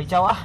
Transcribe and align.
Ayo 0.00 0.08
cawah. 0.08 0.38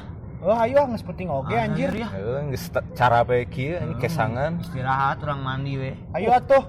Oh 0.44 0.52
ayo 0.52 0.84
nggak 0.84 1.08
penting 1.08 1.32
oke 1.32 1.56
anjir. 1.56 1.88
ya. 1.96 2.12
Heeh, 2.12 2.52
geus 2.52 2.68
te- 2.68 2.84
cara 2.92 3.24
bae 3.24 3.48
kieu 3.48 3.80
ini 3.80 3.96
kesangan. 3.96 4.60
Istirahat 4.60 5.24
orang 5.24 5.40
mandi 5.40 5.80
we. 5.80 5.92
Ayo 6.12 6.36
atuh. 6.36 6.60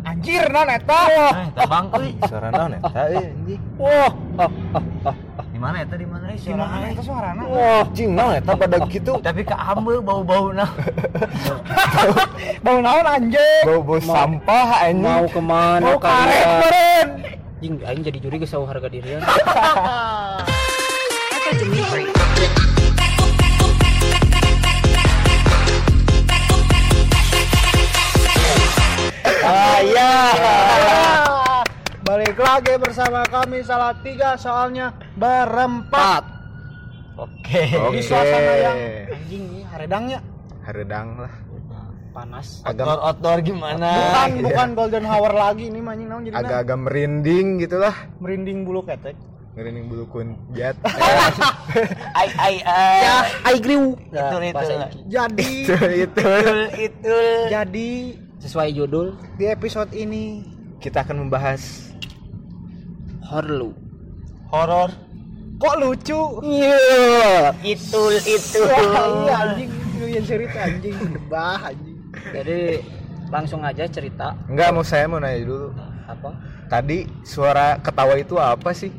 Anjir 0.00 0.48
non 0.48 0.72
eta. 0.72 0.96
Eh, 1.12 1.52
tabang 1.52 1.92
euy. 2.00 2.16
Suara 2.32 2.48
naon 2.48 2.80
eta 2.80 3.12
euy 3.12 3.28
anjing. 3.28 3.60
Wah, 3.76 4.08
Di 5.52 5.58
mana 5.60 5.84
eta 5.84 6.00
di 6.00 6.08
mana 6.08 6.32
euy 6.32 6.40
mana 6.48 6.64
suarana? 6.64 6.86
eta 6.88 7.02
suarana? 7.04 7.42
Wah, 7.44 7.84
cing 7.92 8.10
naon 8.16 8.32
eta 8.40 8.52
pada 8.56 8.78
gitu. 8.88 9.12
Tapi 9.28 9.44
ke 9.44 9.52
ambe 9.52 10.00
bau-bau 10.00 10.56
nah. 10.56 10.72
Bau 12.64 12.80
naon 12.80 13.04
anjing? 13.04 13.62
Bau-bau 13.68 14.00
sampah 14.00 14.80
anjing. 14.80 15.04
mau 15.04 15.28
ke 15.28 15.40
mana 15.44 15.92
Bau 15.92 16.00
karet 16.00 16.24
kalian 16.24 16.48
meren. 16.64 17.08
Jing, 17.56 17.84
aing 17.84 18.00
jadi 18.00 18.18
juri 18.20 18.36
geus 18.40 18.52
harga 18.52 18.88
dirian 18.88 19.20
Ah. 21.46 21.54
Balik 32.02 32.34
lagi 32.34 32.74
bersama 32.82 33.22
kami 33.30 33.62
salah 33.62 33.94
tiga 34.02 34.34
soalnya 34.34 34.90
berempat. 35.14 36.26
Oke. 37.14 37.62
Di 37.94 38.00
suasana 38.02 38.54
yang 38.58 38.78
anjing 39.06 39.42
nih 39.46 39.62
haredangnya. 39.70 40.18
Haredang 40.66 41.30
lah. 41.30 41.34
panas 42.10 42.64
Outdoor 42.66 42.98
outdoor 43.06 43.38
gimana? 43.44 43.86
Bukan 43.92 44.30
bukan 44.50 44.68
golden 44.74 45.04
hour 45.06 45.30
lagi 45.30 45.70
ini 45.70 45.78
manjing 45.78 46.08
naon 46.10 46.26
jadi 46.26 46.34
Agak-agak 46.42 46.78
merinding 46.80 47.62
gitulah. 47.62 47.94
merinding 48.18 48.66
bulu 48.66 48.82
ketek. 48.82 49.14
Merinding 49.56 49.88
bulu 49.88 50.04
kunjat. 50.06 50.76
Ai 52.12 52.28
ai 52.36 52.56
ai. 52.60 53.00
Ya, 53.00 53.16
ai 53.42 53.56
griu 53.56 53.96
Itu 54.04 54.36
itu. 54.38 54.66
Jadi 55.08 55.48
itu 55.64 55.76
itu. 56.04 56.28
Itu. 56.76 57.16
jadi 57.48 57.90
sesuai 58.36 58.68
judul 58.70 59.16
di 59.34 59.48
episode 59.48 59.88
ini 59.90 60.44
Kita 60.76 61.02
akan 61.02 61.24
membahas 61.24 61.88
horlu 63.24 63.72
Horor. 64.46 64.92
kok 65.56 65.74
lucu? 65.80 66.20
iya 66.44 67.50
Itu 67.64 68.12
itu. 68.22 68.60
Iya 68.60 69.34
anjing, 69.34 69.70
lu 69.96 70.06
yang 70.06 70.22
cerita 70.22 70.58
anjing, 70.62 70.94
bah 71.26 71.58
anjing. 71.64 71.96
jadi 72.28 72.84
langsung 73.26 73.64
aja 73.64 73.88
cerita 73.88 74.36
Enggak 74.46 74.68
mau 74.70 74.84
saya 74.84 75.08
mau 75.08 75.16
nanya 75.16 75.42
dulu. 75.42 75.72
apa 76.06 76.28
Tadi 76.66 77.08
suara 77.22 77.80
ketawa 77.80 78.14
itu 78.14 78.36
apa 78.36 78.70
sih? 78.70 78.92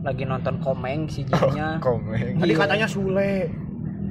Lagi 0.00 0.24
nonton 0.24 0.56
komeng 0.58 1.04
si 1.06 1.28
Oh, 1.28 1.48
jinnya 1.48 1.76
komeng. 1.78 2.40
Tadi 2.40 2.52
Iya. 2.52 2.58
katanya 2.58 2.86
Sule. 2.88 3.32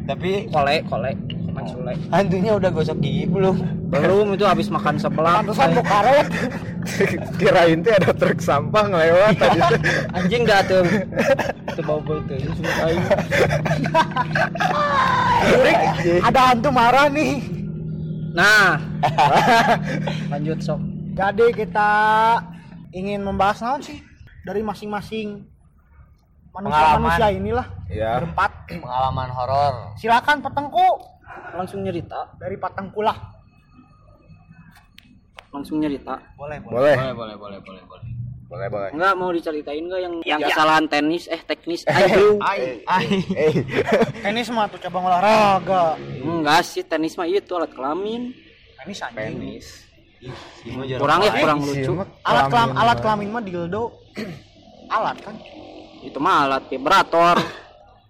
Tapi 0.06 0.50
kole 0.50 0.76
kole 0.86 1.12
komeng 1.46 1.66
sule 1.66 1.94
hantunya 2.10 2.54
udah 2.54 2.70
gosok 2.70 2.98
gigi 2.98 3.26
belum? 3.26 3.58
belum 3.90 4.34
itu 4.34 4.46
habis 4.46 4.70
makan 4.70 4.98
sebelah 4.98 5.42
Pantesan 5.42 5.74
lu 5.74 5.82
karet. 5.82 6.28
Kirain 7.38 7.82
teh 7.82 7.94
ada 7.94 8.10
truk 8.14 8.38
sampah 8.40 8.86
ngelewat 8.86 9.34
tadi. 9.38 9.60
teh. 9.62 9.80
anjing 10.14 10.46
dah 10.46 10.62
tuh 10.62 10.82
itu 11.70 11.82
bau 11.82 12.02
bau 12.02 12.18
tuh 12.26 12.38
ada 16.22 16.42
hantu 16.54 16.70
marah 16.70 17.08
nih. 17.10 17.42
nah 18.34 18.78
lanjut 20.34 20.58
sok 20.62 20.82
Jadi 21.14 21.52
kita 21.52 21.92
ingin 22.92 23.20
membahas 23.20 23.60
naon 23.60 23.82
sih 23.84 24.00
dari 24.42 24.64
masing-masing 24.64 25.44
manusia-manusia 26.62 27.28
inilah 27.32 27.68
Ya. 27.88 28.12
berempat. 28.18 28.52
Pengalaman 28.70 29.30
horor. 29.30 29.74
Silakan 29.96 30.38
petengku 30.40 30.88
langsung 31.52 31.80
nyerita 31.82 32.36
dari 32.36 32.56
patengku 32.56 33.00
lah. 33.00 33.18
langsung 35.50 35.82
nyerita 35.82 36.14
Boleh 36.36 36.62
Boleh. 36.62 36.94
Boleh 36.94 37.10
boleh 37.12 37.36
boleh 37.36 37.60
boleh 37.60 37.84
boleh. 37.84 38.06
Boleh, 38.46 38.66
boleh. 38.68 38.90
enggak 38.92 39.14
mau 39.14 39.30
diceritain 39.30 39.78
enggak 39.80 39.98
yang 40.00 40.14
Ya, 40.22 40.36
ya. 40.36 40.46
kesalahan 40.48 40.86
tenis 40.86 41.26
eh 41.26 41.38
teknis 41.40 41.82
Ai 41.86 42.82
ai. 42.84 43.06
Eh, 43.30 43.54
Tenis 44.26 44.50
mah 44.50 44.66
tuh 44.66 44.78
cabang 44.80 45.06
olahraga. 45.06 45.98
enggak 46.20 46.62
sih 46.64 46.82
tenis 46.84 47.14
mah 47.14 47.26
itu 47.26 47.50
alat 47.52 47.70
kelamin 47.70 48.30
Tenis 48.76 49.00
anjing. 49.00 49.38
penis. 49.38 49.68
kurang 50.96 51.24
ya 51.24 51.32
kurang 51.34 51.60
lucu 51.62 51.94
Alat 51.96 52.44
kelam, 52.44 52.50
kelamin 52.52 52.76
alat 52.76 52.90
mah. 52.92 53.02
kelamin 53.02 53.28
mah 53.32 53.42
dildo. 53.42 53.84
alat 54.92 55.18
kan 55.20 55.36
itu 56.02 56.18
mah 56.18 56.46
alat 56.46 56.64
vibrator 56.66 57.38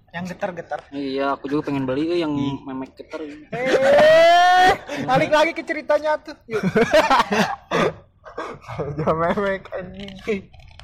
yang 0.09 0.25
getar-getar. 0.25 0.81
iya 0.89 1.31
aku 1.31 1.45
juga 1.47 1.69
pengen 1.69 1.85
beli 1.85 2.09
eh, 2.09 2.19
yang 2.19 2.33
memek 2.63 2.93
getar 2.95 3.21
Eh, 3.21 4.73
balik 5.03 5.29
lagi 5.29 5.51
ke 5.51 5.61
ceritanya 5.61 6.17
tuh. 6.17 6.33
Yuk. 6.47 6.61
Udah 8.89 9.13
memek 9.13 9.67
anjing. 9.69 10.41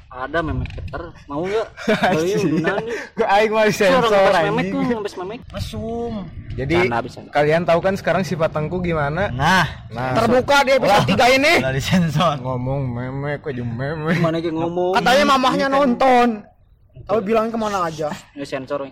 ada 0.08 0.38
memek 0.40 0.70
getar 0.72 1.02
mau 1.26 1.42
nggak 1.42 1.68
beli 2.14 2.32
nih 2.38 2.62
Gue 3.12 3.26
aing 3.26 3.50
mah 3.50 3.66
orang 3.66 3.74
sensor 3.74 4.32
memek 4.46 4.66
tuh 4.70 4.80
ngebes 4.86 5.14
memek 5.18 5.40
Mesum. 5.50 6.14
Jadi 6.56 6.76
bisa. 6.88 7.20
kalian 7.28 7.62
tahu 7.62 7.80
kan 7.82 7.94
sekarang 7.94 8.22
sifat 8.22 8.48
tengku 8.48 8.80
gimana? 8.80 9.28
Nah, 9.28 9.66
Nah, 9.90 10.16
Terbuka 10.16 10.64
di 10.64 10.72
episode 10.72 11.04
3 11.10 11.36
ini. 11.36 11.52
udah 11.60 11.74
disensor. 11.74 12.32
ngomong 12.38 12.80
memek 12.88 13.44
aja 13.44 13.60
memek. 13.60 14.16
gimana 14.16 14.36
kayak 14.38 14.54
ngomong 14.54 14.92
Katanya 14.94 15.24
mamahnya 15.26 15.66
nonton. 15.68 16.28
Tapi 17.02 17.20
bilangnya 17.20 17.50
ke 17.50 17.58
mana 17.58 17.78
aja. 17.82 18.08
ya 18.32 18.44
sensor 18.44 18.82
we. 18.82 18.90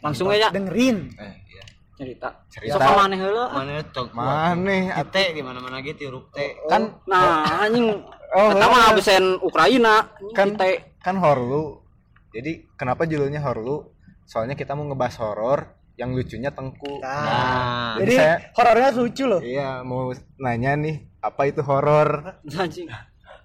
langsung 0.00 0.28
aja 0.28 0.48
Dengerin. 0.48 1.12
Eh, 1.14 1.34
iya. 1.48 1.64
cerita 1.94 2.28
Cerita. 2.46 2.76
sok 2.76 2.92
mana 2.94 3.14
heula 3.14 3.44
Mana 3.50 3.80
cok 3.82 4.08
Maneh 4.12 4.82
T 5.08 5.16
di 5.32 5.40
mana-mana 5.40 5.80
gitu 5.80 6.08
huruf 6.08 6.28
T. 6.30 6.38
kan 6.66 6.98
nah 7.04 7.62
anjing 7.62 7.88
Oh, 8.28 8.52
pertama 8.52 8.76
heula. 8.78 8.92
absen 8.92 9.24
Ukraina 9.40 9.94
kan 10.30 10.52
kita 10.52 10.66
kan 11.00 11.16
horlu. 11.16 11.80
Jadi 12.28 12.68
kenapa 12.74 13.02
judulnya 13.02 13.40
horlu? 13.40 13.88
Soalnya 14.22 14.52
kita 14.52 14.76
mau 14.76 14.84
ngebahas 14.84 15.16
horor 15.18 15.60
yang 15.96 16.12
lucunya 16.12 16.52
tengku. 16.52 17.00
Nah, 17.00 17.96
Jadi 17.96 18.04
Jadi 18.04 18.14
saya- 18.14 18.38
horornya 18.52 18.88
lucu 18.92 19.24
loh. 19.24 19.40
Iya, 19.40 19.80
mau 19.80 20.12
nanya 20.36 20.76
nih, 20.76 21.08
apa 21.18 21.42
itu 21.44 21.64
horor? 21.64 22.36
anjing 22.52 22.84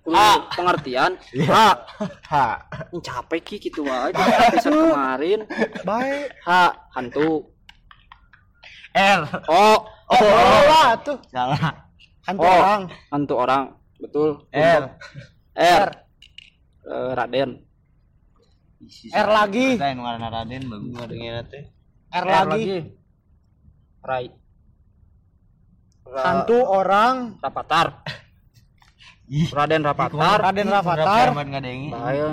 Kudu 0.03 0.19
pengertian 0.52 1.16
Iya. 1.31 1.47
ha 1.47 1.68
Ha. 2.31 2.46
ini 2.91 3.00
capek 3.00 3.40
ki 3.41 3.56
gitu 3.62 3.88
aja 3.88 4.19
episode 4.52 4.75
kemarin 4.91 5.40
Baik. 5.81 6.28
ha 6.44 6.75
hantu 6.91 7.47
L. 8.94 9.22
oh 9.47 9.80
Oh, 10.13 10.19
lah 10.69 10.94
tuh. 11.02 11.18
Salah. 11.28 11.90
Hantu 12.22 12.44
Oh. 12.44 12.53
orang. 12.53 12.81
hantu 13.09 13.34
orang 13.36 13.63
betul 13.97 14.30
R. 14.52 14.84
R 15.56 15.90
Eh, 16.84 17.12
Raden 17.16 17.63
R 19.09 19.28
lagi. 19.31 19.80
Raden 19.80 20.63
bagus. 20.68 21.00
R 22.12 22.24
lagi. 22.28 22.92
Rai 24.03 24.28
Hantu 26.13 26.59
orang. 26.62 27.40
Rapatar. 27.40 28.03
Raden 29.32 29.82
Rapatar 29.82 30.40
Raden 30.44 30.68
bahaya 31.92 32.28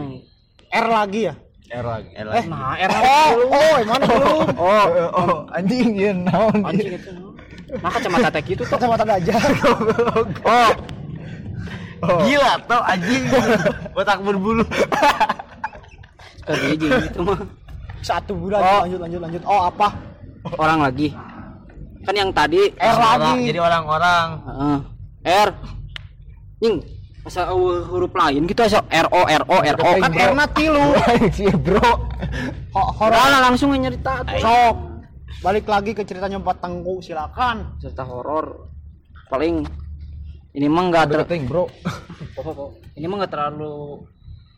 R 0.71 0.87
lagi 0.87 1.21
ya. 1.31 1.35
R 1.71 1.87
lagi. 1.87 2.09
L. 2.19 2.29
Eh, 2.35 2.45
nah 2.51 2.75
R 2.75 2.91
Oh, 2.91 3.31
oh, 3.51 3.77
mana 3.87 4.05
belum? 4.07 4.47
Oh, 4.59 4.85
oh, 5.15 5.35
anjing 5.55 5.95
ya 5.95 6.11
naon. 6.15 6.67
anjing 6.67 6.99
itu 6.99 7.11
nah 7.71 7.87
kacamata 7.87 8.35
teh 8.35 8.43
gitu 8.43 8.67
tuh 8.67 8.75
Kacamata 8.75 9.07
gajah. 9.07 9.39
oh 10.51 10.71
Gila 12.27 12.53
tau 12.67 12.83
anjing. 12.83 13.23
Botak 13.95 14.19
berbulu. 14.27 14.67
aja 16.51 16.67
gitu 16.75 17.21
mah 17.23 17.39
Satu 18.03 18.35
bulan 18.35 18.59
Oh. 18.59 18.81
lanjut 18.83 18.99
lanjut 18.99 19.21
lanjut. 19.23 19.43
Oh, 19.47 19.71
apa? 19.71 19.95
orang 20.57 20.81
lagi 20.89 21.13
kan 22.01 22.17
yang 22.17 22.33
tadi 22.33 22.73
R 22.81 22.97
lagi. 22.97 23.53
Jadi 23.53 23.61
orang-orang. 23.61 24.27
Heeh. 24.49 24.79
R 25.47 25.49
Ning 26.61 26.77
asa 27.21 27.53
uh, 27.53 27.85
huruf 27.85 28.13
lain 28.13 28.49
gitu 28.49 28.61
asa 28.61 28.81
R 28.87 29.07
O 29.07 29.23
R 29.23 29.43
O 29.45 29.57
R 29.61 29.77
O 29.77 29.91
Kan 29.99 30.13
R 30.13 30.33
na 30.33 30.47
tilu. 30.49 30.81
Sih, 31.31 31.53
Bro. 31.65 31.85
Ho- 32.73 32.91
Horor. 32.97 33.13
Horor 33.13 33.41
langsung 33.43 33.73
nyerita 33.73 34.25
tuh. 34.25 34.41
Sok. 34.41 34.77
Balik 35.41 35.65
lagi 35.67 35.93
ke 35.93 36.05
ceritanya 36.05 36.37
Empat 36.37 36.61
Tengku, 36.61 37.01
silakan. 37.01 37.77
cerita 37.77 38.05
horor 38.05 38.69
paling 39.31 39.63
ini 40.53 40.67
mah 40.67 40.85
nggak 40.91 41.05
ter 41.09 41.21
Bro. 41.45 41.65
ini 42.99 43.05
mah 43.07 43.17
nggak 43.25 43.33
terlalu 43.33 44.05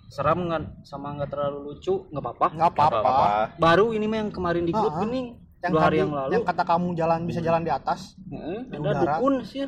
seram 0.08 0.44
nggak 0.44 0.82
sama 0.82 1.12
nggak 1.14 1.30
terlalu 1.30 1.58
lucu 1.70 2.04
nggak 2.08 2.20
apa-apa 2.20 2.46
Nggak 2.52 2.70
apa-apa. 2.70 3.12
baru 3.56 3.92
ini 3.92 4.04
mah 4.04 4.18
yang 4.20 4.30
kemarin 4.30 4.64
di 4.64 4.72
grup 4.72 4.92
ini 5.02 5.38
Yang 5.62 5.72
dua 5.72 5.80
hari 5.80 5.94
tadi, 5.94 6.02
yang 6.02 6.12
lalu 6.12 6.30
yang 6.34 6.42
kata 6.42 6.62
kamu 6.66 6.88
jalan 6.92 7.20
bisa 7.22 7.38
jalan 7.38 7.62
di 7.62 7.70
atas. 7.70 8.00
Heeh, 8.26 8.58
di 8.66 8.76
ada 8.76 8.82
udara. 8.82 9.00
dukun 9.14 9.34
sih 9.46 9.62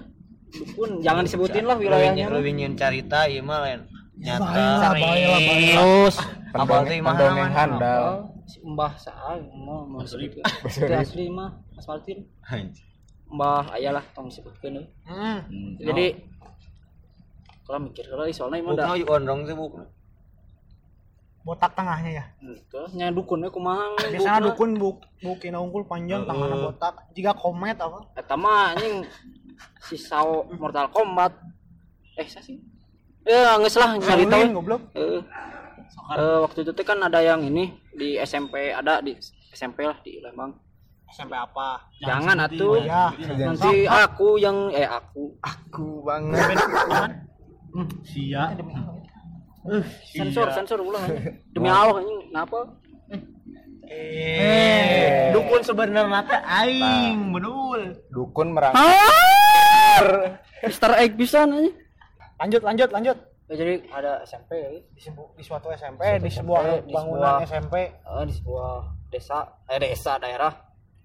dukun 0.55 0.91
jangan 1.03 1.23
disebutin 1.27 1.65
lah 1.67 1.77
wilayahnya 1.77 2.31
Lu 2.31 2.41
ingin 2.41 2.75
carita 2.75 3.27
ieu 3.27 3.43
mah 3.43 3.59
lain. 3.65 3.81
nyata. 4.15 4.95
Terus 4.95 6.17
Apa 6.55 6.87
tuh, 6.87 6.95
Imah 6.95 7.19
pendongeng 7.19 7.51
namanya? 7.51 7.59
handal. 7.59 8.07
Si 8.47 8.63
Mbah 8.63 8.95
Saal 8.95 9.43
mau 9.51 9.83
mau 9.83 10.07
sebut. 10.07 10.39
Mas 10.39 10.77
asli 10.79 11.27
mah 11.27 11.51
Mas 11.75 11.87
Martin. 11.91 12.23
Mbah 13.27 13.75
ayalah 13.75 14.07
tong 14.15 14.31
sebutkeun 14.31 14.79
euy. 14.79 14.87
Hmm. 15.03 15.43
Jadi 15.83 16.07
kalau 17.67 17.81
mikir 17.83 18.07
kalau 18.07 18.23
soalnya 18.31 18.63
emang 18.63 18.79
udah 18.79 18.95
yuk 18.95 19.11
ondong 19.11 19.51
sih 19.51 19.57
bukna. 19.59 19.89
Botak 21.45 21.77
tengahnya 21.77 22.23
ya? 22.23 22.25
Itu 22.41 22.81
nya 22.97 23.11
dukunnya 23.11 23.51
kumaha 23.51 23.99
biasanya 23.99 24.47
dukun 24.49 24.79
buk. 24.79 25.03
Bukin 25.21 25.59
unggul 25.59 25.85
panjang 25.85 26.23
tangannya 26.25 26.71
botak. 26.71 26.95
Jika 27.13 27.35
komet 27.35 27.77
apa? 27.83 28.01
Eta 28.15 28.39
mah 28.39 28.73
anjing 28.73 29.03
si 29.83 29.97
Sao 30.01 30.49
Mortal 30.57 30.91
Kombat. 30.91 31.33
Eh 32.19 32.27
sa 32.29 32.41
sih? 32.41 32.59
Ya 33.25 33.57
nggak 33.57 33.73
salah 33.73 33.97
cari 33.97 34.25
tahu. 34.29 34.61
goblok. 34.61 34.83
Eh, 34.93 35.21
eh, 36.21 36.39
waktu 36.45 36.61
itu 36.61 36.73
teh 36.77 36.85
kan 36.85 37.01
ada 37.01 37.25
yang 37.25 37.41
ini 37.41 37.73
di 37.97 38.21
SMP 38.21 38.69
ada 38.69 39.01
di 39.01 39.17
SMP 39.53 39.89
lah 39.89 39.97
di 40.05 40.21
Lembang. 40.21 40.53
Sampai 41.15 41.39
apa? 41.41 41.89
Jangan 42.03 42.37
atuh. 42.45 42.83
ya 42.83 43.15
nanti 43.39 43.89
aku 43.89 44.37
yang 44.37 44.69
eh 44.75 44.85
aku. 44.85 45.33
Aku 45.41 46.05
banget. 46.05 46.59
Sia. 48.05 48.53
Sensor 50.13 50.53
sensor 50.53 50.79
ulang. 50.85 51.09
Demi 51.57 51.73
Allah 51.73 52.05
anjing 52.05 52.21
kenapa? 52.29 52.61
Eh 53.89 55.33
dukun 55.33 55.61
sebenarnya 55.65 56.21
teh 56.29 56.41
aing 56.45 57.33
bedul. 57.33 57.83
Dukun 58.13 58.53
merang 59.97 60.23
Mister 60.61 60.91
Egg 60.97 61.13
bisa 61.15 61.45
nih 61.45 61.71
lanjut 62.35 62.63
lanjut 62.63 62.91
lanjut. 62.91 63.19
Jadi 63.45 63.85
ada 63.89 64.25
SMP 64.25 64.57
ya 64.57 64.71
di, 64.73 64.99
sebu- 64.99 65.31
di 65.33 65.45
suatu 65.45 65.69
SMP 65.71 66.01
di 66.17 66.33
sebuah 66.33 66.81
di 66.81 66.91
bangunan 66.91 67.39
sebuah- 67.39 67.45
SMP 67.45 67.75
eh, 67.93 68.25
di 68.25 68.35
sebuah 68.35 68.71
desa 69.07 69.39
eh 69.67 69.79
desa 69.79 70.17
daerah. 70.17 70.53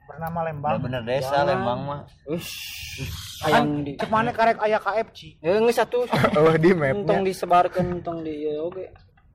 Bernama 0.08 0.42
Lembang. 0.42 0.82
Bener 0.82 1.04
desa 1.04 1.30
Jangan. 1.36 1.46
Lembang 1.46 1.80
mah. 1.86 2.00
Ush, 2.26 3.06
yang 3.46 3.86
di 3.86 3.94
cek 3.94 4.10
mana 4.10 4.34
karek 4.34 4.58
aya 4.58 4.82
KFC 4.82 5.38
ya 5.38 5.60
nggak 5.60 5.76
satu. 5.76 6.08
Oh 6.40 6.50
di 6.56 6.72
untung 6.72 6.82
mapnya 7.06 7.22
disebarkan 7.22 7.86
untung 7.94 8.24
di 8.24 8.48
ya 8.48 8.58
oke. 8.58 8.88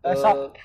Eh, 0.03 0.17
sok. 0.17 0.57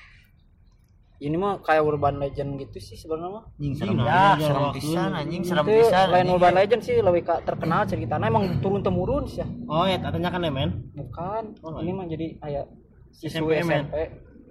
Ini 1.20 1.36
mah 1.36 1.60
kayak 1.60 1.82
urban 1.82 2.16
legend 2.16 2.56
gitu 2.56 2.78
sih 2.78 2.96
sebenarnya 2.96 3.28
mah. 3.30 3.44
Anjing 3.52 3.74
serem 3.74 3.94
Ya, 4.00 4.24
serem 4.36 4.64
pisan 4.72 5.10
anjing 5.12 5.42
serem 5.42 5.64
itu 5.64 5.72
pisan 5.78 6.06
lain 6.08 6.26
urban 6.30 6.54
legend 6.54 6.80
sih 6.80 6.94
lebih 6.98 7.22
ka- 7.22 7.42
terkenal 7.42 7.84
ceritanya 7.84 8.26
emang 8.26 8.58
turun 8.58 8.80
temurun 8.80 9.24
sih 9.24 9.38
ya. 9.38 9.46
Oh 9.66 9.84
ya, 9.84 9.96
katanya 9.96 10.28
kan 10.28 10.40
ya 10.40 10.48
men. 10.48 10.70
bukan. 10.90 11.42
Oh, 11.60 11.78
ini 11.78 11.92
mah 11.92 12.06
jadi 12.06 12.26
kayak 12.36 12.64
siswa 13.10 13.52
SMP. 13.52 13.60
SMP 13.62 13.94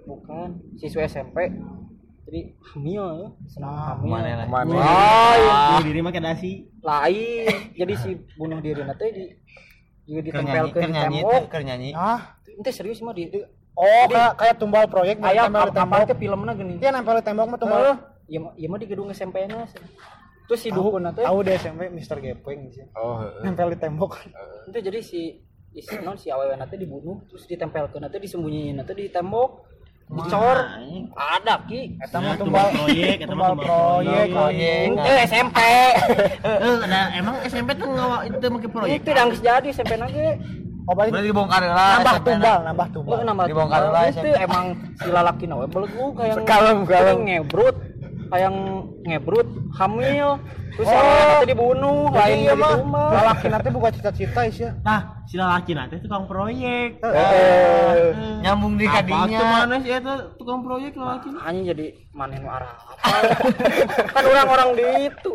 bukan 0.05 0.47
siswa 0.75 1.01
SMP 1.03 1.37
jadi 2.23 2.41
hamil 2.63 3.03
ya 3.17 3.29
senang 3.47 3.73
hamil. 3.89 4.09
Mana 4.11 4.29
lah? 4.35 4.45
Mana 4.45 4.69
lain 4.69 5.41
Bunuh 5.49 5.81
diri 5.83 5.99
mah 5.99 6.13
dasi. 6.13 6.51
lain. 6.79 7.45
Jadi 7.81 7.93
si 7.95 8.09
bunuh 8.37 8.61
diri 8.61 8.79
nanti 8.79 9.05
di 9.09 9.25
juga 10.05 10.21
Keur 10.31 10.41
nyanyi 10.41 10.69
ditempelkan 10.69 10.69
keur 10.71 10.81
di 10.81 10.93
nyanyi 10.93 11.17
tembok. 11.17 11.31
teh 11.33 11.43
keur 11.49 11.63
nyanyi. 11.65 11.89
Ah 11.91 12.21
itu 12.47 12.69
serius 12.69 13.01
mah 13.01 13.11
di 13.11 13.25
oh 13.79 14.03
kayak 14.05 14.31
kayak 14.35 14.55
tumbal 14.57 14.83
proyek 14.85 15.17
ayam 15.21 15.47
nempel 15.47 15.71
tembok. 15.71 16.03
itu 16.03 16.15
filmnya 16.17 16.53
gini? 16.53 16.73
Dia 16.77 16.91
nempel 16.91 17.15
di 17.15 17.23
tembok 17.23 17.45
mah 17.47 17.57
tumbal. 17.57 17.79
Iya 18.27 18.39
iya 18.53 18.67
mah 18.67 18.77
di 18.77 18.85
gedung 18.85 19.07
SMP 19.09 19.47
nya 19.47 19.63
terus 20.45 20.59
si 20.59 20.69
dukun 20.69 21.05
nanti 21.05 21.21
tahu 21.21 21.39
deh 21.39 21.55
SMP 21.55 21.87
Mister 21.89 22.17
Gepeng 22.17 22.67
sih. 22.69 22.83
Oh 22.93 23.23
nempel 23.39 23.71
di 23.71 23.77
tembok. 23.77 24.19
Itu 24.65 24.77
jadi 24.77 24.99
si 24.99 25.39
si 25.71 25.95
non 26.01 26.13
si 26.13 26.27
awewe 26.27 26.53
nanti 26.53 26.75
dibunuh 26.75 27.23
terus 27.25 27.45
ditempelkan 27.45 28.01
nanti 28.01 28.17
disembunyiin 28.17 28.75
nanti 28.75 28.91
di 28.93 29.07
tembok 29.07 29.69
dicor. 30.09 30.57
Ada 31.13 31.69
ki. 31.69 32.01
Eta 32.01 32.17
Ya, 32.17 32.23
mah 32.23 32.33
tumbal 32.33 32.65
proyek, 32.71 33.17
eta 33.21 33.35
mah 33.37 33.53
proyek. 33.53 34.27
proyek. 34.27 34.85
itu 34.89 35.11
SMP 35.23 35.57
Eh, 36.41 36.77
ada 36.81 37.01
emang 37.13 37.35
SMP 37.45 37.69
tuh 37.73 37.87
ngawa 37.87 38.17
itu 38.25 38.45
make 38.49 38.67
proyek. 38.67 38.93
itu 38.97 39.09
yang 39.11 39.29
geus 39.29 39.39
jadi 39.39 39.69
SMP 39.69 39.93
nage 39.95 40.27
oh 40.85 40.93
berarti 40.93 41.11
berarti 41.11 41.27
dibongkar 41.31 41.61
lah 41.65 41.93
nambah 41.99 42.17
tumbal 42.23 42.57
nambah 42.63 42.87
tumbal. 42.93 43.47
Dibongkar 43.49 43.81
lah 43.89 44.03
itu 44.11 44.29
emang 44.37 44.65
si 44.99 45.09
lalaki 45.09 45.43
nawe 45.49 45.65
belegu 45.65 46.05
kayak 46.15 46.35
kalem. 46.45 46.77
kayak 46.85 47.15
ngebrut 47.17 47.75
kayak 48.29 48.49
ngebrut 49.05 49.47
hamil. 49.75 50.37
Terus 50.69 50.85
si 50.85 50.95
awewe 50.95 51.21
nanti 51.27 51.45
dibunuh 51.49 52.07
lain 52.13 52.37
iya 52.45 52.53
mah. 52.55 52.77
lalaki 53.11 53.45
nanti 53.51 53.67
buka 53.73 53.89
cita-cita 53.91 54.47
is 54.47 54.63
ya. 54.63 54.71
Nah, 54.79 55.25
si 55.27 55.35
laki 55.35 55.75
nanti 55.75 55.99
tukang 55.99 56.23
proyek. 56.23 57.03
Eh, 57.03 58.15
nyambung 58.45 58.79
di 58.79 58.87
Apa 58.87 59.03
tuh 59.03 59.11
kadinya 59.11 59.39
mana 59.43 59.75
sih? 59.83 59.91
Eta 59.91 60.13
tukang 60.39 60.63
proyek 60.63 60.95
laki? 60.95 61.35
hanya 61.35 61.61
jadi 61.73 61.85
mana 62.15 62.37
nu 62.39 62.47
arah 62.47 62.71
apa? 62.79 62.95
Kan 64.13 64.23
orang-orang 64.23 64.69
di 64.77 64.85
itu 65.11 65.31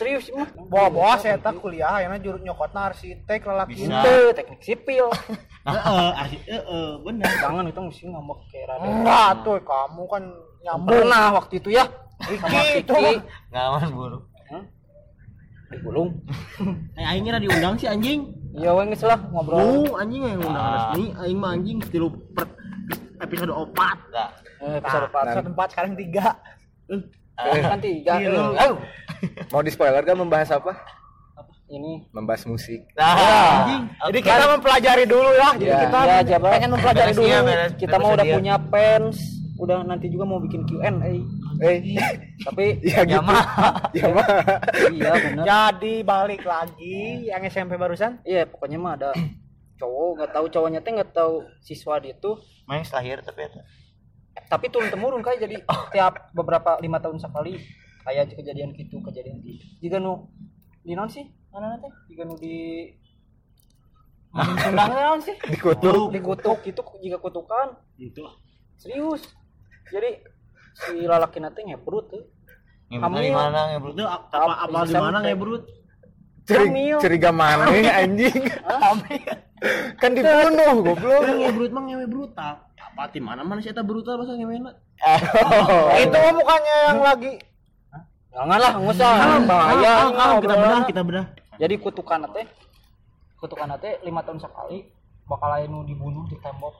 serius 0.00 0.26
mah. 0.34 0.48
Bawa-bawa 0.66 1.14
saya 1.20 1.38
tak 1.38 1.62
kuliah 1.62 2.02
akhirnya 2.02 2.18
jurut 2.18 2.42
nyokotna 2.42 2.90
arsitek 2.90 3.40
lalaki 3.44 3.86
Bisa. 3.86 4.02
itu 4.02 4.14
teknik 4.34 4.60
sipil. 4.66 5.06
Heeh, 5.62 6.08
asli 6.18 6.42
heeh, 6.42 6.88
bener. 7.06 7.30
jangan 7.38 7.62
itu 7.70 7.78
mesti 7.78 8.02
ngambek 8.10 8.38
kayak 8.50 8.66
rada 8.66 8.82
enggak 8.82 9.30
tuh. 9.46 9.62
Kamu 9.62 10.02
kan 10.10 10.22
nyambung. 10.66 10.90
Pernah 10.90 11.24
waktu 11.38 11.54
itu 11.62 11.70
ya 11.70 11.86
sama 12.22 12.48
Iki 12.54 12.80
itu 12.80 12.92
Kiki 12.92 13.14
ngawan 13.50 13.88
buru 13.90 14.18
Hah? 14.48 14.64
digulung 15.68 16.10
Eh 17.00 17.04
aing 17.04 17.24
kira 17.24 17.38
diundang 17.38 17.74
si 17.74 17.86
anjing. 17.86 18.28
iya 18.52 18.70
we 18.70 18.84
geus 18.86 19.00
lah 19.02 19.16
ngobrol. 19.32 19.56
Oh, 19.88 19.96
anjing 19.96 20.20
yang 20.20 20.38
undang 20.38 20.60
resmi, 20.68 21.04
aing 21.16 21.38
mah 21.40 21.56
anjing 21.56 21.80
tilu 21.88 22.12
per 22.32 22.44
episode 23.18 23.48
4. 23.48 23.72
enggak 23.72 24.30
eh 24.60 24.78
nah, 24.78 25.00
depan 25.02 25.22
satu 25.26 25.46
tempat 25.48 25.66
sekarang 25.72 25.92
tiga. 25.96 26.26
Kan 27.34 27.80
tiga. 27.80 28.12
Iya, 28.14 28.28
lu. 28.28 28.44
Eh, 28.54 28.70
mau 29.50 29.64
di 29.64 29.72
spoiler 29.72 30.04
kan 30.04 30.14
membahas 30.14 30.52
apa? 30.52 30.76
Ini. 31.66 32.04
Membahas 32.12 32.44
musik. 32.44 32.84
Nah 32.92 33.16
Anjing. 33.64 33.82
jadi 34.12 34.18
kita 34.20 34.44
mempelajari 34.52 35.04
dulu 35.08 35.30
ya 35.32 35.48
jadi 35.56 35.72
Ya. 35.72 35.78
kita 35.80 35.98
ya 36.28 36.38
pengen 36.38 36.70
mempelajari 36.70 37.08
Beres 37.08 37.16
dulu. 37.16 37.26
dia, 37.26 37.40
beres. 37.40 37.72
kita 37.80 37.96
mau 37.96 38.10
udah 38.12 38.26
punya 38.28 38.54
fans 38.68 39.16
udah 39.60 39.84
nanti 39.84 40.08
juga 40.08 40.24
mau 40.24 40.40
bikin 40.40 40.64
Q&A 40.64 40.88
eh. 41.60 41.80
Tapi 42.40 42.66
ya 42.88 43.04
gitu. 43.04 43.20
Mah. 43.20 43.44
ya 43.98 44.06
mah 44.08 44.26
iya 44.88 45.12
bener. 45.12 45.44
Jadi 45.44 45.94
balik 46.02 46.42
lagi 46.48 47.28
yang 47.28 47.42
SMP 47.46 47.76
barusan? 47.76 48.22
Iya 48.24 48.48
pokoknya 48.48 48.78
mah 48.80 48.92
ada 48.96 49.10
cowok 49.76 50.10
nggak 50.18 50.30
tahu 50.32 50.46
cowoknya 50.48 50.80
teh 50.80 50.92
nggak 50.96 51.12
tahu 51.12 51.44
siswa 51.60 52.00
dia 52.00 52.16
tuh. 52.16 52.40
Main 52.64 52.86
lahir 52.88 53.20
tapi 53.20 53.50
eta 53.50 53.62
tapi 54.48 54.72
turun 54.72 54.88
temurun 54.88 55.20
kayak 55.20 55.44
jadi 55.44 55.56
tiap 55.92 56.32
beberapa 56.32 56.80
lima 56.80 56.96
tahun 56.96 57.20
sekali 57.20 57.60
kayak 58.00 58.32
kejadian 58.32 58.72
gitu 58.72 59.04
kejadian 59.04 59.44
gitu 59.44 59.64
jika 59.84 60.00
nu 60.00 60.32
di 60.80 60.96
non 60.96 61.12
sih? 61.12 61.28
Mana 61.52 61.76
nanti 61.76 61.92
jika 62.08 62.24
nu 62.24 62.34
di 62.40 62.88
Sundangnya 64.64 65.12
naon 65.12 65.20
sih 65.20 65.36
dikutuk 65.44 66.08
dikutuk 66.08 66.58
itu 66.64 66.80
jika 67.04 67.20
kutukan. 67.20 67.76
Itu. 68.00 68.24
serius 68.80 69.22
jadi 69.90 70.10
si 70.72 71.04
lalaki 71.04 71.38
nanti 71.42 71.66
ngebrut 71.66 72.06
tuh 72.12 72.22
ngebutna 72.92 73.18
Hamil. 73.18 73.24
di 73.24 73.32
mana 73.32 73.60
ngebut 73.72 73.92
Itu 73.96 74.04
apa 74.04 74.52
apa 74.68 74.78
di 74.84 74.94
mana 74.94 75.18
ya, 75.24 75.36
Brut? 75.36 75.62
Cerig, 76.42 76.68
Hamil. 76.68 76.98
ceriga 77.00 77.30
mana 77.32 77.64
anjing? 77.72 78.40
Kan 80.02 80.10
dibunuh 80.12 80.82
goblok. 80.82 81.20
Kan 81.22 81.36
ngebrut 81.38 81.70
mah 81.70 81.82
ngewe 81.86 82.06
brutal. 82.10 82.54
Apa 82.66 83.02
di 83.14 83.20
mana 83.22 83.40
mana 83.46 83.62
sih 83.62 83.70
eta 83.70 83.80
brutal 83.80 84.18
bahasa 84.20 84.34
ngewena? 84.36 84.74
itu 86.02 86.16
mah 86.18 86.32
bukannya 86.34 86.76
yang 86.90 87.00
lagi. 87.00 87.32
Jangan 88.32 88.58
lah 88.58 88.72
nggak 88.74 88.92
usah. 88.96 89.12
Bahaya. 89.46 89.92
kita 90.42 90.54
bedah, 90.58 90.82
kita 90.84 91.02
bedah. 91.06 91.24
jadi 91.60 91.74
kutukan 91.78 92.26
teh 92.32 92.46
kutukan 93.38 93.70
teh 93.78 94.02
lima 94.02 94.24
tahun 94.26 94.40
sekali 94.42 94.88
bakal 95.30 95.52
nu 95.70 95.86
dibunuh 95.86 96.26
di 96.26 96.34
tembok 96.42 96.74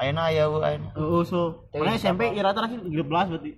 ayeuna 0.00 0.22
aya 0.26 0.44
we 0.48 0.58
ayeuna 0.60 0.88
Oh, 0.96 1.20
so. 1.22 1.68
Mana 1.70 1.94
SMP 1.94 2.32
kira 2.32 2.50
terakhir 2.50 2.80
13 2.80 3.04
berarti. 3.04 3.52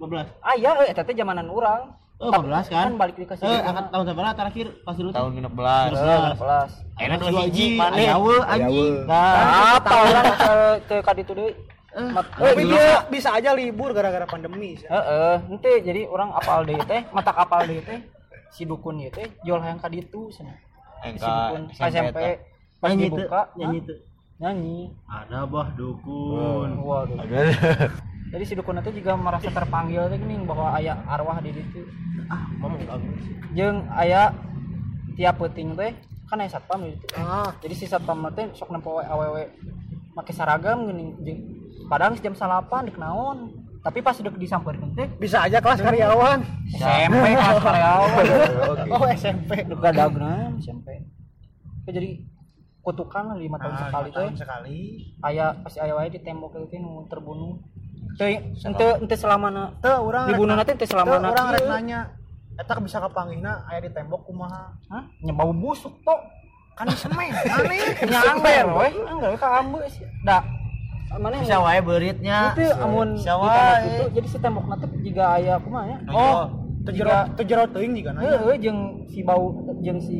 15. 0.00 0.24
ah 0.42 0.54
iya 0.56 0.70
eh 0.82 0.90
eta 0.90 1.04
teh 1.04 1.14
zamanan 1.14 1.46
urang. 1.46 1.94
Oh, 2.16 2.30
15 2.32 2.70
kan? 2.70 2.86
kan 2.86 2.94
balik 2.96 3.16
dikasih 3.18 3.44
Eh, 3.44 3.60
angkat 3.60 3.86
tahun 3.90 4.04
berapa 4.10 4.32
terakhir 4.32 4.66
pas 4.82 4.94
dulu 4.94 5.10
tahun 5.10 5.30
16 5.42 6.38
kelas 6.38 6.70
ayeuna 6.96 7.16
dua 7.18 7.42
hiji 7.44 7.66
maneh 7.74 8.06
ayawe 8.06 8.36
anjing. 8.48 8.94
nah. 9.04 9.34
Apa? 9.76 9.90
orang 10.00 10.26
ke 10.32 10.54
ke 10.86 10.96
kaditu 11.02 11.32
deui 11.34 11.50
eh, 11.92 12.08
tapi 12.14 12.62
dia 12.64 12.86
bisa 13.06 13.28
aja 13.32 13.52
libur 13.52 13.92
gara-gara 13.92 14.24
pandemi. 14.24 14.80
Heeh, 14.80 15.34
ente 15.44 15.72
jadi 15.82 16.06
orang 16.06 16.32
apal 16.32 16.64
deui 16.64 16.80
teh, 16.82 17.04
mata 17.10 17.30
kapal 17.30 17.66
deui 17.66 17.82
teh. 17.82 18.00
Si 18.48 18.64
dukun 18.64 18.96
ieu 18.96 19.08
teh 19.08 19.28
jual 19.42 19.60
hayang 19.60 19.76
ka 19.76 19.86
ditu 19.86 20.30
cenah. 20.30 20.56
Si 21.04 21.20
dukun 21.20 21.62
SMP 21.74 22.18
pas 22.78 22.90
dibuka 22.92 23.40
nyanyi 23.54 23.78
hah? 23.82 23.98
Nyanyi. 24.42 24.90
Ada 25.06 25.46
bah 25.46 25.70
dukun. 25.72 26.82
Waduh. 26.82 27.16
Jadi 28.32 28.42
si 28.42 28.52
dukun 28.52 28.76
itu 28.76 28.90
juga 28.96 29.14
merasa 29.14 29.46
terpanggil 29.46 30.08
teh 30.08 30.16
geuning 30.16 30.42
bahwa 30.42 30.72
aya 30.72 30.98
arwah 31.06 31.38
di 31.38 31.52
ditu. 31.52 31.86
Ah, 32.26 32.48
ngomong 32.58 32.82
kamu. 32.82 33.06
Jeung 33.52 33.78
aya 33.88 34.34
tiap 35.14 35.38
peuting 35.38 35.72
teh 35.72 35.92
kan 36.26 36.40
aya 36.40 36.50
satpam 36.50 36.82
di. 36.82 36.96
Ah, 37.14 37.54
Jadi 37.60 37.74
si 37.76 37.84
satpam 37.84 38.18
teh 38.30 38.50
sok 38.50 38.68
nempo 38.68 38.98
awewe 38.98 39.46
pakai 40.12 40.32
seragam 40.32 40.84
gini 40.84 41.12
jeung- 41.22 41.44
padahal 41.86 42.16
jam 42.16 42.32
salapan 42.32 42.84
dek 42.84 42.96
naon 42.96 43.48
tapi 43.80 43.98
pas 43.98 44.14
udah 44.14 44.32
disamperin 44.32 44.92
teh 44.92 45.08
Bisa 45.16 45.44
aja 45.44 45.60
kelas 45.60 45.80
karyawan. 45.80 46.40
SMP 46.72 47.24
kelas 47.32 47.60
karyawan. 47.60 48.24
Oh 48.92 49.04
SMP. 49.08 49.50
udah 49.66 49.76
gak 49.78 49.92
dagenan 49.94 50.56
SMP 50.56 50.88
jadi 51.84 52.22
kutukan 52.82 53.24
lah 53.24 53.36
lima 53.36 53.56
tahun 53.56 53.72
Nah, 53.72 53.80
sekali 53.80 54.08
tahun 54.10 54.34
sekali. 54.34 54.78
aya 55.20 55.54
pasti 55.62 55.78
aya 55.78 55.94
wae 55.94 56.08
di 56.08 56.18
tembok 56.18 56.58
itu 56.60 56.76
nu 56.76 57.06
terbunuh 57.06 57.62
ente 58.12 58.84
ente 58.98 59.14
selama 59.14 59.48
na 59.48 59.64
Teu 59.78 60.02
urang 60.02 60.26
rek 60.26 60.34
dibunuh 60.34 60.52
na- 60.52 60.60
nanti 60.60 60.74
teh 60.74 60.80
teu 60.80 60.90
selama 60.90 61.16
na 61.16 61.30
urang 61.30 61.48
rek 61.48 61.60
kieu. 61.60 61.70
nanya. 61.70 62.00
Eta 62.52 62.76
bisa 62.76 63.00
kepanggihna 63.00 63.64
aya 63.64 63.80
di 63.80 63.88
tembok 63.88 64.26
kumaha? 64.26 64.76
Hah? 64.86 65.02
Nya 65.18 65.32
bau 65.32 65.50
busuk 65.50 65.94
tok. 66.02 66.20
Kan 66.74 66.88
semen. 66.92 67.32
Aneh. 67.32 67.80
Nya 68.02 68.20
angler 68.28 68.66
we. 68.68 68.88
Angler 69.00 69.32
ka 69.36 69.62
sih. 69.88 70.04
Da. 70.20 70.44
Mana 71.12 71.38
Bisa 71.38 71.60
wae 71.60 71.80
beuritnya. 71.80 72.52
itu 72.52 72.68
amun 72.74 73.16
Bisa 73.16 73.36
wae. 73.36 74.08
jadi 74.10 74.26
si 74.26 74.36
tembok 74.36 74.64
nanti 74.66 74.84
juga 75.02 75.36
aya 75.36 75.56
kumaha 75.56 75.84
ya. 75.86 75.98
Oh, 76.08 76.48
jero 77.46 77.64
teuing 77.70 77.92
juga 77.94 78.10
nanya. 78.16 78.42
Heeh, 78.42 78.54
jeung 78.58 79.06
si 79.06 79.22
bau 79.22 79.54
jeung 79.82 80.00
si 80.02 80.16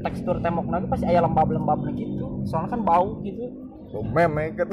tekstur 0.00 0.40
tembok 0.40 0.66
lagi 0.72 0.86
pasti 0.88 1.04
aya 1.04 1.20
lembab-lembabnya 1.20 1.92
gitu. 1.98 2.44
Soalnya 2.48 2.72
kan 2.72 2.80
bau 2.80 3.20
gitu. 3.20 3.44
Bau 3.92 4.04
meme 4.04 4.56
kan. 4.56 4.68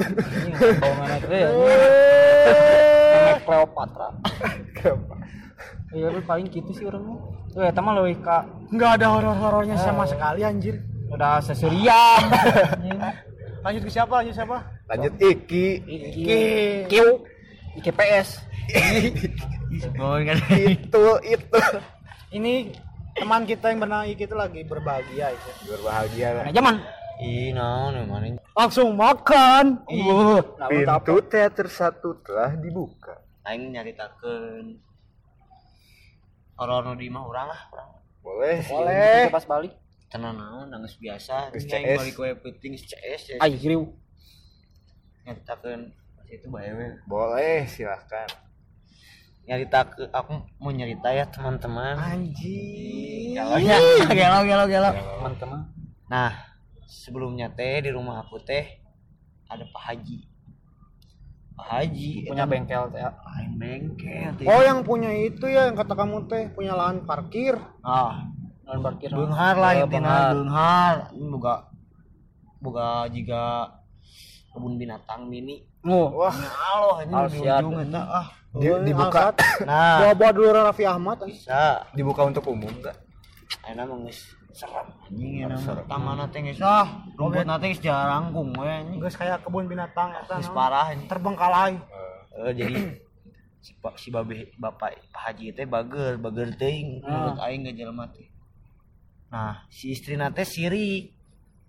Bau 0.80 0.92
mana 0.96 1.14
itu 1.20 1.28
ya. 1.28 1.48
Memek 3.12 3.38
Cleopatra. 3.44 4.08
Iya 5.94 6.12
lu 6.12 6.20
paling 6.24 6.46
gitu 6.50 6.70
sih 6.72 6.84
orangnya. 6.88 7.16
Tuh 7.52 7.62
ya 7.64 7.72
teman 7.72 7.96
leuwih 7.96 8.18
ka 8.20 8.44
Enggak 8.68 9.00
ada 9.00 9.06
horor-horornya 9.16 9.76
sama 9.80 10.04
sekali 10.04 10.42
anjir. 10.44 10.80
udah 11.06 11.38
seserian. 11.38 12.22
Lanjut 13.64 13.82
ke 13.86 13.90
siapa? 13.90 14.14
Lanjut 14.22 14.34
siapa? 14.34 14.56
Lanjut 14.90 15.12
Iki. 15.22 15.66
Iki. 15.86 16.24
Kiu 16.90 17.22
IKPS. 17.78 18.42
Oh, 20.00 20.16
kan. 20.16 20.36
itu 20.56 21.04
itu. 21.22 21.60
Ini 22.32 22.54
teman 23.16 23.42
kita 23.46 23.72
yang 23.72 23.80
bernama 23.80 24.04
Iki 24.04 24.24
itu 24.28 24.36
lagi 24.36 24.60
berbahagia 24.66 25.32
itu. 25.32 25.50
Berbahagia 25.72 26.28
lah. 26.32 26.44
Nah, 26.48 26.54
zaman. 26.54 26.76
Ih, 27.16 27.48
naon 27.56 27.96
mana? 28.12 28.36
Langsung 28.52 28.92
makan. 28.92 29.80
Uh, 29.88 30.44
nah, 30.60 30.68
Pintu 30.68 31.16
teater 31.24 31.64
satu 31.72 32.20
telah 32.20 32.52
dibuka. 32.60 33.24
Aing 33.48 33.72
nyaritakeun 33.72 34.76
horor 36.56 36.88
nu 36.88 36.92
di 36.96 37.08
mah 37.08 37.24
urang 37.24 37.48
lah, 37.48 37.60
urang. 37.72 37.90
Boleh. 38.20 38.60
Boleh. 38.68 39.32
pas 39.32 39.44
balik. 39.48 39.72
Tenan 40.12 40.36
naon 40.36 40.68
nangis 40.68 41.00
biasa. 41.00 41.56
CS. 41.56 41.96
balik 42.04 42.16
we 42.20 42.30
penting 42.36 42.76
CS 42.76 43.22
ya. 43.32 43.36
Ai 43.40 43.56
griu. 43.56 43.96
Nyaritakeun 45.24 45.88
pas 46.20 46.26
itu 46.28 46.46
bae 46.52 46.68
we. 46.68 46.86
Boleh, 47.08 47.64
silahkan. 47.64 48.28
Nyarita 49.46 49.80
ke 49.86 50.02
aku 50.10 50.42
mau 50.58 50.74
nyerita 50.74 51.14
ya 51.14 51.22
teman-teman. 51.30 51.94
Anjing. 51.94 53.38
Galau 53.38 53.58
ya. 53.62 53.78
Galau 54.10 54.42
galau 54.42 54.66
galau. 54.66 54.92
Teman-teman. 54.92 55.60
Nah, 56.10 56.34
sebelumnya 56.86 57.46
teh 57.50 57.78
di 57.78 57.90
rumah 57.94 58.26
aku 58.26 58.42
teh 58.42 58.82
ada 59.46 59.62
Pak 59.70 59.82
Haji. 59.86 60.18
Pak 61.56 61.66
Haji 61.72 62.26
Punya 62.26 62.44
bengkel 62.44 62.90
teh. 62.90 63.00
lain 63.00 63.50
bengkel 63.54 64.28
teh. 64.34 64.46
Oh 64.50 64.60
yang 64.60 64.82
punya 64.82 65.14
itu 65.14 65.46
ya 65.46 65.70
yang 65.70 65.78
kata 65.78 65.94
kamu 65.94 66.26
teh 66.26 66.50
punya 66.50 66.74
lahan 66.74 67.06
parkir. 67.06 67.54
Ah, 67.86 68.26
Non 68.66 68.82
parkir. 68.82 69.14
beunghar 69.14 69.54
lah 69.54 69.72
intina 69.78 69.86
beunghar. 69.86 70.34
beunghar. 70.34 70.96
Ini 71.14 71.26
boga 71.30 71.54
boga 72.58 72.88
juga 73.14 73.42
kebun 74.50 74.74
binatang 74.74 75.30
mini. 75.30 75.62
Oh, 75.86 76.10
Wah, 76.18 76.34
Halo, 76.34 76.98
ini 77.06 77.14
di 77.30 77.46
ujung 77.46 77.94
ah. 77.94 78.26
Di- 78.56 78.82
dibuka 78.84 79.32
Nah, 79.68 80.00
bawa-bawa 80.02 80.30
dulu 80.32 80.48
Raffi 80.52 80.84
Ahmad. 80.84 81.18
bisa. 81.24 81.84
dibuka 81.92 82.24
untuk 82.24 82.44
umum 82.48 82.70
enggak? 82.70 82.96
Mah 83.66 83.86
geus 84.06 84.32
serem 84.50 84.88
anjing 85.04 85.44
nama 85.44 85.84
taman 85.84 86.18
teh 86.30 86.40
geus 86.40 86.58
ah, 86.64 87.04
rumput 87.14 87.44
teh 87.60 87.68
geus 87.70 87.82
jarangkung 87.82 88.56
we 88.56 88.66
anjing. 88.66 88.98
Geus 88.98 89.14
kayak 89.14 89.44
kebun 89.44 89.68
binatang 89.68 90.14
eta. 90.14 90.40
Geus 90.40 90.48
parah. 90.50 90.90
Terbengkalai. 91.04 91.76
Eh, 92.36 92.52
jadi 92.52 92.74
si, 93.66 93.74
si 93.98 94.08
babe 94.08 94.54
bapak 94.54 94.94
Pak 95.10 95.20
Haji 95.26 95.50
teh 95.50 95.66
bager 95.66 96.14
bager 96.16 96.54
teuing 96.54 97.02
menurut 97.02 97.38
aing 97.40 97.66
ge 97.66 97.74
jelema 97.74 98.06
teh 98.06 98.30
nah 99.26 99.66
si 99.66 99.90
istrina 99.90 100.30
teh 100.30 100.46
sirik 100.46 101.10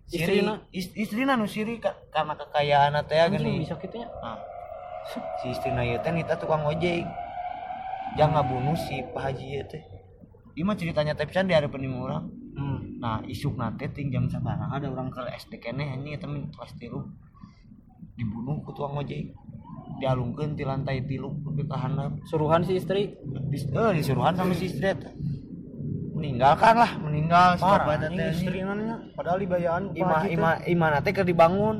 siri 0.06 0.46
Istrina? 0.46 0.62
is, 0.70 0.94
istrina 0.94 1.34
nu 1.34 1.50
sirik 1.50 1.82
ka- 1.82 1.98
karena 2.14 2.38
kekayaan 2.38 3.02
teh 3.02 3.18
gini 3.34 3.66
bisa 3.66 3.74
gitu 3.82 3.98
nya. 3.98 4.06
nah 4.22 4.38
si 5.40 5.46
istrina 5.50 5.82
ieu 5.82 6.00
teh 6.00 6.12
nita 6.12 6.36
tukang 6.36 6.64
ojek 6.64 7.06
jangan 8.16 8.44
ngabunuh 8.44 8.76
si 8.76 9.04
Pak 9.14 9.22
Haji 9.24 9.48
teh 9.68 9.84
Ieu 10.58 10.66
mah 10.66 10.74
ceritanya 10.74 11.14
teh 11.14 11.30
pisan 11.30 11.46
di 11.46 11.54
hareupeun 11.54 11.82
lima 11.82 11.98
orang 12.04 12.26
Hmm. 12.58 12.98
nah 12.98 13.22
isuk 13.30 13.54
nate 13.54 13.86
ting 13.94 14.10
jam 14.10 14.26
sabaraha 14.26 14.82
ada 14.82 14.90
orang 14.90 15.14
ke 15.14 15.22
SD 15.38 15.62
keneh 15.62 15.94
anjing 15.94 16.18
eta 16.18 16.26
mah 16.26 16.42
kelas 16.50 16.74
3 16.74 16.90
dibunuh 18.18 18.58
ku 18.66 18.74
tukang 18.74 18.98
ojek 18.98 19.30
dialungkeun 20.02 20.58
ti 20.58 20.66
lantai 20.66 21.06
tilu 21.06 21.38
ke 21.38 21.70
handap 21.70 22.18
Suruhan 22.26 22.66
si 22.66 22.82
istri. 22.82 23.14
Dis, 23.54 23.70
eh, 23.70 23.92
disuruhan 23.94 24.34
sama 24.34 24.58
si 24.58 24.74
istri 24.74 24.90
eta. 24.90 25.14
meninggalkan 26.18 26.74
lah 26.82 26.98
meninggal 26.98 27.62
Parah. 27.62 28.10
teh 28.10 28.34
istri 28.34 28.66
nanya. 28.66 29.06
Padahal 29.14 29.38
dibayaan 29.38 29.94
ku 29.94 30.02
ima 30.02 30.16
Haji 30.18 30.26
teh. 30.26 30.34
ima 30.34 30.52
imana 30.66 30.98
teh 31.06 31.14
keur 31.14 31.30
dibangun 31.30 31.78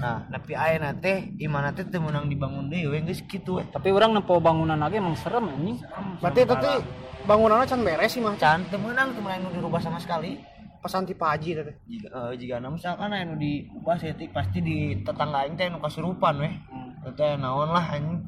nah 0.00 0.24
tapi 0.30 0.56
ayeuna 0.56 0.96
teh 0.96 1.36
imana 1.36 1.68
teh 1.74 1.84
teu 1.84 2.00
meunang 2.00 2.30
dibangun 2.30 2.72
deui 2.72 2.88
we 2.88 2.98
geus 3.04 3.20
kitu 3.28 3.60
we. 3.60 3.64
Tapi 3.68 3.92
orang 3.92 4.16
nempo 4.16 4.40
bangunan 4.40 4.78
lagi 4.80 4.96
emang 4.96 5.16
serem 5.18 5.52
anjing. 5.52 5.78
Berarti 6.22 6.40
tadi 6.48 6.72
bangunannya 7.28 7.68
can 7.68 7.84
beres 7.84 8.16
sih 8.16 8.22
mah. 8.24 8.34
can 8.40 8.64
teu 8.72 8.80
meunang 8.80 9.12
teu 9.12 9.20
meunang 9.20 9.48
nu 9.48 9.50
dirubah 9.52 9.82
sama 9.82 10.00
sekali. 10.00 10.40
Pas 10.82 10.90
anti 10.98 11.14
Pak 11.14 11.28
Haji 11.38 11.50
teh. 11.54 11.76
jika 11.86 12.08
eh, 12.10 12.32
jika 12.40 12.58
na 12.58 12.72
misalkan 12.72 13.12
aya 13.12 13.28
nu 13.28 13.36
diubah 13.38 14.00
setik 14.00 14.34
pasti 14.34 14.58
di 14.64 14.98
tetangga 15.04 15.44
aing 15.44 15.54
teh 15.54 15.68
nu 15.68 15.78
kasurupan 15.78 16.34
we. 16.40 16.50
Teh 17.14 17.36
naon 17.36 17.70
lah 17.70 17.84
anjing. 17.92 18.24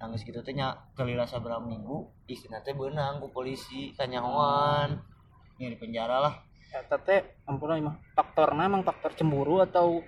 Nangis 0.00 0.22
gitu 0.24 0.40
teh 0.44 0.54
kelila 0.94 1.24
saberapa 1.24 1.64
minggu 1.64 2.28
istrina 2.28 2.60
teh 2.60 2.76
beunang 2.76 3.18
ku 3.18 3.32
polisi 3.32 3.90
kanyahoan 3.96 5.00
ya 5.56 5.66
di 5.68 5.76
penjara 5.80 6.22
lah. 6.22 6.34
Eta 6.70 7.02
teh 7.02 7.42
ampun 7.50 7.82
mah 7.82 7.98
faktorna 8.14 8.70
emang 8.70 8.86
faktor 8.86 9.10
cemburu 9.18 9.58
atau 9.58 10.06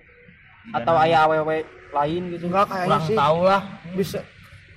atau 0.71 0.95
aya 0.95 1.25
awewe 1.25 1.65
lain 1.89 2.21
gitu. 2.31 2.47
Enggak 2.47 2.65
kayaknya 2.65 2.87
kurang 2.87 3.03
sih. 3.03 3.17
tahu 3.17 3.39
lah 3.43 3.61
Bisa 3.93 4.19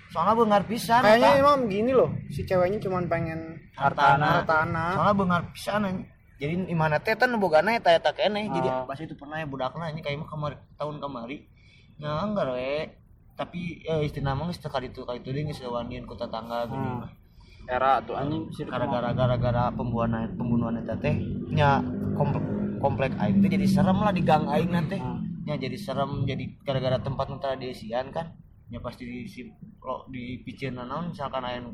soalnya 0.07 0.35
bengar 0.35 0.62
pisan 0.64 1.02
kayaknya 1.02 1.31
emang 1.37 1.57
begini 1.62 1.93
loh. 1.93 2.09
Si 2.31 2.40
ceweknya 2.40 2.78
cuman 2.81 3.05
pengen 3.05 3.59
hartana 3.75 4.40
hartana. 4.40 4.85
soalnya 4.95 5.14
bengar 5.14 5.40
pisan 5.50 5.83
anjing. 5.83 6.07
jadi 6.37 6.52
imana 6.66 6.97
teh 6.97 7.12
tan 7.12 7.33
bogana 7.35 7.73
eta 7.73 7.93
eta 7.93 8.11
keneh 8.11 8.45
jadi 8.47 8.69
Ah. 8.71 8.85
pas 8.85 8.97
itu 8.97 9.12
pernah 9.12 9.37
ya 9.37 9.47
budakna 9.47 9.88
ini 9.88 10.00
kayak 10.00 10.21
mah 10.21 10.26
kamari 10.26 10.57
tahun 10.75 10.97
kamari 10.99 11.49
nya 11.97 12.12
enggak 12.23 12.49
we 12.50 12.93
tapi 13.35 13.81
eh, 13.83 14.05
istilah 14.05 14.33
mah 14.33 14.47
geus 14.47 14.57
teu 14.57 14.69
kali 14.69 14.87
itu 14.87 15.00
kali 15.00 15.19
itu 15.19 15.28
deui 15.31 15.45
geus 15.45 15.61
wanian 15.62 16.05
ku 16.05 16.12
tetangga 16.12 16.64
gini 16.66 16.76
Hmm. 16.78 17.00
mah 17.02 17.11
Era 17.66 17.99
tuh 17.99 18.14
anjing 18.14 18.47
sih 18.52 18.62
gara-gara 18.62 19.11
gara-gara 19.11 19.69
pembunuhan 19.71 20.12
pembunuhan 20.31 20.76
eta 20.76 20.95
teh 20.95 21.19
nya 21.50 21.81
komplek 22.14 22.45
komplek 22.78 23.11
aing 23.16 23.40
teh 23.40 23.50
jadi 23.50 23.66
serem 23.66 23.97
lah 23.97 24.12
di 24.12 24.21
gang 24.21 24.47
aing 24.47 24.71
nanti 24.71 24.97
Hmm. 24.97 25.21
Nya 25.47 25.55
jadi 25.55 25.79
serem 25.79 26.26
jadi 26.26 26.45
gara-gara 26.67 26.99
tempat 26.99 27.31
tradisian 27.38 28.11
kan 28.11 28.35
nya 28.67 28.83
pasti 28.83 29.07
di 29.07 29.31
si 29.31 29.47
lo 29.79 30.03
di 30.11 30.43
picieun 30.43 30.75
naon 30.75 31.15
misalkan 31.15 31.47
aya 31.47 31.62
nu 31.62 31.71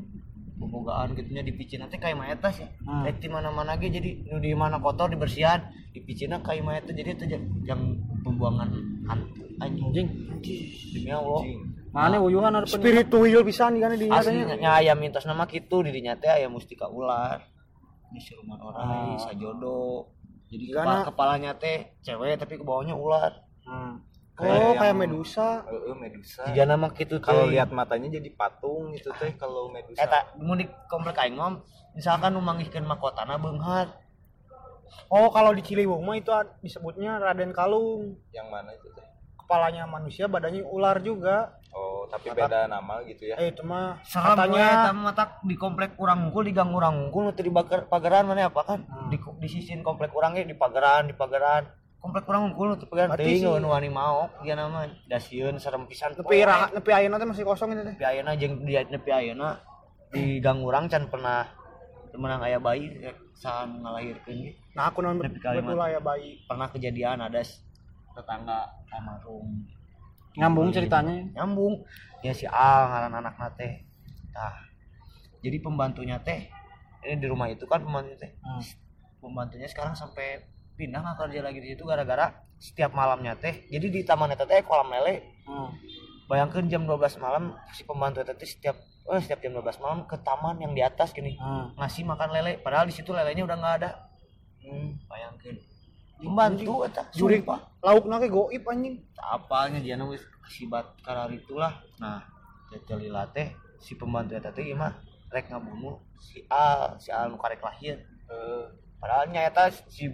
bobogaan 0.61 1.17
gitu 1.17 1.33
nya 1.33 1.41
di 1.41 1.57
picieun 1.57 1.89
teh 1.89 1.97
kayak 1.97 2.37
eta 2.37 2.53
sih. 2.53 2.69
Hmm. 2.85 3.09
di 3.09 3.27
mana-mana 3.33 3.73
ge 3.81 3.89
jadi 3.89 4.29
nu 4.29 4.37
di 4.37 4.53
mana 4.53 4.77
kotor 4.77 5.09
dibersihan 5.09 5.73
di 5.89 6.05
picieunna 6.05 6.45
kayak 6.45 6.61
mah 6.61 6.77
eta 6.77 6.93
jadi 6.93 7.17
itu 7.17 7.25
yang 7.65 7.97
pembuangan 8.21 8.69
hantu 9.09 9.41
anjing. 9.57 9.89
Anjing. 9.89 10.07
demi 10.93 11.09
Allah. 11.09 11.41
Mana 11.89 12.21
uyuhan 12.21 12.53
harus 12.53 12.69
Spiritual 12.77 13.41
pisan 13.41 13.81
kan 13.81 13.97
di 13.97 14.05
asli 14.05 14.45
nya 14.45 14.77
ayam 14.77 15.01
mitos 15.01 15.25
nama 15.25 15.49
kitu 15.49 15.81
di 15.81 15.97
teh 15.97 16.29
aya 16.29 16.45
mustika 16.45 16.85
ular. 16.85 17.41
Di 18.13 18.21
siluman 18.21 18.61
orai 18.61 19.17
Ah. 19.17 19.17
sajodo 19.17 20.05
jadi 20.53 20.77
kepala, 20.77 21.01
kepalanya 21.09 21.51
teh 21.57 21.97
cewek 22.05 22.37
tapi 22.37 22.61
ke 22.61 22.63
bawahnya 22.63 22.93
ular 22.93 23.41
Hmm. 23.63 23.95
Oh, 24.35 24.73
kayak 24.73 24.97
Medusa. 24.97 25.61
Heeh, 25.63 25.93
Medusa. 25.93 26.41
jika 26.45 26.65
nama 26.65 26.89
kitu 26.89 27.15
teh 27.15 27.23
Kalau 27.23 27.45
lihat 27.45 27.69
matanya 27.69 28.09
jadi 28.11 28.29
patung 28.31 28.89
gitu 28.91 29.13
teh 29.13 29.29
kalau 29.35 29.69
Medusa. 29.69 29.99
eta 29.99 30.33
mun 30.35 30.57
di 30.57 30.65
komplek 30.85 31.15
aing 31.17 31.33
mah 31.33 31.61
misalkan 31.93 32.31
nu 32.31 32.41
manggihkeun 32.41 32.83
mahkotana 32.83 33.37
beunghar 33.37 33.93
Oh, 35.07 35.29
kalau 35.29 35.53
di 35.53 35.61
Ciliwung 35.61 36.01
mah 36.01 36.13
itu 36.15 36.29
disebutnya 36.59 37.17
Raden 37.17 37.49
Kalung. 37.49 38.13
Yang 38.29 38.47
mana 38.47 38.69
itu 38.71 38.89
teh? 38.91 39.05
Kepalanya 39.35 39.85
manusia, 39.85 40.25
badannya 40.25 40.61
ular 40.63 40.97
juga. 40.99 41.57
Oh, 41.69 42.05
tapi 42.05 42.29
beda 42.29 42.65
nama 42.65 43.01
gitu 43.03 43.25
ya. 43.25 43.35
Eh, 43.35 43.49
itu 43.49 43.61
mah 43.63 43.97
katanya 44.03 44.85
eta 44.85 44.91
mah 44.93 45.09
tak 45.11 45.41
di 45.41 45.53
komplek 45.55 45.97
urang 45.97 46.29
unggul 46.29 46.41
di 46.41 46.53
gang 46.53 46.69
urang 46.69 47.09
unggul 47.09 47.33
teu 47.33 47.41
di 47.41 47.53
pageran 47.83 48.25
mana 48.25 48.45
apa 48.45 48.61
kan 48.63 48.79
Hmm. 48.83 49.09
di 49.09 49.17
di 49.17 49.47
sisin 49.47 49.81
komplek 49.81 50.09
urang 50.11 50.33
ge 50.33 50.45
di 50.45 50.53
pageran 50.53 51.05
di 51.05 51.13
pageran 51.13 51.65
komplek 52.03 52.27
kurang 52.27 52.51
unggul 52.51 52.75
tuh 52.75 52.91
pegang 52.91 53.15
sih- 53.15 53.47
nu 53.47 53.71
wani 53.71 53.87
mau 53.87 54.27
dia 54.43 54.59
nama 54.59 54.83
dasieun 55.07 55.55
serem 55.55 55.87
pisan 55.87 56.11
nepi 56.11 56.43
raha 56.43 56.67
nepi 56.75 56.91
ayeuna 56.91 57.15
teh 57.15 57.23
masih 57.23 57.47
kosong 57.47 57.71
itu 57.71 57.81
teh. 57.87 57.95
Nepi 57.95 58.03
ayeuna 58.03 58.31
jeung 58.35 58.59
di 58.67 58.75
nepi 58.75 59.09
ayeuna 59.09 59.63
di 60.11 60.43
gang 60.43 60.59
urang 60.59 60.91
can 60.91 61.07
pernah 61.07 61.47
menang 62.13 62.43
aya 62.43 62.59
bayi 62.59 62.91
rek 63.01 63.17
saan 63.33 63.81
ngalahirkeun 63.81 64.37
ge. 64.45 64.51
nah 64.75 64.91
aku 64.91 65.01
non 65.01 65.17
Nepi 65.17 65.39
kalimat. 65.39 65.71
betul 65.73 65.81
ya 65.89 65.99
bayi. 66.03 66.29
Pernah 66.45 66.67
kejadian 66.69 67.17
ada 67.23 67.41
tetangga 68.13 68.59
almarhum. 68.91 69.63
Nyambung 70.37 70.69
ceritanya. 70.75 71.23
nyambung. 71.33 71.81
Ya 72.21 72.35
si 72.35 72.45
Al 72.45 72.91
ngaran 72.91 73.15
anak 73.17 73.57
teh. 73.57 73.87
Nah 74.35 74.53
jadi 75.39 75.57
pembantunya 75.63 76.19
teh 76.19 76.51
ini 77.07 77.15
di 77.17 77.27
rumah 77.31 77.47
itu 77.47 77.63
kan 77.65 77.79
pembantunya 77.79 78.19
teh. 78.19 78.31
Hmm. 78.43 78.61
pembantunya 79.23 79.71
sekarang 79.71 79.95
sampai 79.95 80.43
pindah 80.73 80.99
nggak 81.01 81.17
kerja 81.25 81.39
lagi 81.45 81.59
di 81.61 81.67
situ 81.73 81.83
gara-gara 81.85 82.33
setiap 82.57 82.95
malamnya 82.95 83.35
teh 83.35 83.67
jadi 83.67 83.87
di 83.91 84.01
taman 84.07 84.31
eta 84.33 84.47
teh 84.47 84.63
kolam 84.63 84.89
lele. 84.89 85.21
Hmm. 85.43 85.75
bayangkan 86.23 86.63
jam 86.71 86.87
12 86.87 87.19
malam 87.19 87.51
si 87.75 87.83
pembantu 87.83 88.23
eta 88.23 88.31
teh 88.31 88.47
setiap 88.47 88.79
eh, 89.11 89.19
setiap 89.19 89.43
jam 89.43 89.53
12 89.59 89.83
malam 89.83 89.99
ke 90.07 90.15
taman 90.23 90.55
yang 90.63 90.71
di 90.71 90.79
atas 90.79 91.11
gini 91.11 91.35
Hmm. 91.35 91.75
ngasih 91.75 92.07
makan 92.07 92.29
lele. 92.31 92.63
Padahal 92.63 92.87
di 92.87 92.95
situ 92.95 93.11
lelenya 93.11 93.43
udah 93.43 93.57
nggak 93.59 93.75
ada. 93.83 93.91
Hmm, 94.63 94.95
bayangkan. 95.05 95.55
Pembantu 96.23 96.87
eta 96.87 97.03
juri 97.11 97.43
sumpah 97.43 97.59
lauk 97.83 98.07
nake 98.07 98.31
goib 98.31 98.63
anjing. 98.63 99.03
Apalnya 99.19 99.83
dia 99.83 99.99
nunggu 99.99 100.15
akibat 100.47 100.95
karar 101.03 101.27
itulah. 101.35 101.83
Nah 101.99 102.23
lila 102.73 103.27
teh 103.29 103.51
si 103.83 103.99
pembantu 103.99 104.39
eta 104.39 104.55
teh 104.55 104.63
gimana 104.63 104.95
rek 105.27 105.51
ngabunuh 105.51 105.99
si 106.21 106.45
A 106.47 106.95
si 107.01 107.11
A 107.11 107.27
nu 107.27 107.35
karek 107.35 107.59
lahir. 107.59 107.99
Padahal 109.03 109.27
nyata 109.27 109.67
si 109.91 110.07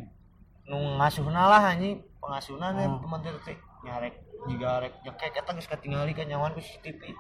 nu 0.70 0.78
ngasuhna 1.02 1.50
lah 1.50 1.74
anjing. 1.74 1.98
Pengasuhna 2.22 2.78
nih 2.78 2.86
pembantu 3.02 3.28
eta 3.34 3.42
teh 3.50 3.58
nyarek 3.82 4.14
jika 4.48 4.70
rek 4.86 4.94
nyekek 5.02 5.34
eta 5.42 5.52
geus 5.58 5.68
katingali 5.68 6.14
ka 6.14 6.24
nyawan 6.24 6.54
ku 6.54 6.62
CCTV 6.62 7.16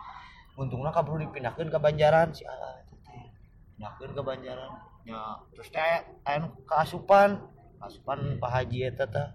untungna 0.59 0.91
kaburu 0.91 1.23
dipindahkeun 1.23 1.71
ke 1.71 1.79
Banjaran 1.81 2.29
si 2.29 2.45
A 2.45 2.53
eta 2.53 2.95
teh 3.09 3.25
pindahkeun 3.73 4.11
ke 4.13 4.21
Banjaran. 4.21 4.71
Nya 5.09 5.41
terus 5.49 5.67
teh 5.73 5.81
aya 6.29 6.37
kaasupan. 6.69 7.41
Asupan 7.79 8.37
Pak 8.37 8.51
Haji 8.53 8.79
eta 8.91 9.09
teh 9.09 9.27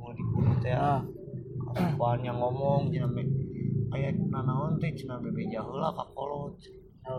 mau 0.00 0.14
dibunuh 0.16 0.56
teh 0.64 0.72
Ah. 0.72 1.04
asupan 1.72 2.20
yang 2.20 2.36
ngomong 2.36 2.92
me 2.92 3.22
aya 3.92 4.08
nanaon 4.12 4.80
teh 4.80 4.92
cenah 4.96 5.20
bebe 5.20 5.44
jaheula 5.52 5.92
ka 5.92 6.04
kolot. 6.16 6.56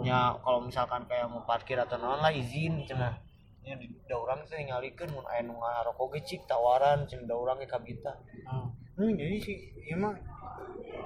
Nya 0.01 0.33
kalau 0.39 0.63
misalkan 0.63 1.03
kayak 1.05 1.29
mau 1.29 1.43
parkir 1.45 1.77
atau 1.77 1.99
naon 1.99 2.23
lah 2.23 2.31
izin 2.31 2.87
cenah 2.87 3.19
nya 3.63 3.79
di 3.79 3.87
da 4.03 4.15
urang 4.19 4.43
teh 4.43 4.59
ningalikeun 4.59 5.09
mun 5.15 5.25
aya 5.31 5.41
nu 5.47 5.55
ngarokok 5.55 6.19
ge 6.19 6.21
cik 6.27 6.41
tawaran 6.45 7.07
cenah 7.07 7.25
da 7.25 7.35
urang 7.39 7.57
ge 7.63 7.67
kabita. 7.67 8.13
Hmm. 8.43 8.75
hmm, 8.99 9.11
jadi 9.15 9.35
sih 9.39 9.57
iya 9.87 9.95
mah 9.95 10.13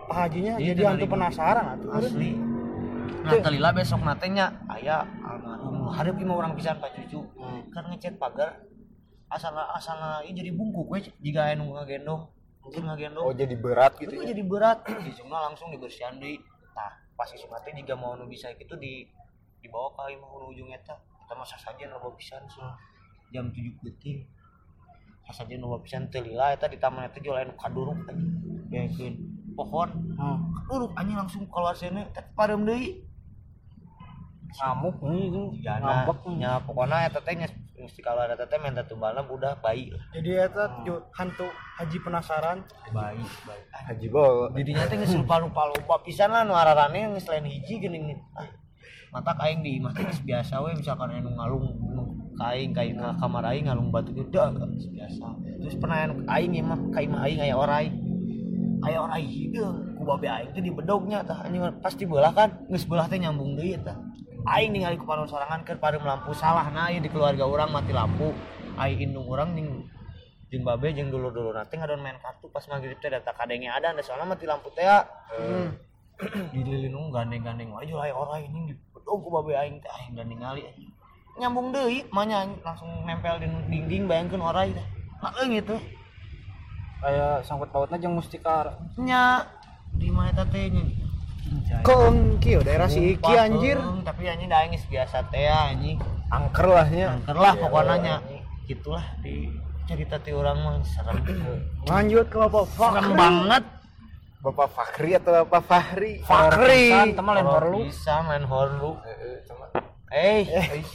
Pak 0.07 0.17
Hajinya 0.17 0.53
Iya, 0.57 0.73
jadi 0.73 0.81
cenah 0.81 0.89
hantu 0.89 1.05
ribut. 1.05 1.13
penasaran 1.13 1.65
atuh 1.77 1.91
asli. 1.93 2.31
Nah 3.27 3.33
telila 3.43 3.69
besok 3.71 4.01
natenya 4.01 4.45
aya 4.67 5.05
almarhum. 5.21 5.93
Hadap 5.93 6.15
lima 6.17 6.33
orang 6.33 6.57
pisan 6.57 6.81
pak 6.81 6.97
cucu. 6.97 7.21
Kan 7.71 7.83
ngechat 7.93 8.17
pagar 8.17 8.65
asal 9.27 9.53
asal 9.75 9.99
ieu 10.23 10.33
jadi 10.33 10.51
bungkuk 10.55 10.87
we 10.87 11.03
jika 11.19 11.51
aya 11.51 11.59
nu 11.59 11.75
ngagendong 11.75 12.31
mungkin 12.63 12.83
ngagendong 12.87 13.23
oh 13.27 13.35
jadi 13.35 13.55
berat 13.59 13.99
gitu 13.99 14.15
itu 14.15 14.23
ya? 14.23 14.27
jadi 14.31 14.43
berat. 14.47 14.77
Isungna 15.03 15.51
langsung 15.51 15.67
dibersihan 15.69 16.15
deui 16.15 16.39
nah 16.71 16.95
pas 17.19 17.27
isungna 17.35 17.59
teh 17.59 17.75
jika 17.75 17.93
mau 17.99 18.15
nu 18.15 18.23
bisa 18.29 18.53
gitu 18.55 18.79
di 18.79 19.03
dibawa 19.59 19.91
ka 19.99 20.07
imah 20.07 20.31
ujung 20.47 20.71
eta 20.71 20.95
eta 21.27 21.35
mah 21.35 21.43
sasajen 21.43 21.91
loba 21.91 22.15
pisan 22.15 22.39
sih. 22.47 22.63
Jam 23.35 23.51
7 23.51 23.83
detik 23.83 24.23
sasajen 25.27 25.59
loba 25.59 25.83
pisan 25.83 26.07
teu 26.07 26.23
lila 26.23 26.55
eta 26.55 26.71
di 26.71 26.79
taman 26.79 27.03
eta 27.03 27.19
jual 27.19 27.35
anu 27.35 27.51
kaduruk 27.59 27.99
anjing 28.07 28.31
bekeun 28.71 29.15
pohon. 29.59 29.91
Hmm. 30.15 30.55
kaduruk 30.55 30.95
anjing 30.95 31.19
langsung 31.19 31.43
keluar 31.51 31.75
sini 31.75 32.07
teh 32.15 32.23
parem 32.31 32.63
deui. 32.63 33.03
Ngamuk 34.55 35.03
nih 35.03 35.23
itu. 35.27 35.43
Ngambek 35.67 36.19
nih. 36.31 36.35
nya 36.39 36.51
pokoknya 36.63 37.11
eta 37.11 37.19
teh 37.19 37.35
nya 37.35 37.51
mesti 37.75 37.99
kalau 37.99 38.23
ada 38.23 38.39
teh 38.39 38.57
minta 38.57 38.87
tumbalna 38.87 39.21
budak 39.21 39.59
bayi 39.59 39.91
lah. 39.91 40.01
jadi 40.15 40.47
eta 40.47 40.81
ju- 40.87 41.03
hantu 41.11 41.51
Haji 41.77 41.97
penasaran. 41.99 42.63
Bayi 42.95 43.19
bayi. 43.43 43.61
Haji 43.69 44.07
Bol. 44.07 44.55
Didinya 44.55 44.87
teh 44.87 44.95
geus 44.95 45.11
lupa-lupa 45.11 45.75
lupa 45.75 45.99
pisan 46.07 46.31
lah 46.31 46.47
nu 46.47 46.55
ararane 46.55 47.19
geus 47.19 47.27
lain 47.27 47.51
hiji 47.51 47.83
geuning 47.83 48.15
ah 48.33 48.47
mata 49.17 49.33
aing 49.41 49.65
di 49.65 49.81
geus 49.81 50.21
biasa 50.21 50.61
we 50.61 50.77
misalkan 50.77 51.09
anu 51.09 51.33
ngalung 51.33 51.73
nu 51.89 52.03
kaing 52.37 52.69
kaing 52.69 53.01
ka 53.01 53.17
kamar 53.17 53.49
aing 53.49 53.65
ngalung 53.65 53.89
batu 53.89 54.13
gede 54.13 54.37
biasa. 54.93 55.25
Terus 55.57 55.75
pernah 55.81 56.05
anu 56.05 56.21
aing 56.29 56.53
imah 56.53 56.79
ka 56.93 57.01
imah 57.01 57.25
aing 57.25 57.41
aya 57.41 57.55
orai. 57.57 57.89
Aya 58.85 59.01
orai 59.01 59.25
hideung 59.25 59.97
ku 59.97 60.05
babe 60.05 60.29
aing 60.29 60.53
teh 60.53 60.61
di 60.61 60.69
bedognya 60.69 61.25
tah 61.25 61.41
anjing 61.49 61.65
pasti 61.81 62.05
belah 62.05 62.29
kan 62.29 62.61
geus 62.69 62.85
belah 62.85 63.09
teh 63.09 63.17
nyambung 63.17 63.57
deui 63.57 63.73
tah. 63.81 63.97
Aing 64.45 64.77
ningali 64.77 65.01
ku 65.01 65.09
panon 65.09 65.25
sorangan 65.25 65.65
keur 65.65 65.81
pareum 65.81 66.05
lampu 66.05 66.37
salah 66.37 66.69
na 66.69 66.93
ieu 66.93 67.01
di 67.01 67.09
keluarga 67.09 67.49
urang 67.49 67.73
mati 67.73 67.89
lampu. 67.89 68.29
Aing 68.77 69.01
indung 69.01 69.25
urang 69.25 69.57
jeung 69.57 69.89
jeung 70.53 70.61
babe 70.61 70.93
jeung 70.93 71.09
dulur-dulur 71.09 71.57
nanti 71.57 71.73
ngadon 71.73 72.05
main 72.05 72.21
kartu 72.21 72.53
pas 72.53 72.61
maghrib 72.69 73.01
teh 73.01 73.09
data 73.09 73.33
kadenge 73.33 73.65
ada 73.65 73.97
anda 73.97 74.05
soalnya 74.05 74.37
mati 74.37 74.45
lampu 74.45 74.69
teh 74.77 74.85
ya. 74.85 75.01
Di 76.53 76.65
lilin 76.65 76.97
gandeng-gandeng 77.13 77.69
wae 77.77 77.85
jual 77.85 78.01
aya 78.01 78.09
orang 78.09 78.41
ini 78.41 78.73
bedog 79.07 79.23
ku 79.23 79.29
babe 79.31 79.55
aing 79.55 79.79
teh 79.79 79.87
aing 79.87 80.19
dan 80.19 80.27
ningali 80.27 80.67
anjing. 80.67 80.91
nyambung 81.39 81.71
deui 81.71 82.03
manya 82.11 82.43
langsung 82.59 83.07
nempel 83.07 83.39
di 83.39 83.47
dinding 83.71 84.03
bayangkeun 84.03 84.43
orai 84.43 84.75
teh. 84.75 84.83
Heeh 85.23 85.63
gitu 85.63 85.79
Kayak 86.99 87.45
sangkut 87.47 87.71
pautnya 87.71 88.01
jeung 88.03 88.19
mustika. 88.19 88.75
nya 88.99 89.47
di 89.95 90.11
mana 90.11 90.35
eta 90.35 90.43
teh 90.51 90.67
nya? 90.67 90.83
Kong 91.87 92.41
kio 92.43 92.59
daerah 92.59 92.91
si 92.91 93.15
Iki 93.15 93.33
anjir. 93.37 93.79
tapi 94.03 94.27
anjing 94.27 94.51
da 94.51 94.59
aing 94.65 94.75
biasa 94.75 95.23
teh 95.31 95.47
ya 95.47 95.71
anjing. 95.71 95.95
Angker 96.27 96.67
lah 96.67 96.87
nya. 96.91 97.15
Angker 97.15 97.37
lah 97.39 97.55
pokoknya 97.55 97.95
nya. 98.03 98.15
gitulah 98.67 99.05
di 99.23 99.47
cerita 99.87 100.19
ti 100.19 100.35
urang 100.35 100.59
mah 100.59 100.83
serem. 100.83 101.15
Lanjut 101.87 102.27
ke 102.27 102.35
Bapak 102.35 102.67
serem 102.75 103.15
banget 103.15 103.63
Bapak 104.47 104.67
Fakri 104.71 105.11
atau 105.11 105.43
Bapak 105.43 105.63
Fahri? 105.67 106.23
Fakri. 106.23 106.95
Teman 107.11 107.35
lain 107.35 107.47
Horor 107.51 107.67
horlu. 107.67 107.79
bisa 107.91 108.23
main 108.23 108.47
horlu. 108.47 108.95
Heeh, 109.03 109.43
cuma 109.43 109.67
eh 110.07 110.47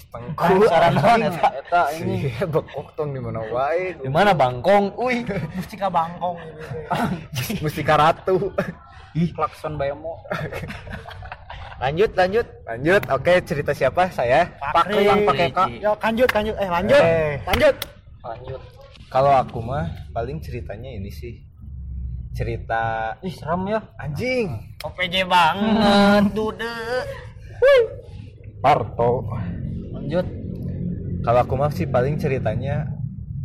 tengku 0.08 0.64
Saran 0.64 0.96
eta? 1.20 1.48
Eta 1.60 1.82
ini. 2.00 2.32
Iya, 2.32 2.48
bekok 2.48 2.96
tong 2.96 3.12
di 3.12 3.20
mana 3.20 3.44
wae. 3.52 3.92
Di 4.00 4.08
mana 4.08 4.32
Bangkong? 4.32 4.96
Uy 4.96 5.20
mustika 5.52 5.92
Bangkong. 5.92 6.40
Mustika 7.60 8.00
Ratu. 8.00 8.48
Klakson 9.36 9.76
bayamo. 9.76 10.16
lanjut 11.76 12.16
lanjut. 12.16 12.46
Lanjut. 12.64 13.02
Oke 13.12 13.32
cerita 13.44 13.76
siapa? 13.76 14.08
Saya. 14.08 14.48
Fakri. 14.72 15.04
Yang 15.04 15.28
pakai 15.28 15.48
K. 15.52 15.58
ya 15.76 15.92
lanjut 15.92 16.28
lanjut. 16.32 16.54
Eh 16.56 16.68
lanjut. 16.72 17.02
Eh. 17.04 17.32
lanjut. 17.44 17.76
Lanjut. 18.24 18.60
kalau 19.12 19.28
aku 19.28 19.60
mah 19.60 19.92
paling 20.16 20.40
ceritanya 20.40 20.88
ini 20.88 21.12
sih 21.12 21.51
cerita 22.32 23.14
Ih, 23.20 23.32
serem 23.32 23.68
ya. 23.68 23.80
anjing. 24.00 24.48
OPJ 24.82 25.28
banget. 25.28 26.32
Dude. 26.32 26.72
Parto. 28.64 29.28
Lanjut. 29.92 30.26
kalau 31.22 31.38
aku 31.46 31.54
mah 31.54 31.70
sih 31.70 31.86
paling 31.86 32.18
ceritanya 32.18 32.82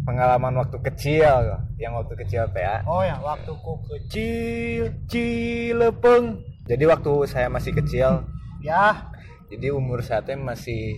pengalaman 0.02 0.50
waktu 0.58 0.82
kecil 0.82 1.62
yang 1.78 1.94
waktu 1.94 2.18
kecil 2.26 2.50
teh 2.50 2.66
ya. 2.66 2.82
oh 2.90 3.06
ya 3.06 3.22
waktu 3.22 3.54
ku 3.54 3.78
kecil 3.86 4.90
cilepeng. 5.06 6.42
Jadi 6.66 6.84
waktu 6.90 7.14
saya 7.30 7.54
masih 7.54 7.78
kecil 7.78 8.26
ya. 8.66 9.14
jadi 9.54 9.70
umur 9.78 10.02
saya 10.02 10.26
teh 10.26 10.34
masih 10.34 10.98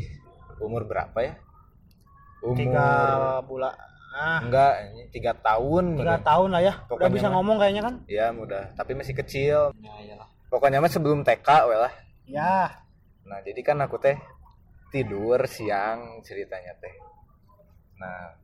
umur 0.64 0.88
berapa 0.88 1.20
ya? 1.20 1.36
Umur 2.48 2.56
tiga 2.56 2.88
bulan 3.44 3.76
ah. 4.20 4.40
Enggak 4.44 4.72
ini 4.92 5.02
tiga 5.16 5.32
tahun 5.32 5.96
tiga 5.96 6.20
tahun 6.20 6.50
lah 6.52 6.62
ya. 6.62 6.74
Udah 6.76 6.88
Pokoknya 6.92 7.16
bisa 7.16 7.28
mah. 7.32 7.34
ngomong 7.40 7.56
kayaknya 7.56 7.84
kan? 7.88 7.96
Ya 8.12 8.26
mudah. 8.36 8.64
Tapi 8.76 8.92
masih 9.00 9.16
kecil. 9.16 9.72
Ya 9.80 9.94
iyalah. 10.04 10.28
Pokoknya 10.52 10.84
mah 10.84 10.92
sebelum 10.92 11.24
TK 11.24 11.48
lah. 11.48 11.94
Ya. 12.28 12.84
Nah 13.24 13.40
jadi 13.46 13.62
kan 13.64 13.80
aku 13.80 13.96
teh 13.98 14.20
tidur 14.92 15.40
siang 15.48 16.20
ceritanya 16.28 16.76
teh. 16.84 16.94
Nah 17.96 18.36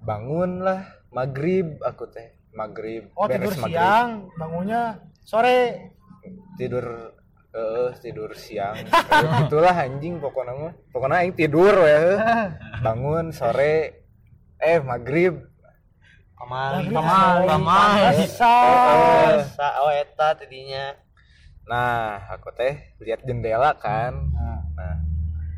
bangun 0.00 0.64
lah. 0.64 0.80
Maghrib 1.12 1.76
aku 1.84 2.08
teh. 2.08 2.32
Maghrib. 2.56 3.12
Oh 3.12 3.28
tidur 3.28 3.52
maghrib. 3.52 3.76
siang 3.76 4.32
bangunnya 4.40 5.04
sore. 5.20 5.92
Tidur 6.56 7.12
eh 7.56 7.90
tidur 8.00 8.32
siang. 8.36 8.76
Eh, 8.80 9.40
itulah 9.48 9.72
anjing 9.76 10.20
pokoknya 10.20 10.52
mah. 10.56 10.74
Pokoknya 10.92 11.24
aing 11.24 11.36
tidur 11.36 11.74
ya 11.84 12.00
bangun 12.86 13.32
sore 13.32 14.05
eh 14.66 14.78
maghrib. 14.82 15.34
Kamari. 16.36 16.92
kamari 16.92 17.48
Pantesan. 17.48 19.40
sa 19.56 19.80
oh 19.80 19.88
eta 19.88 20.36
tadinya 20.36 20.92
nah 21.66 22.28
aku 22.30 22.52
teh 22.52 22.94
lihat 23.00 23.24
jendela 23.24 23.72
kan. 23.74 24.12
Nah 24.76 25.00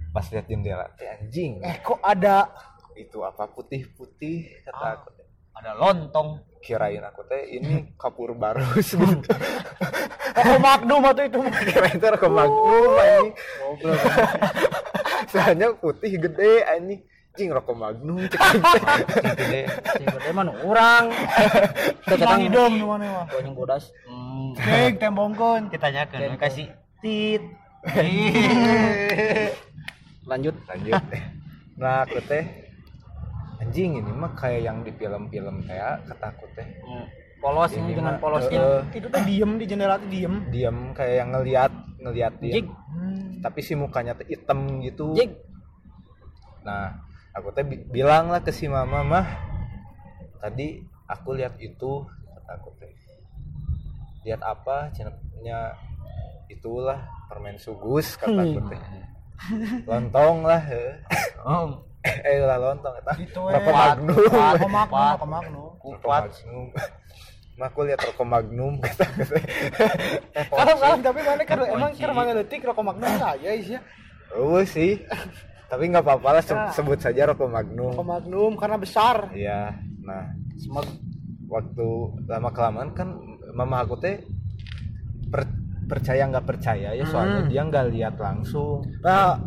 pas 0.09 0.25
lihat 0.31 0.47
jendela 0.47 0.87
teh 0.95 1.09
anjing. 1.09 1.59
Eh 1.61 1.83
kok 1.83 1.99
ada 2.01 2.47
itu 2.95 3.21
apa 3.21 3.51
putih-putih 3.51 4.65
kata 4.65 4.79
Ah. 4.79 4.93
aku 4.97 5.09
teh. 5.13 5.27
ada 5.57 5.73
lontong. 5.75 6.45
Kirain 6.59 7.03
aku 7.03 7.23
teh 7.27 7.55
ini 7.55 7.95
kapur 7.95 8.35
barus 8.35 8.91
gitu 8.95 9.31
Oh, 10.39 10.59
Magnum 10.59 11.03
atau 11.03 11.23
itu? 11.23 11.39
Kirain 11.71 11.99
teh 11.99 12.09
rokok 12.09 12.31
magnum 12.31 12.95
anjing. 12.99 13.29
Soalnya 15.35 15.75
putih 15.75 16.19
gede 16.19 16.63
anjing 16.65 17.03
cing 17.39 17.55
rokok 17.55 17.77
magnum 17.79 18.27
cek 18.27 18.41
gede 19.39 19.63
gede 19.95 20.31
Mang 20.35 20.51
ketang 22.03 22.41
hidung 22.43 22.75
nu 22.83 22.87
mana 22.91 23.07
mah. 23.23 23.27
Gonyong 23.31 23.55
bodas. 23.55 23.95
Hmm. 24.11 24.59
Cek 24.59 24.99
tembongkeun. 24.99 25.71
kita 25.71 25.87
tanyakan 25.89 26.35
kasih 26.37 26.67
tit 26.99 27.43
Lanjut. 30.29 30.55
lanjut 30.67 30.99
nah 31.79 32.03
aku 32.03 32.19
teh 32.27 32.43
anjing 33.63 34.03
ini 34.03 34.11
mah 34.11 34.35
kayak 34.35 34.67
yang 34.67 34.83
di 34.83 34.91
film-film 34.91 35.63
ya, 35.71 36.03
kata 36.11 36.27
aku 36.35 36.47
teh 36.59 36.67
Hmm. 36.83 37.07
Polos 37.39 37.71
ini 37.79 37.95
dengan 37.95 38.19
polos. 38.19 38.51
Itu 38.51 39.07
teh 39.15 39.23
diem 39.23 39.63
di 39.63 39.65
jendela 39.71 39.95
teh 40.03 40.11
diem. 40.11 40.51
diam 40.51 40.91
kayak 40.91 41.15
yang 41.23 41.31
ngeliat 41.31 41.71
ngeliat 42.03 42.35
dia 42.43 42.59
Jig. 42.59 42.67
tapi 43.39 43.63
si 43.63 43.79
mukanya 43.79 44.19
teh 44.19 44.27
hitam 44.27 44.83
gitu 44.83 45.15
Jig. 45.15 45.39
nah 46.67 46.99
aku 47.39 47.55
teh 47.55 47.63
bi- 47.63 47.87
bilang 47.87 48.29
lah 48.29 48.43
ke 48.43 48.51
si 48.51 48.67
mama 48.67 49.01
mah 49.01 49.27
tadi 50.43 50.83
aku 51.07 51.39
lihat 51.39 51.55
itu 51.59 52.03
kata 52.35 52.51
aku 52.59 52.71
teh. 52.77 52.91
Lihat 54.27 54.43
apa? 54.43 54.91
Cenanya 54.91 55.79
itulah 56.51 57.07
permen 57.31 57.55
sugus 57.57 58.19
kata 58.19 58.43
aku 58.43 58.61
teh. 58.69 58.81
Lontong 59.87 60.43
lah 60.43 60.63
oh. 61.47 61.79
Eh 62.09 62.41
lah 62.41 62.57
lontong 62.57 62.95
eta. 62.99 63.13
Rokok 63.35 63.75
magnum 63.75 64.17
Rokok 64.17 64.71
Magnum, 64.71 65.03
rokok 65.03 65.29
Magnum. 65.29 65.71
rokok 65.83 66.09
magnum 66.09 66.67
mah 67.59 67.67
aku 67.67 67.81
lihat 67.83 67.99
rokok 67.99 68.23
magnum 68.23 68.73
kata 68.83 69.03
aku 69.03 69.23
teh. 69.27 69.45
Kalau 70.47 70.95
tapi 71.03 71.21
mana 71.27 71.43
kan 71.43 71.59
emang 71.67 71.91
keur 71.95 72.13
mana 72.15 72.31
detik 72.35 72.63
rokok 72.63 72.87
Magnum 72.87 73.11
saya 73.19 73.51
ya. 73.59 73.79
oh 74.35 74.63
sih 74.63 75.03
tapi 75.69 75.85
nggak 75.87 76.01
apa-apa 76.01 76.29
lah 76.33 76.43
se- 76.43 76.73
sebut 76.73 76.97
saja 76.97 77.29
rokok 77.29 77.47
magnum 77.47 77.93
Rokok 77.93 78.09
Magnum 78.09 78.53
karena 78.57 78.77
besar. 78.77 79.29
Iya, 79.31 79.77
nah 80.01 80.33
waktu 81.47 81.87
lama 82.25 82.51
kelamaan 82.51 82.91
kan 82.93 83.09
mama 83.53 83.81
aku 83.81 83.97
teh 83.97 84.21
per- 85.27 85.57
percaya 85.85 86.25
nggak 86.25 86.45
percaya 86.45 86.93
ya 86.93 87.05
soalnya 87.05 87.41
dia 87.47 87.63
nggak 87.63 87.87
lihat 87.89 88.15
langsung. 88.17 88.85
Nah, 89.01 89.41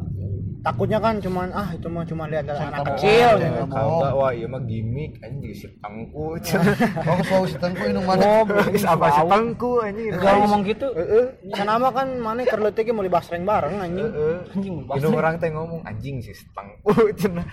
takutnya 0.62 1.02
kan 1.02 1.18
cuman 1.18 1.50
ah 1.58 1.74
itu 1.74 1.90
mah 1.90 2.06
cuma 2.06 2.30
lihat 2.30 2.46
dari 2.46 2.62
anak 2.62 2.94
kecil. 2.94 3.34
ya, 3.42 3.66
kalau 3.66 3.98
nggak 3.98 4.14
wah 4.14 4.32
iya 4.32 4.46
mah 4.46 4.62
gimmick 4.62 5.18
anjing 5.26 5.54
si 5.58 5.68
pangku. 5.82 6.38
Oh, 6.38 7.18
so 7.26 7.36
si 7.50 7.58
tengku 7.58 7.84
ini 7.90 8.02
mana? 8.06 8.46
Apa 8.94 9.08
si 9.10 9.22
pangku 9.26 9.82
anjing. 9.82 10.14
Enggak 10.14 10.34
ngomong 10.46 10.62
gitu. 10.70 10.88
Heeh. 10.94 11.26
Mah 11.66 11.92
kan 11.92 12.08
mana 12.22 12.46
keur 12.46 12.62
leutik 12.62 12.86
ge 12.86 12.94
meuli 12.94 13.10
basreng 13.10 13.42
bareng 13.42 13.82
anjing. 13.82 14.06
Heeh. 14.06 14.38
Anjing 14.54 14.76
Ini 14.86 15.08
orang 15.10 15.36
teh 15.42 15.50
ngomong 15.50 15.82
anjing 15.82 16.22
si 16.22 16.34
pangku 16.54 16.94
cenah. 17.20 17.46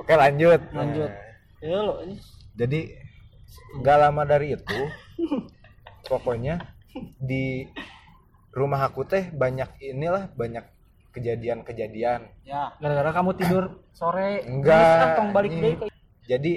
Oke 0.00 0.16
lanjut. 0.16 0.60
Lanjut. 0.72 1.10
Ya 1.60 1.78
lo 1.84 2.00
ini. 2.00 2.16
jadi 2.56 2.80
nggak 3.80 3.96
lama 4.00 4.22
dari 4.24 4.56
itu 4.56 4.80
pokoknya 6.08 6.56
di 7.20 7.68
rumah 8.50 8.88
aku 8.88 9.04
teh 9.06 9.28
banyak 9.30 9.68
inilah 9.78 10.32
banyak 10.34 10.64
kejadian-kejadian. 11.10 12.20
Ya. 12.46 12.74
Gara-gara 12.78 13.10
kamu 13.14 13.30
tidur 13.38 13.64
sore. 13.92 14.46
Enggak, 14.46 15.18
kan 15.18 15.30
balik 15.34 15.52
deh 15.54 15.74
jadi 16.30 16.52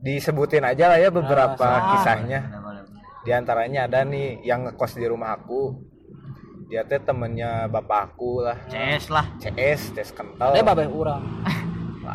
disebutin 0.00 0.64
aja 0.64 0.88
lah 0.88 0.96
ya 0.96 1.12
beberapa 1.12 1.60
Ah, 1.60 1.92
kisahnya. 1.92 2.40
Di 3.26 3.36
antaranya 3.36 3.84
ada 3.84 4.08
nih 4.08 4.40
yang 4.40 4.64
ngekos 4.64 4.96
di 4.96 5.04
rumah 5.04 5.36
aku. 5.36 5.76
Dia 6.72 6.84
teh 6.84 7.00
temennya 7.00 7.68
bapak 7.68 8.12
aku 8.12 8.44
lah. 8.44 8.56
CS 8.72 9.12
lah. 9.12 9.26
CS 9.40 9.92
CS 9.92 10.10
kental. 10.16 10.52
Ada 10.56 10.64
babeh 10.64 10.88
urang. 10.88 11.24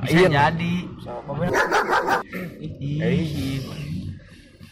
bisa 0.09 0.25
Lain. 0.25 0.33
jadi. 0.33 0.75
Eh, 2.97 3.61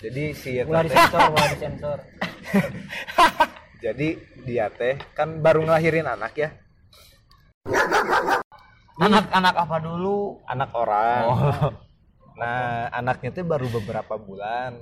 jadi 0.02 0.24
si 0.34 0.58
disensor, 0.58 1.30
disensor. 1.54 2.00
jadi 3.86 4.18
dia 4.50 4.74
teh 4.74 4.98
kan 5.14 5.46
baru 5.46 5.62
ngelahirin 5.62 6.10
anak 6.10 6.34
ya 6.34 6.50
anak-anak 9.02 9.56
apa 9.58 9.78
dulu 9.82 10.38
anak 10.46 10.70
orang. 10.78 11.24
Nah, 12.32 12.90
anaknya 12.90 13.30
teh 13.34 13.46
baru 13.46 13.70
beberapa 13.70 14.18
bulan. 14.18 14.82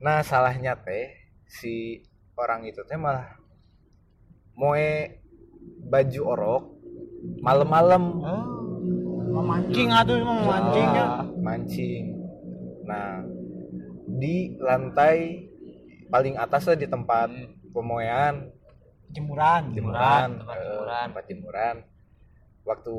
Nah, 0.00 0.20
salahnya 0.24 0.76
teh 0.76 1.12
si 1.44 2.04
orang 2.36 2.68
itu 2.68 2.84
teh 2.84 2.96
malah 2.96 3.40
moe 4.56 5.20
baju 5.88 6.20
orok 6.24 6.62
malam-malam 7.44 8.02
Memancing 9.28 9.92
atuh 9.92 10.18
mah 10.24 10.36
memancing 10.40 10.88
ya. 10.96 11.04
Ah, 11.04 11.26
mancing. 11.36 12.04
Nah, 12.88 13.22
di 14.08 14.56
lantai 14.56 15.46
paling 16.08 16.34
atas 16.40 16.72
lah 16.72 16.76
di 16.80 16.88
tempat 16.88 17.28
pemoean 17.70 18.48
Jemuran. 19.12 19.72
jemuran, 19.76 20.40
tempat 20.40 20.56
jemuran. 20.64 21.04
tempat 21.12 21.24
jemuran. 21.28 21.76
Waktu 22.68 22.94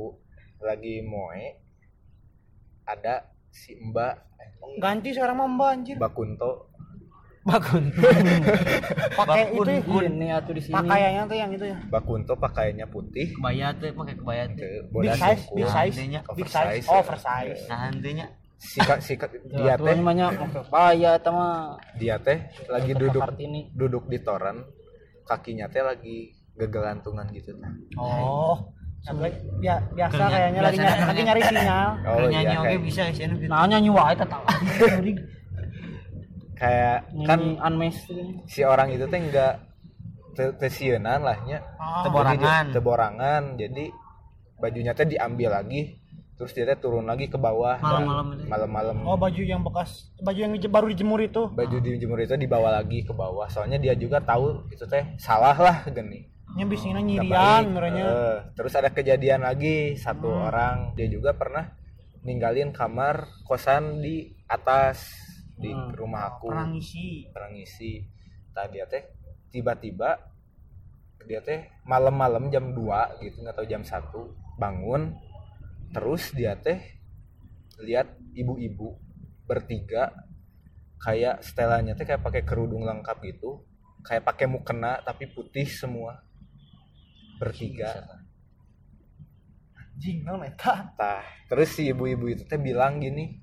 lagi 0.59 1.05
moe 1.05 1.45
ada 2.83 3.21
si 3.47 3.77
Mbak 3.77 4.13
eh, 4.35 4.49
Ganti 4.81 5.13
sekarang 5.13 5.37
mah 5.37 5.47
Mbak 5.47 5.69
anjir. 5.69 5.95
Mbak 5.95 6.11
Kunto 6.11 6.51
bakun 7.39 7.87
Pakai 9.19 9.49
itu 9.49 9.71
ya. 9.71 9.81
Ini 10.05 10.27
atuh 10.35 10.53
di 10.53 10.61
sini. 10.61 10.75
Pakaiannya 10.75 11.21
tuh 11.23 11.37
yang 11.37 11.51
itu 11.51 11.65
ya. 11.65 11.77
Mbak 11.87 12.03
Kunto 12.03 12.33
pakaiannya 12.35 12.85
putih 12.85 13.31
kebaya 13.31 13.71
tuh 13.73 13.93
pakai 13.93 14.15
kebaya 14.17 14.43
tuh 14.49 14.57
ke 14.59 14.69
Big 14.99 15.13
size, 15.15 15.43
big 15.53 15.67
size, 15.67 15.95
big 15.95 16.11
oversize. 16.27 16.83
size, 16.83 16.87
oversize. 16.89 17.61
nah 17.69 17.89
intinya 17.89 18.27
si 18.59 18.77
ka- 18.81 18.99
si 18.99 19.13
ka- 19.15 19.31
Dia 19.31 19.79
teh 19.79 19.95
namanya 19.95 20.35
kebaya 20.35 21.15
eta 21.15 21.31
mah. 21.31 21.79
dia 21.95 22.19
teh 22.19 22.37
lagi 22.67 22.91
duduk 22.91 23.23
duduk 23.71 24.03
di 24.11 24.19
toren 24.19 24.67
kakinya 25.23 25.71
teh 25.71 25.79
lagi 25.79 26.35
gegelantungan 26.53 27.23
gitu 27.31 27.55
nah. 27.55 27.71
Oh. 27.95 28.75
Sampai 28.99 29.31
bia- 29.57 29.83
biasa 29.89 30.21
kayaknya 30.21 30.61
lagi 30.61 30.77
nyari, 30.77 30.99
lagi 31.01 31.21
nyari 31.23 31.41
sinyal. 31.41 31.87
Oh 32.03 32.17
iya 32.19 32.27
nyanyi 32.29 32.55
oke 32.57 32.75
bisa 32.83 33.01
sih 33.09 33.25
gitu 33.25 33.45
Nah, 33.47 33.65
nyanyi 33.65 33.89
wae 33.89 34.11
eta 34.11 34.25
tah. 34.25 34.41
kayak 36.59 36.97
kan 37.23 37.39
tuh. 37.39 37.55
si 38.45 38.61
orang 38.61 38.91
itu 38.91 39.07
teh 39.07 39.15
enggak 39.17 39.63
te- 40.35 40.55
tesienan 40.55 41.23
lahnya 41.23 41.63
Ah, 41.75 42.03
Teborangan. 42.03 42.37
Jadi, 42.65 42.73
teborangan. 42.75 43.43
jadi 43.55 43.85
bajunya 44.57 44.91
teh 44.91 45.07
diambil 45.07 45.55
lagi 45.55 45.95
terus 46.35 46.51
dia 46.51 46.63
teh 46.63 46.75
turun 46.77 47.03
lagi 47.03 47.27
ke 47.27 47.35
bawah. 47.35 47.79
Malam-malam 48.45 49.03
Oh 49.03 49.15
baju 49.15 49.39
yang 49.39 49.59
bekas, 49.59 50.11
baju 50.19 50.35
yang 50.37 50.51
baru 50.61 50.87
dijemur 50.87 51.19
itu. 51.19 51.47
baju 51.49 51.75
dijemur 51.77 52.19
itu 52.19 52.35
dibawa 52.35 52.71
lagi 52.73 53.01
ke 53.01 53.11
bawah. 53.11 53.47
Soalnya 53.47 53.75
dia 53.75 53.91
juga 53.93 54.19
tahu 54.19 54.67
itu 54.69 54.83
teh 54.85 55.15
salah 55.15 55.55
lah 55.55 55.83
gini 55.85 56.27
Biasanya 56.57 57.01
Nggak 57.01 57.05
nyirian 57.05 57.63
merenya. 57.69 58.03
Eh, 58.05 58.37
terus 58.57 58.73
ada 58.73 58.89
kejadian 58.89 59.45
lagi 59.45 59.93
satu 59.93 60.49
orang 60.49 60.97
dia 60.97 61.05
juga 61.05 61.37
pernah 61.37 61.69
ninggalin 62.25 62.73
kamar 62.73 63.45
kosan 63.45 64.01
di 64.01 64.33
atas 64.49 65.13
di 65.53 65.69
rumah 65.71 66.35
aku. 66.35 66.49
Perang 66.49 66.73
isi. 66.73 67.29
pernah 67.29 67.51
ngisi 67.53 67.91
tadi 68.49 68.81
dia 68.81 68.85
teh 68.89 69.03
tiba-tiba 69.53 70.17
dia 71.29 71.39
teh 71.45 71.69
malam-malam 71.85 72.49
jam 72.49 72.73
2 72.73 73.21
gitu 73.21 73.45
nggak 73.45 73.55
tahu 73.55 73.67
jam 73.69 73.85
1 73.85 74.57
bangun. 74.57 75.13
Terus 75.93 76.33
dia 76.33 76.57
teh 76.57 76.81
lihat 77.79 78.17
ibu-ibu 78.33 78.97
bertiga 79.45 80.11
kayak 80.99 81.45
setelannya 81.45 81.93
teh 81.93 82.03
kayak 82.09 82.25
pakai 82.25 82.43
kerudung 82.43 82.83
lengkap 82.83 83.17
gitu 83.23 83.63
kayak 84.03 84.23
pakai 84.27 84.47
mukena 84.47 84.99
tapi 85.03 85.27
putih 85.31 85.67
semua 85.67 86.28
bertiga 87.39 87.89
Jing, 89.95 90.23
naon 90.23 90.43
eta? 90.43 90.95
tah 90.95 91.23
terus 91.47 91.75
si 91.75 91.91
ibu-ibu 91.91 92.29
itu 92.29 92.43
teh 92.43 92.55
bilang 92.55 92.99
gini 92.99 93.35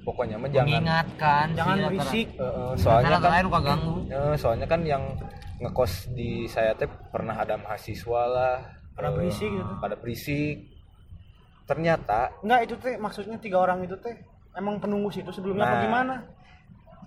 pokoknya 0.00 0.40
mah 0.40 0.48
jangan 0.48 0.64
mengingatkan 0.80 1.46
Jangan 1.52 1.76
berisik. 1.92 2.26
Karena 2.32 2.76
soalnya 2.80 3.16
kan 3.20 3.44
luka 3.44 3.60
ganggu 3.60 3.94
Eh, 4.08 4.34
soalnya 4.36 4.66
kan 4.66 4.80
yang 4.82 5.04
ngekos 5.58 5.92
di 6.14 6.48
saya 6.48 6.72
teh 6.72 6.88
pernah 7.12 7.36
ada 7.36 7.60
mahasiswa 7.60 8.22
lah 8.24 8.56
Pada 8.96 9.08
eh, 9.08 9.14
berisik 9.14 9.50
gitu. 9.52 9.72
pada 9.76 9.94
berisik 9.94 10.56
ternyata 11.64 12.32
Enggak 12.40 12.60
itu 12.64 12.74
teh 12.80 12.94
maksudnya 12.96 13.36
tiga 13.36 13.60
orang 13.60 13.84
itu 13.84 13.92
teh 14.00 14.16
emang 14.56 14.80
penunggu 14.80 15.12
situ 15.12 15.28
sebelumnya 15.28 15.64
apa 15.64 15.74
Nah. 15.74 15.82
gimana? 15.84 16.14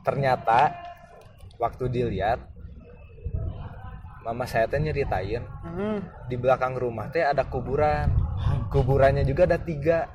ternyata 0.02 0.60
waktu 1.58 1.84
dilihat 1.88 2.51
mama 4.22 4.46
saya 4.46 4.70
teh 4.70 4.78
nyeritain 4.78 5.42
Hmm. 5.62 6.00
di 6.30 6.36
belakang 6.36 6.78
rumah 6.78 7.10
teh 7.10 7.22
ada 7.22 7.42
kuburan. 7.44 8.10
Kuburannya 8.70 9.26
juga 9.26 9.46
ada 9.46 9.58
tiga. 9.58 10.06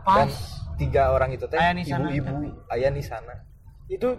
Dan 0.00 0.28
tiga 0.76 1.12
orang 1.12 1.32
itu 1.32 1.44
teh 1.44 1.60
ibu-ibu 1.60 2.32
ayah 2.72 2.90
di 2.90 3.04
sana. 3.04 3.36
Itu 3.86 4.16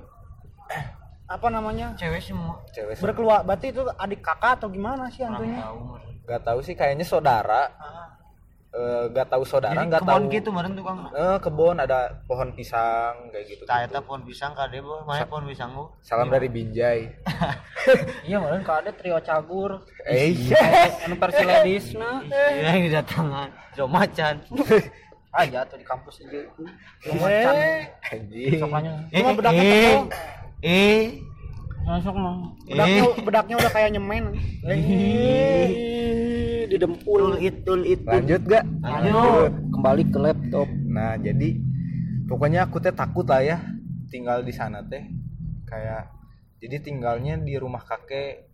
apa 1.36 1.48
namanya? 1.48 1.96
cewek 1.98 2.22
semua. 2.22 2.60
Cewek 2.70 2.94
semua. 2.96 3.06
Berkeluar 3.10 3.40
berarti 3.42 3.72
itu 3.72 3.82
adik 3.88 4.22
kakak 4.22 4.62
atau 4.62 4.70
gimana 4.70 5.10
sih 5.10 5.24
kurang 5.26 5.42
hantunya? 5.42 5.62
tahu 6.40 6.60
sih 6.64 6.76
kayaknya 6.78 7.04
saudara 7.04 7.68
Eh, 8.72 9.04
gak 9.12 9.28
tahu 9.28 9.44
saudara 9.44 9.84
nggak 9.84 10.00
tahu. 10.02 10.32
gitu 10.32 10.48
meren 10.48 10.72
tukang 10.72 11.12
eh 11.12 11.36
kebon 11.38 11.76
ada 11.76 12.24
pohon 12.24 12.56
pisang 12.56 13.28
kayak 13.28 13.44
gitu, 13.46 13.68
Tah 13.68 13.84
gitu. 13.84 13.92
eta 13.92 14.00
pohon 14.00 14.24
pisang 14.24 14.56
kade 14.56 14.80
boh, 14.80 15.04
mana 15.04 15.28
pohon 15.28 15.44
pisang 15.44 15.76
gua. 15.76 15.92
salam 16.00 16.32
dari 16.32 16.48
Binjai. 16.48 17.12
Iya 18.24 18.40
malah 18.40 18.64
ada 18.64 18.94
trio 18.94 19.20
cagur. 19.20 19.84
Eh 20.06 20.32
iya. 20.32 20.56
Anu 21.04 21.18
versi 21.18 21.44
ladies 21.44 21.86
nah 22.00 22.24
Iya 22.24 22.72
yang 22.72 22.84
didatangan. 22.88 23.50
Jo 23.74 23.92
macan. 23.92 24.40
aja 25.32 25.60
tuh 25.70 25.76
di 25.76 25.84
kampus 25.84 26.24
aja. 26.24 26.40
Eh, 27.04 27.92
anjing. 28.08 28.56
Sokannya. 28.56 28.94
Cuma 29.10 29.30
eh, 29.30 29.36
tebal. 29.36 29.54
eh, 30.64 31.04
masuk 31.82 32.14
mah 32.14 32.36
bedaknya 32.64 33.02
eh. 33.04 33.14
bedaknya 33.22 33.56
udah 33.58 33.72
kayak 33.72 33.90
nyemen. 33.92 34.24
Ih, 34.64 35.68
di 36.70 36.78
dempul 36.78 37.36
Tul 37.36 37.42
it, 37.42 37.56
tul 37.66 37.82
it. 37.84 38.00
lanjut 38.06 38.42
gak 38.46 38.64
Lanjut. 38.80 39.52
kembali 39.74 40.04
ke 40.08 40.18
laptop 40.18 40.68
nah 40.88 41.18
jadi 41.18 41.58
pokoknya 42.26 42.64
aku 42.64 42.80
teh 42.80 42.94
takut 42.94 43.26
lah 43.26 43.42
ya 43.42 43.58
tinggal 44.08 44.40
di 44.40 44.54
sana 44.54 44.80
teh 44.80 45.04
kayak 45.66 46.08
jadi 46.62 46.80
tinggalnya 46.80 47.36
di 47.36 47.58
rumah 47.58 47.82
kakek 47.82 48.48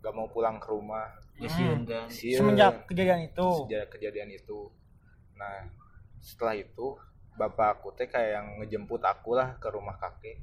gak 0.00 0.14
mau 0.14 0.30
pulang 0.30 0.56
ke 0.56 0.68
rumah 0.70 1.08
Ya 1.38 1.46
sieun 1.46 1.86
kan. 1.86 2.10
Sieun. 2.10 2.34
Semenjak 2.42 2.82
kejadian 2.90 3.30
itu. 3.30 3.46
sejak 3.62 3.86
kejadian 3.94 4.30
itu 4.32 4.70
nah 5.38 5.70
setelah 6.18 6.58
itu 6.58 6.98
bapak 7.34 7.78
aku 7.78 7.94
teh 7.94 8.10
kayak 8.10 8.42
yang 8.42 8.46
ngejemput 8.58 8.98
aku 9.02 9.38
lah 9.38 9.54
ke 9.62 9.70
rumah 9.70 9.94
kakek 9.94 10.42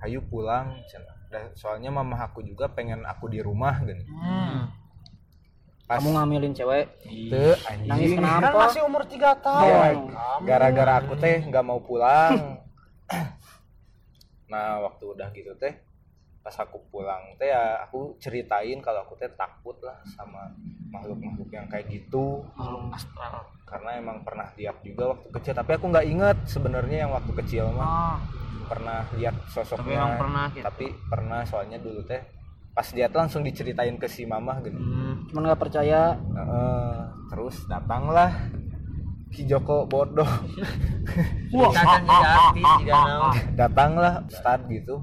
ayo 0.00 0.22
pulang 0.22 0.78
cenah. 0.86 1.18
Dan 1.30 1.54
soalnya 1.54 1.88
mama 1.88 2.18
aku 2.20 2.42
juga 2.42 2.66
pengen 2.66 3.06
aku 3.06 3.30
di 3.30 3.38
rumah 3.38 3.78
gini 3.80 4.02
Hmm. 4.04 4.66
pas 5.86 5.98
kamu 5.98 6.10
ngamilin 6.12 6.52
cewek. 6.52 6.86
Teu, 7.02 7.54
nangis 7.84 8.14
Kan 8.14 8.18
kenapa? 8.22 8.58
masih 8.62 8.82
umur 8.82 9.02
3 9.06 9.34
tahun. 9.34 10.14
Ya, 10.14 10.38
gara-gara 10.44 10.92
aku 10.98 11.14
teh 11.16 11.42
nggak 11.42 11.62
mau 11.62 11.78
pulang. 11.78 12.58
Nah 14.46 14.82
waktu 14.82 15.04
udah 15.06 15.30
gitu 15.30 15.54
teh 15.56 15.74
pas 16.40 16.56
aku 16.56 16.82
pulang 16.88 17.36
teh 17.36 17.46
ya 17.46 17.84
aku 17.84 18.16
ceritain 18.16 18.80
kalau 18.80 19.04
aku 19.04 19.14
teh 19.14 19.30
takut 19.30 19.76
lah 19.84 20.00
sama 20.10 20.50
makhluk-makhluk 20.90 21.50
yang 21.50 21.66
kayak 21.66 21.86
gitu. 21.86 22.42
Makhluk 22.54 22.90
astral. 22.90 23.46
Karena 23.70 23.90
emang 23.96 24.18
pernah 24.20 24.50
lihat 24.58 24.82
juga 24.82 25.14
waktu 25.14 25.28
kecil. 25.30 25.54
Tapi 25.54 25.70
aku 25.78 25.84
nggak 25.88 26.06
inget 26.06 26.38
sebenarnya 26.44 26.96
yang 27.06 27.12
waktu 27.14 27.32
kecil 27.38 27.70
mah. 27.70 27.86
Ah, 27.86 28.16
pernah 28.66 29.06
lihat 29.14 29.34
tapi 29.34 29.50
sosoknya 29.50 29.96
emang 29.96 30.14
pernah 30.18 30.44
gitu. 30.50 30.62
tapi 30.62 30.86
pernah 31.06 31.40
soalnya 31.42 31.78
dulu 31.78 32.06
teh 32.06 32.22
pas 32.70 32.86
lihat 32.94 33.10
langsung 33.10 33.42
diceritain 33.42 33.98
ke 33.98 34.06
si 34.06 34.22
mamah 34.22 34.62
gitu 34.62 34.78
Hmm. 34.78 35.26
cuman 35.26 35.42
nggak 35.50 35.58
percaya. 35.60 36.14
Heeh, 36.14 36.94
terus 37.30 37.56
datanglah 37.66 38.30
Ki 39.30 39.46
Joko 39.46 39.86
bodoh. 39.86 40.26
Datanglah 43.54 44.22
Ustad 44.26 44.66
gitu. 44.66 45.02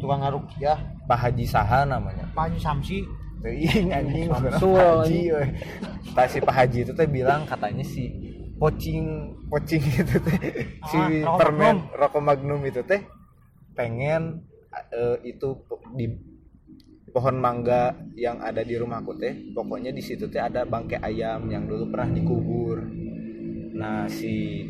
Tukang 0.00 0.22
ngarukiah. 0.22 0.78
Pak 1.06 1.18
Haji 1.18 1.44
Saha 1.44 1.84
namanya. 1.84 2.26
Pak 2.32 2.50
Haji 2.50 2.58
Samsi. 2.58 2.98
Teuing 3.42 3.90
anjing 3.90 4.30
bukan 4.30 4.52
Samsul, 4.54 4.74
Pak 4.78 4.86
Haji. 5.02 5.20
Tah 6.14 6.26
si 6.30 6.38
Pak 6.38 6.54
Haji 6.54 6.78
itu 6.86 6.92
teh 6.94 7.08
bilang 7.10 7.42
katanya 7.42 7.82
si 7.82 8.06
pocing 8.54 9.34
pocing 9.50 9.82
itu 10.06 10.16
teh 10.22 10.38
si 10.86 10.96
Ah, 10.96 11.10
rokok 11.10 11.38
permen 11.42 11.76
rokok 11.90 12.22
magnum 12.22 12.62
itu 12.62 12.86
teh 12.86 13.02
pengen 13.74 14.46
eh, 14.94 15.18
itu 15.26 15.58
di 15.98 16.06
pohon 17.10 17.36
mangga 17.42 17.98
yang 18.14 18.38
ada 18.38 18.62
di 18.62 18.78
rumahku 18.78 19.18
teh 19.18 19.50
pokoknya 19.50 19.90
di 19.90 20.00
situ 20.00 20.30
teh 20.30 20.38
ada 20.38 20.62
bangkai 20.62 21.02
ayam 21.02 21.50
yang 21.50 21.66
dulu 21.66 21.90
pernah 21.90 22.14
dikubur. 22.14 22.78
Nah 23.74 24.06
si 24.06 24.62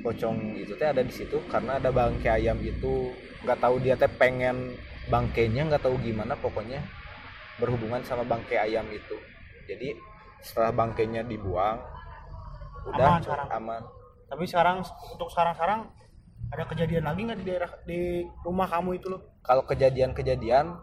pocong 0.00 0.56
itu 0.56 0.72
teh 0.80 0.88
ada 0.88 1.04
di 1.04 1.12
situ 1.12 1.44
karena 1.52 1.76
ada 1.76 1.92
bangkai 1.92 2.40
ayam 2.40 2.56
itu. 2.64 3.12
Nggak 3.44 3.60
tahu 3.60 3.84
dia 3.84 4.00
teh 4.00 4.08
pengen 4.08 4.72
bangkainya 5.12 5.68
nggak 5.68 5.84
tahu 5.84 6.00
gimana 6.02 6.34
pokoknya 6.34 6.82
berhubungan 7.56 8.02
sama 8.02 8.22
bangkai 8.22 8.58
ayam 8.62 8.84
itu 8.88 9.16
jadi 9.64 9.96
setelah 10.40 10.72
bangkainya 10.72 11.22
dibuang 11.22 11.80
udah 12.86 13.06
Aman 13.08 13.20
sekarang. 13.20 13.48
aman 13.50 13.82
Tapi 14.26 14.42
sekarang 14.44 14.76
untuk 15.12 15.28
sekarang-sekarang 15.28 15.80
ada 16.46 16.64
kejadian 16.64 17.04
lagi 17.04 17.20
nggak 17.22 17.38
di 17.38 17.46
daerah 17.46 17.70
di 17.82 18.00
rumah 18.40 18.66
kamu 18.66 18.90
itu 18.94 19.06
loh? 19.08 19.22
kalau 19.40 19.62
kejadian-kejadian 19.62 20.74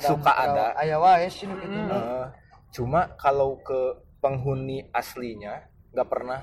suka 0.00 0.32
ada 0.32 0.74
Aya 0.74 0.96
wae 0.96 1.26
sih 1.26 1.44
nu 1.44 1.54
Hmm. 1.54 1.90
Eh, 1.90 2.26
cuma 2.72 3.10
kalau 3.16 3.58
ke 3.60 3.78
penghuni 4.18 4.86
aslinya 4.90 5.62
nggak 5.92 6.08
pernah 6.08 6.40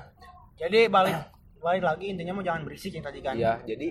Jadi 0.54 0.86
balik 0.86 1.16
balik 1.58 1.82
lagi 1.82 2.04
intinya 2.08 2.32
mau 2.32 2.44
jangan 2.44 2.62
berisik 2.62 2.92
yang 2.92 3.04
tadi 3.04 3.20
kan. 3.20 3.34
ya 3.34 3.60
jadi 3.60 3.88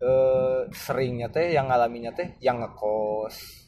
eh, 0.00 0.60
seringnya 0.72 1.28
teh 1.28 1.50
yang 1.50 1.66
ngalaminya 1.66 2.10
teh 2.10 2.34
yang 2.38 2.58
ngekos 2.58 3.61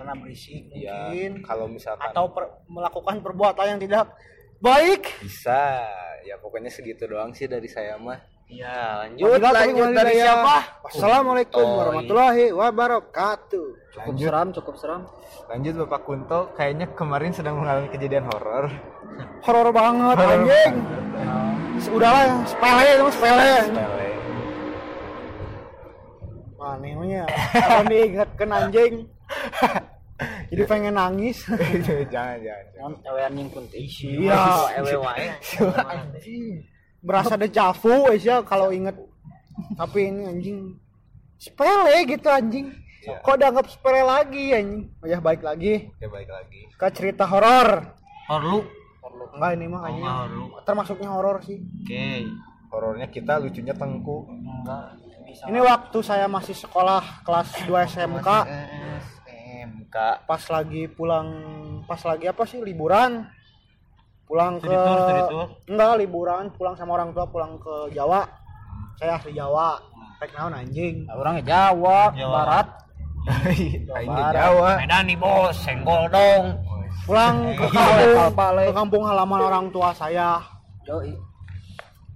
Karena 0.00 0.16
berisik 0.16 0.64
ya 0.72 0.96
mungkin 1.06 1.32
kalau 1.44 1.68
misalkan 1.68 2.08
atau 2.08 2.32
per- 2.32 2.64
melakukan 2.66 3.20
perbuatan 3.20 3.66
yang 3.68 3.80
tidak 3.80 4.16
baik. 4.58 5.12
bisa 5.20 5.84
ya 6.22 6.36
pokoknya 6.36 6.68
segitu 6.68 7.04
doang 7.04 7.30
sih 7.30 7.44
dari 7.44 7.68
saya 7.68 7.96
mah 7.96 8.16
Iya, 8.50 9.06
lanjut. 9.06 9.30
Wabillahi 9.30 9.54
Lanjut 9.54 9.88
dari 9.94 9.94
walhidayah. 10.10 10.24
siapa? 10.26 10.56
Wassalamualaikum 10.82 11.62
Oh, 11.62 11.76
warahmatullahi 11.78 12.44
wabarakatuh. 12.50 13.66
cukup 13.92 14.14
seram 14.16 14.48
cukup 14.50 14.74
seram 14.74 15.02
lanjut 15.46 15.74
bapak 15.78 16.00
Kunto 16.02 16.40
kayaknya 16.54 16.86
kemarin 16.90 17.30
sedang 17.30 17.58
mengalami 17.58 17.86
kejadian 17.88 18.26
horor 18.26 18.66
Horor 19.44 19.68
banget 19.70 20.16
anjing. 20.18 20.74
Udahlah 21.90 22.22
ya, 22.24 22.36
sepele 22.42 22.86
itu 22.90 23.06
sepele. 23.12 23.52
Sepele. 23.62 24.08
Mana 26.56 26.76
namanya? 26.82 27.22
Kalau 27.52 27.82
diingatkan 27.86 28.48
anjing. 28.50 28.94
Jadi 30.50 30.62
pengen 30.66 30.94
nangis. 30.94 31.46
jangan 32.12 32.36
jangan, 32.42 32.64
jangan. 32.74 32.92
cewek 33.00 33.22
anjing 33.22 33.48
pun 33.48 33.64
Iya. 33.70 34.42
Ewe 34.82 34.94
wae. 34.98 35.26
Berasa 37.00 37.34
dejavu 37.34 38.10
ya 38.18 38.42
kalau 38.42 38.74
inget. 38.74 38.98
Tapi 39.76 40.10
ini 40.10 40.22
anjing 40.26 40.58
sepele 41.36 42.04
gitu 42.04 42.28
anjing. 42.28 42.66
Iya. 43.00 43.16
Kok 43.22 43.36
dianggap 43.38 43.66
sepele 43.70 44.02
lagi 44.02 44.52
anjing? 44.52 44.82
Oh 45.00 45.06
ya 45.06 45.18
baik 45.18 45.40
lagi 45.40 45.88
ya 45.96 46.08
baik 46.10 46.28
lagi 46.28 46.60
ke 46.68 46.86
cerita 46.92 47.24
horor. 47.24 47.96
Horlu. 48.28 48.66
Enggak 49.30 49.50
ini 49.54 49.66
mah 49.66 49.78
Oh, 49.78 49.82
kayaknya 49.86 50.12
horlu. 50.18 50.44
termasuknya 50.66 51.08
horor 51.08 51.36
sih. 51.40 51.58
Oke. 51.62 52.26
horornya 52.70 53.10
kita 53.10 53.42
lucunya 53.42 53.74
tengku 53.74 54.30
Ini 55.26 55.58
waktu 55.58 55.98
saya 56.02 56.30
masih 56.30 56.54
sekolah 56.54 57.22
kelas 57.22 57.66
2 57.66 57.90
SMK 57.90 58.28
Pas 59.90 60.42
lagi 60.46 60.86
pulang 60.86 61.28
pas 61.84 61.98
lagi 62.06 62.30
apa 62.30 62.46
sih 62.46 62.62
liburan? 62.62 63.26
Pulang 64.30 64.62
ke 64.62 64.70
tour, 64.70 65.26
tour. 65.26 65.46
enggak 65.66 65.92
liburan. 65.98 66.44
Pulang 66.54 66.78
sama 66.78 66.94
orang 66.94 67.10
tua 67.10 67.26
pulang 67.26 67.58
ke 67.58 67.90
Jawa. 67.90 68.22
Saya 68.94 69.18
asli 69.18 69.34
Jawa. 69.34 69.74
Pek 70.22 70.30
naon 70.38 70.54
anjing? 70.54 71.02
Orangnya 71.10 71.42
Jawa, 71.42 72.14
Jawa. 72.14 72.34
Barat. 72.38 72.68
Aing 73.98 74.12
di 74.14 74.24
Jawa. 74.30 74.70
Medan 74.78 75.04
nih 75.10 75.18
bos, 75.18 75.56
senggol 75.58 76.06
dong. 76.14 76.54
pulang 77.08 77.50
ke 77.58 77.64
Iya, 77.74 78.30
kampung 78.30 78.70
ke 78.70 78.74
kampung 78.76 79.04
halaman 79.08 79.40
orang 79.42 79.66
tua 79.74 79.90
saya. 79.90 80.38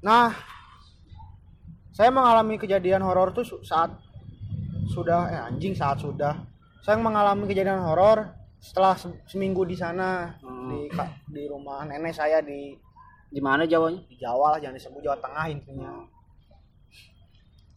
Nah 0.04 0.30
saya 1.94 2.10
mengalami 2.14 2.58
kejadian 2.58 3.02
horor 3.02 3.34
tuh 3.34 3.42
saat 3.66 3.90
sudah 4.90 5.30
eh 5.30 5.40
anjing 5.50 5.74
saat 5.74 5.98
sudah 5.98 6.53
saya 6.84 7.00
mengalami 7.00 7.48
kejadian 7.48 7.80
horor 7.80 8.28
setelah 8.60 8.92
se- 8.94 9.16
seminggu 9.26 9.64
di 9.64 9.74
sana 9.74 10.36
Hmm. 10.40 10.68
di 10.68 10.88
di 11.26 11.42
rumah 11.44 11.84
nenek 11.84 12.12
saya 12.12 12.40
di 12.40 12.76
di 13.28 13.40
mana 13.40 13.64
Jawanya 13.64 14.04
di 14.04 14.16
Jawa 14.16 14.54
lah 14.54 14.60
jangan 14.60 14.76
disebut 14.76 15.00
Jawa 15.00 15.18
Tengah 15.18 15.44
intinya 15.48 15.90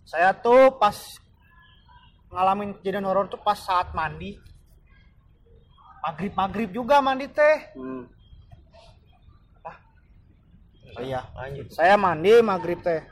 saya 0.04 0.32
tuh 0.32 0.76
pas 0.76 0.96
ngalamin 2.30 2.76
kejadian 2.78 3.04
horor 3.04 3.28
tuh 3.28 3.39
pas 3.39 3.56
saat 3.56 3.91
mandi 3.91 4.36
maghrib 6.00 6.32
maghrib 6.34 6.70
juga 6.70 7.00
mandi 7.00 7.28
teh 7.28 7.58
hmm. 7.74 8.04
oh 10.93 11.04
iya 11.04 11.24
Lanjut. 11.34 11.65
saya 11.70 11.96
mandi 11.96 12.39
maghrib 12.39 12.80
teh 12.80 13.04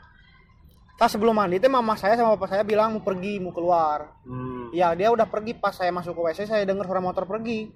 pas 0.96 1.12
sebelum 1.12 1.36
mandi 1.36 1.60
teh 1.60 1.68
mama 1.68 1.92
saya 1.92 2.16
sama 2.16 2.40
bapak 2.40 2.48
saya 2.56 2.64
bilang 2.64 2.96
mau 2.96 3.04
pergi 3.04 3.36
mau 3.36 3.52
keluar 3.52 4.16
Hmm. 4.26 4.74
Iya 4.74 4.96
dia 4.98 5.08
udah 5.14 5.28
pergi 5.30 5.54
pas 5.54 5.70
saya 5.70 5.94
masuk 5.94 6.18
ke 6.18 6.20
WC 6.26 6.50
saya 6.50 6.66
dengar 6.66 6.82
suara 6.90 6.98
motor 6.98 7.22
pergi. 7.22 7.70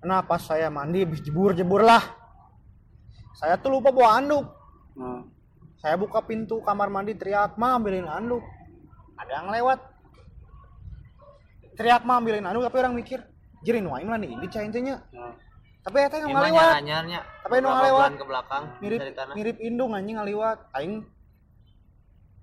Nah 0.00 0.24
pas 0.24 0.40
saya 0.40 0.72
mandi 0.72 1.04
habis 1.04 1.20
jebur 1.20 1.52
jebur 1.52 1.84
lah. 1.84 2.00
Saya 3.36 3.60
tuh 3.60 3.76
lupa 3.76 3.92
bawa 3.92 4.16
anduk. 4.16 4.46
Hmm. 4.96 5.22
saya 5.80 5.96
buka 5.96 6.20
pintu 6.20 6.60
kamar 6.60 6.92
mandi 6.92 7.16
teriak 7.16 7.56
ma 7.56 7.80
ambilin 7.80 8.04
anduk 8.04 8.44
ada 9.16 9.32
yang 9.40 9.48
lewat 9.48 9.80
teriak 11.72 12.04
ma 12.04 12.20
ambilin 12.20 12.44
anduk 12.44 12.68
tapi 12.68 12.76
orang 12.84 12.92
mikir 12.92 13.24
jadi 13.64 13.80
nu 13.80 13.96
aing 13.96 14.12
lah 14.12 14.20
nih 14.20 14.36
ini 14.36 14.44
cah 14.52 14.60
intinya 14.60 15.00
tapi 15.80 15.96
eta 16.04 16.20
lewat 16.20 16.84
anyarnya. 16.84 17.24
Tapi 17.40 17.54
nu 17.64 17.68
bulan 17.72 18.12
ke 18.20 18.24
belakang 18.28 18.62
mirip 18.84 19.00
mirip 19.32 19.56
indung 19.64 19.96
anjing 19.96 20.20
ngaliwat 20.20 20.68
aing 20.76 21.00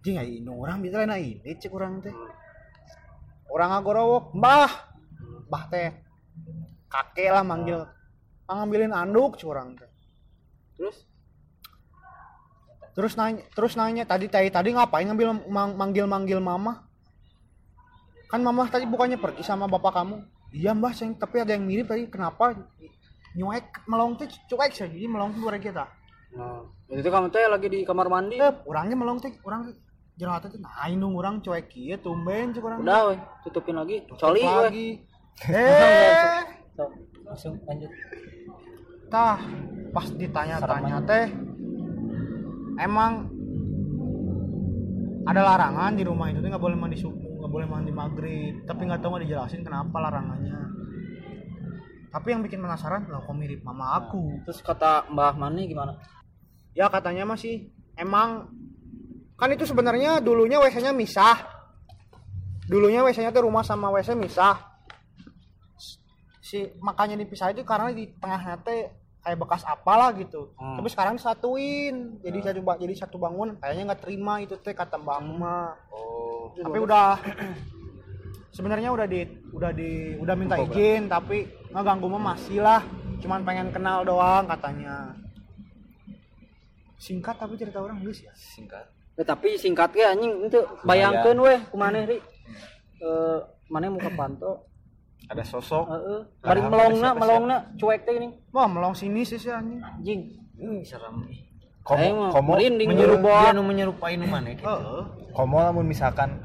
jing 0.02 0.18
aing 0.22 0.44
indung 0.44 0.62
orang 0.62 0.82
bisa 0.84 1.02
lain 1.02 1.42
ini 1.42 1.54
cek 1.58 1.74
orang 1.74 2.00
teh. 2.04 2.14
Orang 3.48 3.72
ngagorowok 3.74 4.36
mbah! 4.36 4.72
Mbah 5.48 5.64
teh. 5.72 5.90
Kakek 6.88 7.30
lah 7.32 7.44
manggil. 7.44 7.84
Ngambilin 8.48 8.94
anduk 8.94 9.40
cek 9.40 9.48
orang 9.48 9.76
teh. 9.76 9.90
Terus? 10.78 10.98
Terus 12.98 13.14
nanya 13.14 13.46
terus 13.54 13.74
nanya 13.78 14.04
tadi 14.10 14.26
tadi 14.26 14.50
tadi 14.50 14.74
ngapain 14.74 15.06
ngambil 15.06 15.46
mang- 15.50 15.78
manggil 15.78 16.10
manggil 16.10 16.42
mama? 16.42 16.82
Kan 18.28 18.42
mama 18.42 18.66
tadi 18.68 18.90
bukannya 18.90 19.22
pergi 19.22 19.46
sama 19.46 19.70
bapak 19.70 19.94
kamu? 19.94 20.18
Iya 20.52 20.72
mbah 20.74 20.96
sayang 20.96 21.20
tapi 21.20 21.44
ada 21.44 21.54
yang 21.54 21.68
mirip 21.68 21.88
tadi. 21.88 22.10
Kenapa? 22.10 22.58
Nyuek 23.38 23.86
melong 23.86 24.18
teh 24.18 24.26
cuek 24.50 24.74
saja 24.74 24.90
jadi 24.90 25.06
melong 25.06 25.38
tuh 25.38 25.46
orang 25.46 25.62
kita. 25.62 25.86
Nah 26.38 26.96
itu 26.98 27.06
kamu 27.08 27.30
teh 27.30 27.46
lagi 27.46 27.68
di 27.70 27.80
kamar 27.86 28.10
mandi. 28.10 28.42
Eh 28.42 28.54
orangnya 28.66 28.98
melong 28.98 29.22
teh 29.22 29.32
orang 29.46 29.72
jelas 30.18 30.42
teh 30.42 30.58
nah 30.58 30.90
indung 30.90 31.14
orang 31.14 31.40
cuek 31.46 31.70
kieu 31.70 31.98
tumben 32.02 32.50
cek 32.52 32.66
orang. 32.66 32.82
Udah 32.82 33.00
weh 33.14 33.20
tutupin 33.46 33.78
lagi. 33.78 34.04
Coli 34.18 34.44
lagi. 34.44 34.90
Eh. 35.54 36.42
Langsung 37.30 37.62
lanjut. 37.70 37.94
Tah 39.14 39.38
pas 39.94 40.10
ditanya-tanya 40.10 40.98
teh 41.06 41.30
emang 42.82 43.30
ada 45.30 45.42
larangan 45.46 45.94
di 45.94 46.02
rumah 46.02 46.34
itu 46.34 46.42
tuh 46.42 46.50
nggak 46.50 46.64
boleh 46.66 46.74
mandi 46.74 46.98
subuh 46.98 47.38
nggak 47.38 47.54
boleh 47.54 47.68
mandi 47.70 47.94
maghrib. 47.94 48.66
Tapi 48.66 48.82
nggak 48.90 48.98
tahu 48.98 49.14
nggak 49.14 49.24
dijelasin 49.30 49.62
kenapa 49.62 50.02
larangannya. 50.02 50.58
Tapi 52.10 52.28
yang 52.34 52.42
bikin 52.42 52.58
penasaran 52.58 53.06
loh 53.14 53.22
kok 53.22 53.38
mirip 53.38 53.62
mama 53.62 54.02
aku? 54.02 54.42
Terus 54.42 54.66
kata 54.66 55.06
mbah 55.14 55.38
Mani 55.38 55.70
gimana? 55.70 56.02
Ya 56.74 56.90
katanya 56.90 57.30
masih 57.30 57.70
emang 57.94 58.50
kan 59.38 59.54
itu 59.54 59.70
sebenarnya 59.70 60.18
dulunya 60.18 60.58
WC-nya 60.58 60.92
misah. 60.92 61.46
Dulunya 62.66 63.06
WC-nya 63.06 63.30
tuh 63.30 63.46
rumah 63.46 63.62
sama 63.62 63.94
WC 63.94 64.18
misah. 64.18 64.58
Si 66.42 66.66
makanya 66.82 67.16
dipisah 67.16 67.54
itu 67.54 67.62
karena 67.62 67.94
di 67.94 68.10
tengahnya 68.18 68.58
teh 68.66 68.90
kayak 69.22 69.38
bekas 69.38 69.62
apalah 69.64 70.10
gitu. 70.18 70.52
Hmm. 70.58 70.82
tapi 70.82 70.90
sekarang 70.90 71.22
disatuin. 71.22 72.18
Jadi 72.26 72.38
satu 72.42 72.60
ba- 72.66 72.82
jadi 72.82 72.94
satu 72.98 73.16
bangun 73.22 73.62
kayaknya 73.62 73.94
nggak 73.94 74.02
terima 74.02 74.42
itu 74.42 74.58
teh 74.58 74.74
kata 74.74 74.98
mbak 74.98 75.20
mah 75.38 75.78
oh. 75.94 76.52
Tapi 76.58 76.78
udah 76.82 77.22
sebenarnya 78.58 78.90
udah 78.90 79.06
di 79.06 79.22
udah 79.54 79.72
di 79.72 80.18
udah 80.18 80.36
minta 80.36 80.58
izin 80.58 81.06
tapi 81.06 81.46
ngeganggu 81.70 82.10
mah 82.10 82.34
masih 82.34 82.66
lah. 82.66 82.82
Cuman 83.22 83.46
pengen 83.46 83.70
kenal 83.70 84.02
doang 84.02 84.50
katanya. 84.50 85.14
Singkat 86.98 87.38
tapi 87.38 87.54
cerita 87.54 87.78
orang 87.78 88.02
geus 88.02 88.26
ya? 88.26 88.34
Singkat 88.34 88.97
tapi 89.26 89.58
singkat 89.58 89.98
ge 89.98 90.06
anjing 90.06 90.46
itu 90.46 90.62
bayangkeun 90.86 91.42
weh 91.42 91.58
kumaneh 91.74 92.06
ri. 92.06 92.18
Eh 93.02 93.40
maneh 93.74 93.90
muka 93.90 94.14
panto. 94.14 94.70
Ada 95.26 95.42
sosok. 95.42 95.86
Heeh. 95.90 96.22
Bari 96.46 96.62
melongna 96.62 97.10
melongna 97.18 97.58
cuek 97.82 98.06
teh 98.06 98.14
gini 98.14 98.30
wah 98.54 98.70
melong 98.70 98.94
sini 98.94 99.26
sih 99.26 99.42
sih 99.42 99.50
anjing. 99.50 99.82
Anjing. 99.82 100.22
Ih, 100.58 100.86
serem. 100.86 101.26
Komo 101.82 102.30
komo 102.30 102.60
Menyerupai 102.60 103.56
nu 103.58 103.62
menyerupai 103.66 104.14
nu 104.22 104.26
mana 104.30 104.54
gitu. 104.54 104.70
Komo 105.34 105.58
lamun 105.64 105.88
misalkan 105.90 106.38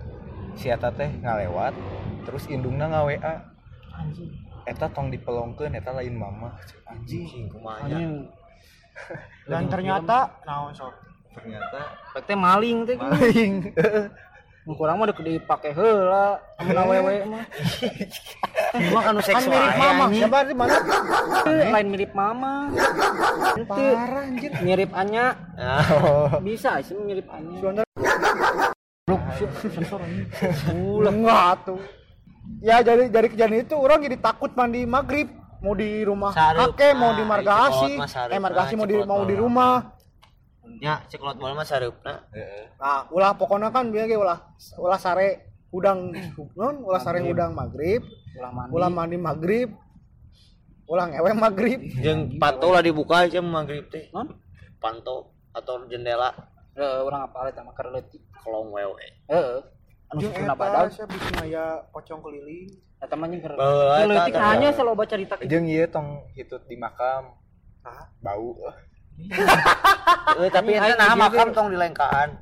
si 0.56 0.72
eta 0.72 0.88
teh 0.92 1.08
ngalewat 1.20 1.76
terus 2.24 2.46
indungna 2.48 2.88
nga 2.88 3.04
WA 3.04 3.34
eta 4.64 4.86
tong 4.88 5.12
dipelongkeun 5.12 5.76
eta 5.76 5.92
lain 5.92 6.16
mama. 6.16 6.56
Anjing 6.88 7.50
anjing. 7.52 8.32
Dan 9.44 9.68
ternyata 9.68 10.40
naon 10.48 10.72
sok 10.72 11.11
ternyata 11.34 11.80
teh 12.24 12.36
maling 12.36 12.78
teh. 12.84 12.96
maling. 12.96 13.52
Kurang 14.78 15.02
mah 15.02 15.10
dek 15.10 15.18
dipake 15.26 15.74
heula 15.74 16.38
amun 16.54 16.78
awewe 16.78 17.26
mah. 17.26 17.42
Gua 18.94 19.00
kan 19.02 19.18
kan 19.18 19.24
seksual. 19.26 19.50
mirip 19.50 19.74
mama. 19.74 20.04
siapa 20.14 20.38
di 20.46 20.54
mana? 20.54 20.76
Lain 21.74 21.86
mirip 21.90 22.12
mama. 22.14 22.54
Itu 23.58 23.64
parah 23.66 24.22
anjir 24.22 24.52
mirip 24.62 24.90
Anya. 24.94 25.34
Oh. 25.58 26.38
Bisa 26.38 26.78
sih 26.78 26.94
mirip 26.94 27.26
Anya. 27.26 27.58
Sebentar. 27.58 27.86
sensor 29.66 29.98
anjing 29.98 30.30
enggak 31.10 31.66
tuh. 31.66 31.82
Ya 32.62 32.78
jadi 32.86 33.10
dari 33.10 33.34
kejadian 33.34 33.66
itu 33.66 33.74
orang 33.74 34.06
jadi 34.06 34.16
takut 34.22 34.54
mandi 34.54 34.86
maghrib. 34.86 35.26
Mau 35.62 35.74
di 35.78 36.06
rumah 36.06 36.34
kakek 36.34 36.94
mau 36.98 37.14
di 37.14 37.22
Nah, 37.22 37.38
margasi 37.38 37.94
mah 37.94 38.10
eh 38.30 38.38
margasi 38.38 38.74
Nah, 38.74 38.82
mau 38.82 38.86
di 38.86 38.96
mau 39.06 39.22
di 39.22 39.34
mah. 39.34 39.42
rumah 39.42 39.72
Nya 40.62 41.02
ceklot 41.10 41.38
bola 41.38 41.58
mah 41.58 41.66
sareupna. 41.66 42.22
Heeh. 42.30 42.70
nah 42.78 43.06
ulah 43.10 43.34
pokoknya 43.34 43.74
kan 43.74 43.90
biar 43.90 44.06
ge 44.06 44.14
ulah 44.14 44.38
ulah 44.78 44.98
sare 44.98 45.58
udang 45.74 46.14
non 46.54 46.86
ulah 46.86 47.02
sare 47.02 47.18
udang 47.22 47.54
maghrib 47.54 48.06
ulah 48.38 48.50
mandi. 48.54 48.70
ulah 48.70 48.90
mandi 48.90 49.16
maghrib 49.18 49.68
ulah 50.86 51.10
ngewe 51.10 51.30
maghrib. 51.34 51.80
Jeung 51.98 52.38
panto 52.38 52.70
lah 52.70 52.82
dibuka 52.82 53.26
aja 53.26 53.42
maghrib 53.42 53.90
teh. 53.90 54.06
non? 54.14 54.38
Panto 54.78 55.34
atau 55.50 55.82
jendela. 55.90 56.30
Heeh, 56.72 57.04
urang 57.04 57.28
apa 57.28 57.52
eta 57.52 57.60
mah 57.66 57.74
kareuletik 57.74 58.22
kolong 58.42 58.70
wewe. 58.70 59.06
heeh. 59.30 59.58
Anu 60.14 60.28
eta 60.28 60.54
badag 60.54 60.92
saya 60.94 61.08
bikin 61.10 61.34
aya 61.42 61.64
pocong 61.90 62.22
keliling. 62.22 62.70
Eta 63.02 63.14
mah 63.18 63.26
jeung 63.26 63.42
eta. 63.42 64.38
hanya 64.38 64.68
selalu 64.70 64.94
baca 64.94 65.14
cerita. 65.14 65.34
Jeung 65.42 65.66
ieu 65.66 65.86
tong 65.90 66.26
hitut 66.38 66.62
di 66.70 66.78
makam. 66.78 67.34
Hah? 67.82 68.14
bau 68.22 68.54
Eh 70.42 70.50
tapi 70.50 70.74
eta 70.76 70.96
nah 70.96 71.14
makam 71.16 71.52
tong 71.52 71.68
dilengkaan. 71.68 72.38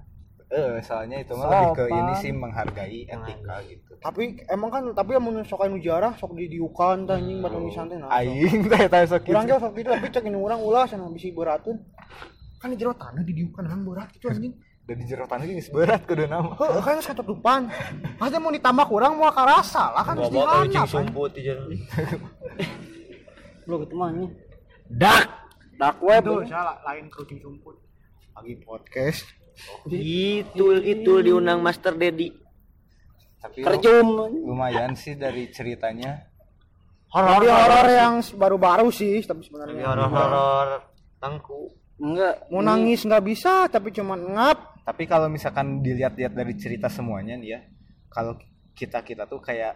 eh 0.51 0.83
soalnya 0.83 1.23
itu 1.23 1.39
mah 1.39 1.47
lebih 1.47 1.79
ke 1.79 1.85
ini 1.95 2.13
sih 2.19 2.35
menghargai 2.35 3.07
etika 3.07 3.57
gitu. 3.71 3.95
Tapi 4.03 4.43
emang 4.51 4.71
kan 4.75 4.83
tapi 4.91 5.15
yang 5.15 5.23
sok 5.47 5.63
anu 5.63 5.79
jarah 5.79 6.11
sok 6.19 6.35
didiukan 6.35 7.07
teh 7.07 7.15
anjing 7.15 7.39
batu 7.39 7.63
nisan 7.63 7.87
teh 7.87 7.95
nah 7.95 8.11
aing 8.19 8.67
teh 8.67 8.91
teh 8.91 9.03
sok 9.07 9.31
Kurang 9.31 9.47
gitu. 9.47 9.55
jauh 9.55 9.63
sok 9.63 9.79
gitu 9.79 9.89
tapi 9.95 10.11
cek 10.11 10.27
ini 10.27 10.35
orang 10.35 10.59
ulah 10.59 10.91
sana 10.91 11.07
bisi 11.07 11.31
beratun 11.31 11.79
kan 12.59 12.67
di 12.67 12.77
jero 12.77 12.91
tanah 12.99 13.23
didiukan 13.23 13.63
orang 13.63 13.83
berat 13.87 14.11
itu 14.11 14.27
anjing. 14.27 14.53
Dan 14.91 14.97
di 14.99 15.05
jero 15.07 15.23
tanah 15.31 15.47
geus 15.47 15.71
berat 15.71 16.03
kudu 16.03 16.27
nama. 16.27 16.51
Heeh, 16.59 16.83
kan 16.83 16.99
satu 16.99 17.23
tupan. 17.23 17.71
Pasti 18.19 18.37
mau 18.43 18.51
ditambah 18.51 18.87
kurang 18.91 19.23
mau 19.23 19.31
karasa 19.31 19.95
lah 19.95 20.03
kan 20.03 20.19
mesti 20.19 20.35
Bawa 20.35 20.67
handap. 20.67 20.67
eucing 20.67 20.87
sumput 20.91 21.31
di 21.31 21.47
jeung. 21.47 21.63
lu 23.71 23.75
gitu 23.87 23.95
mah 23.95 24.11
anjing. 24.11 24.35
Dak. 24.91 25.40
Dark 25.81 25.99
web 26.01 26.21
Itu 26.21 26.45
salah 26.47 26.77
lain 26.85 27.09
kerucing 27.09 27.41
sumput. 27.41 27.81
Lagi 28.31 28.55
podcast. 28.61 29.25
Itu 29.87 30.77
itu 30.79 31.13
diundang 31.21 31.61
Master 31.61 31.93
Dedi. 31.95 32.29
tapi 33.41 33.65
kerjum 33.65 34.05
lumayan 34.45 34.93
sih 34.93 35.17
dari 35.17 35.49
ceritanya 35.49 36.29
Horor 37.09 37.41
horor 37.41 37.89
yang 37.89 38.15
baru-baru 38.37 38.93
sih 38.93 39.17
tapi 39.21 39.41
sebenarnya. 39.41 39.81
horor-horor 39.83 40.69
tangku. 41.17 41.73
enggak 41.97 42.45
Mau 42.49 42.61
nangis 42.61 43.01
nggak 43.01 43.25
bisa 43.25 43.65
tapi 43.67 43.91
cuman 43.91 44.21
ngap. 44.31 44.85
tapi 44.85 45.05
kalau 45.05 45.27
misalkan 45.27 45.81
dilihat-lihat 45.81 46.31
dari 46.31 46.53
cerita 46.55 46.87
semuanya 46.87 47.35
nih 47.35 47.49
ya 47.51 47.61
kalau 48.09 48.37
kita 48.73 49.01
kita 49.01 49.25
tuh 49.25 49.41
kayak 49.41 49.73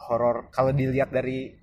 horor 0.00 0.50
kalau 0.50 0.70
dilihat 0.70 1.08
dari 1.08 1.54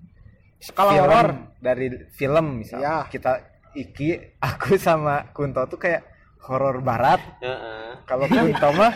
Skala 0.58 0.90
film, 0.90 1.04
horor. 1.04 1.28
dari 1.60 1.86
film 2.10 2.46
misal 2.56 2.80
Iya. 2.80 3.04
kita 3.06 3.57
Iki 3.78 4.08
aku 4.42 4.74
sama 4.74 5.30
Kunto 5.30 5.62
tuh 5.70 5.78
kayak 5.78 6.02
horor 6.42 6.82
barat 6.82 7.22
Heeh. 7.38 7.94
kalau 8.02 8.26
Kunto 8.26 8.68
mah 8.74 8.90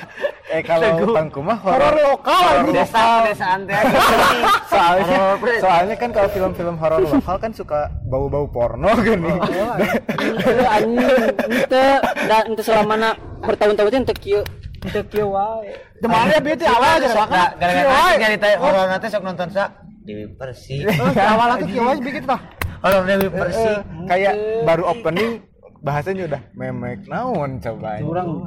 eh 0.51 0.59
kalau 0.64 1.14
Tangku 1.14 1.38
mah 1.38 1.55
Horor 1.61 1.95
lokal 2.03 2.66
anjing. 2.66 2.74
Desa 2.74 3.22
pedesaan 3.22 3.61
teh. 3.62 3.78
soalnya 4.66 5.18
soalnya 5.62 5.95
kan 5.95 6.11
kalau 6.11 6.28
film-film 6.28 6.74
horor 6.74 6.99
lokal 6.99 7.37
kan 7.39 7.53
suka 7.55 7.95
bau-bau 8.11 8.51
porno 8.51 8.91
gini 8.99 9.30
Itu 9.39 10.62
anjing 10.66 11.14
ente 11.47 11.85
da 12.26 12.37
ente 12.43 12.62
selama 12.64 12.95
na 12.99 13.11
bertahun-tahun 13.39 13.87
teh 13.89 14.01
ente 14.03 14.14
kieu 14.18 14.43
ente 14.83 15.01
kieu 15.07 15.30
wae 15.30 15.70
Demare 16.03 16.43
bieu 16.43 16.59
teh 16.59 16.66
awal 16.66 16.99
aja 16.99 17.22
kan. 17.22 17.55
gara-gara 17.55 18.18
cerita 18.18 18.47
horor 18.59 18.85
nanti 18.91 19.07
sok 19.07 19.22
nonton 19.22 19.47
sa 19.55 19.70
Dewi 20.03 20.26
Persik. 20.35 20.91
Awal 21.14 21.62
itu 21.62 21.78
kieu 21.78 21.87
aja 21.87 22.03
bikin 22.03 22.26
tah. 22.26 22.43
Horor 22.83 23.03
Dewi 23.05 23.28
Persik. 23.28 23.78
Eh, 23.78 23.80
kayak 24.05 24.35
baru 24.62 24.83
opening 24.89 25.30
bahasanya 25.78 26.22
udah 26.26 26.43
memek 26.53 27.07
naon 27.07 27.59
coba 27.59 27.99
urang 27.99 28.47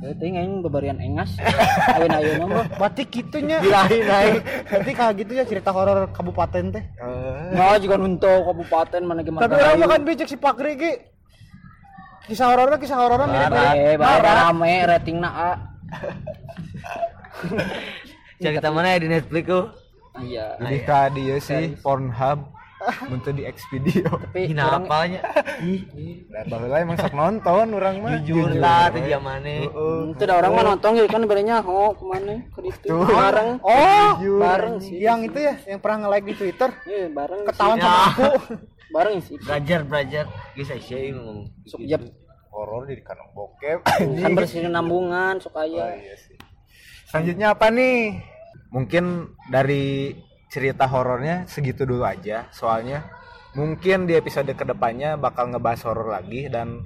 Itu 0.00 0.18
aing 0.20 0.66
bebarian 0.66 0.98
engas 0.98 1.38
ayeuna-ayeuna 1.94 2.42
mah 2.44 2.66
Berarti 2.74 3.02
gitunya. 3.06 3.62
Bilahi 3.62 3.98
naik. 4.02 4.40
Berarti 4.66 4.90
kayak 4.92 5.14
gitu 5.16 5.32
ya 5.32 5.44
cerita 5.44 5.70
horor 5.70 6.10
kabupaten 6.10 6.64
teh. 6.70 6.82
Eh, 6.82 7.54
Nah, 7.54 7.78
juga 7.78 7.94
nuntuk 7.96 8.42
kabupaten 8.42 8.98
mana 9.00 9.22
gimana. 9.22 9.46
Tapi 9.46 9.54
orang 9.56 9.78
makan 9.78 10.02
bijak 10.02 10.26
si 10.26 10.34
Pak 10.34 10.58
Rigi. 10.58 10.92
kisah 12.22 12.46
horornya 12.48 12.78
kisah 12.78 12.94
horornya 12.96 13.26
mirip 13.26 13.50
Eh, 13.50 13.94
bae 13.94 14.18
rame 14.20 14.74
ratingna 14.84 15.26
A. 15.28 15.50
cerita 18.36 18.70
mana 18.70 18.88
ya 18.88 18.98
di 18.98 19.08
Netflix 19.08 19.44
tuh 19.44 19.64
Iya. 20.20 20.46
Jadi 20.56 20.78
ka 20.82 21.08
dia 21.10 21.36
sih 21.38 21.72
Pornhub 21.78 22.46
untuk 23.08 23.32
di 23.36 23.42
Expedio. 23.46 24.08
Tapi 24.08 24.50
hina 24.52 24.62
orang 24.68 24.84
apanya? 24.86 25.20
Dan 26.30 26.44
baheula 26.48 26.76
emang 26.82 26.98
sok 26.98 27.14
nonton 27.14 27.66
orang 27.74 27.94
mah. 28.02 28.20
jujur 28.22 28.52
lah 28.58 28.90
teh 28.90 29.02
zamannya. 29.06 29.68
Itu 30.12 30.22
ada 30.26 30.34
orang 30.42 30.52
mah 30.52 30.64
nonton 30.74 30.90
gitu 30.98 31.08
kan 31.08 31.22
berenya 31.26 31.62
oh 31.62 31.92
ke 31.94 32.04
mana? 32.04 32.34
Ke 32.52 32.60
ditu 32.62 32.96
bareng. 33.02 33.50
Oh 33.62 34.10
bareng 34.20 34.76
sih. 34.82 34.96
Yang 35.00 35.32
itu 35.32 35.38
ya 35.42 35.54
yang 35.68 35.78
pernah 35.80 35.96
nge-like 36.06 36.26
di 36.26 36.34
Twitter. 36.36 36.70
Iya, 36.86 37.06
bareng 37.10 37.40
ketahuan 37.46 37.78
sama 37.80 38.00
aku. 38.10 38.30
Bareng 38.92 39.24
sih. 39.24 39.40
Belajar 39.40 39.80
belajar. 39.88 40.24
Bisa 40.52 40.76
sih 40.76 41.16
ngomong. 41.16 41.48
Sok 41.64 41.80
jep 41.88 42.04
Horor 42.52 42.84
jadi 42.84 43.00
kanong 43.00 43.32
bokep. 43.32 43.78
kan 44.20 44.30
bersih 44.36 44.68
nambungan 44.68 45.40
sok 45.40 45.56
Oh, 45.56 45.64
aya 45.64 45.96
iya 45.96 46.14
sih. 46.20 46.36
Selanjutnya 47.08 47.56
apa 47.56 47.72
nih? 47.72 48.20
Mungkin 48.68 49.32
dari 49.48 50.12
cerita 50.52 50.84
horornya 50.84 51.48
segitu 51.48 51.88
dulu 51.88 52.04
aja. 52.04 52.44
Soalnya 52.52 53.08
mungkin 53.56 54.04
di 54.04 54.12
episode 54.12 54.52
ke 54.52 54.64
depannya 54.68 55.16
bakal 55.16 55.48
ngebahas 55.48 55.80
horor 55.88 56.12
lagi 56.12 56.52
dan 56.52 56.84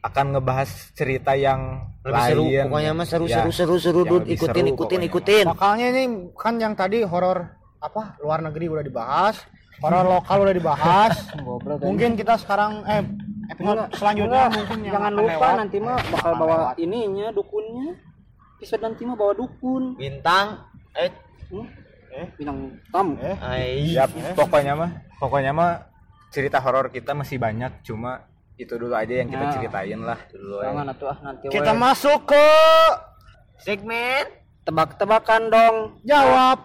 akan 0.00 0.32
ngebahas 0.32 0.96
cerita 0.96 1.36
yang 1.36 1.92
lebih 2.00 2.24
seru 2.32 2.44
lain. 2.48 2.64
pokoknya 2.72 2.92
mah 2.96 3.04
seru 3.08 3.24
Ya, 3.28 3.44
seru 3.44 3.52
seru 3.52 3.76
seru 3.76 4.00
Dud. 4.08 4.24
ikutin 4.24 4.64
seru 4.64 4.72
ikutin 4.72 5.00
pokoknya. 5.04 5.08
ikutin 5.12 5.44
makanya 5.44 5.86
ini 5.92 6.02
kan 6.32 6.54
yang 6.56 6.72
tadi 6.72 7.04
horor 7.04 7.52
apa 7.84 8.16
luar 8.24 8.40
negeri 8.40 8.72
udah 8.72 8.80
dibahas 8.80 9.44
horor 9.84 10.08
lokal 10.08 10.48
udah 10.48 10.56
dibahas 10.56 11.14
goblok 11.44 11.84
mungkin 11.84 12.16
kita 12.16 12.40
sekarang 12.40 12.80
eh 12.88 13.04
episode 13.52 13.92
selanjutnya 13.92 14.48
mungkin 14.56 14.78
yang 14.88 14.94
jangan 14.96 15.12
lupa 15.20 15.36
lewat. 15.36 15.56
nanti 15.60 15.76
mah 15.84 15.98
bakal 16.16 16.32
bawa 16.32 16.56
ininya 16.80 17.28
dukunnya 17.36 17.88
episode 18.56 18.80
nanti 18.80 19.02
mah 19.04 19.16
bawa 19.20 19.32
dukun 19.36 20.00
bintang 20.00 20.64
eh 20.96 21.12
hmm? 21.52 21.79
Eh? 22.12 22.26
Bintang 22.34 22.58
tamu 22.88 23.14
Eh. 23.16 23.36
ai. 23.40 23.90
Ya, 23.90 24.04
pokoknya 24.32 24.72
mah 24.74 24.90
pokoknya 25.16 25.50
mah 25.50 25.70
cerita 26.28 26.58
horor 26.58 26.88
kita 26.88 27.10
masih 27.12 27.36
banyak 27.36 27.82
cuma 27.82 28.22
itu 28.54 28.70
dulu 28.72 28.92
aja 28.92 29.14
yang 29.14 29.26
kita 29.26 29.40
Ya. 29.42 29.52
ceritain 29.52 30.00
lah. 30.00 30.18
Dulu. 30.28 30.60
jangan 30.60 30.86
atuh 30.88 31.08
ah 31.08 31.18
nanti 31.22 31.44
kita 31.48 31.72
we. 31.72 31.78
masuk 31.80 32.20
ke 32.24 32.46
segmen 33.58 34.24
tebak-tebakan 34.62 35.42
dong. 35.48 35.76
Jawab. 36.02 36.58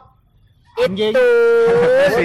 Dari 0.75 2.19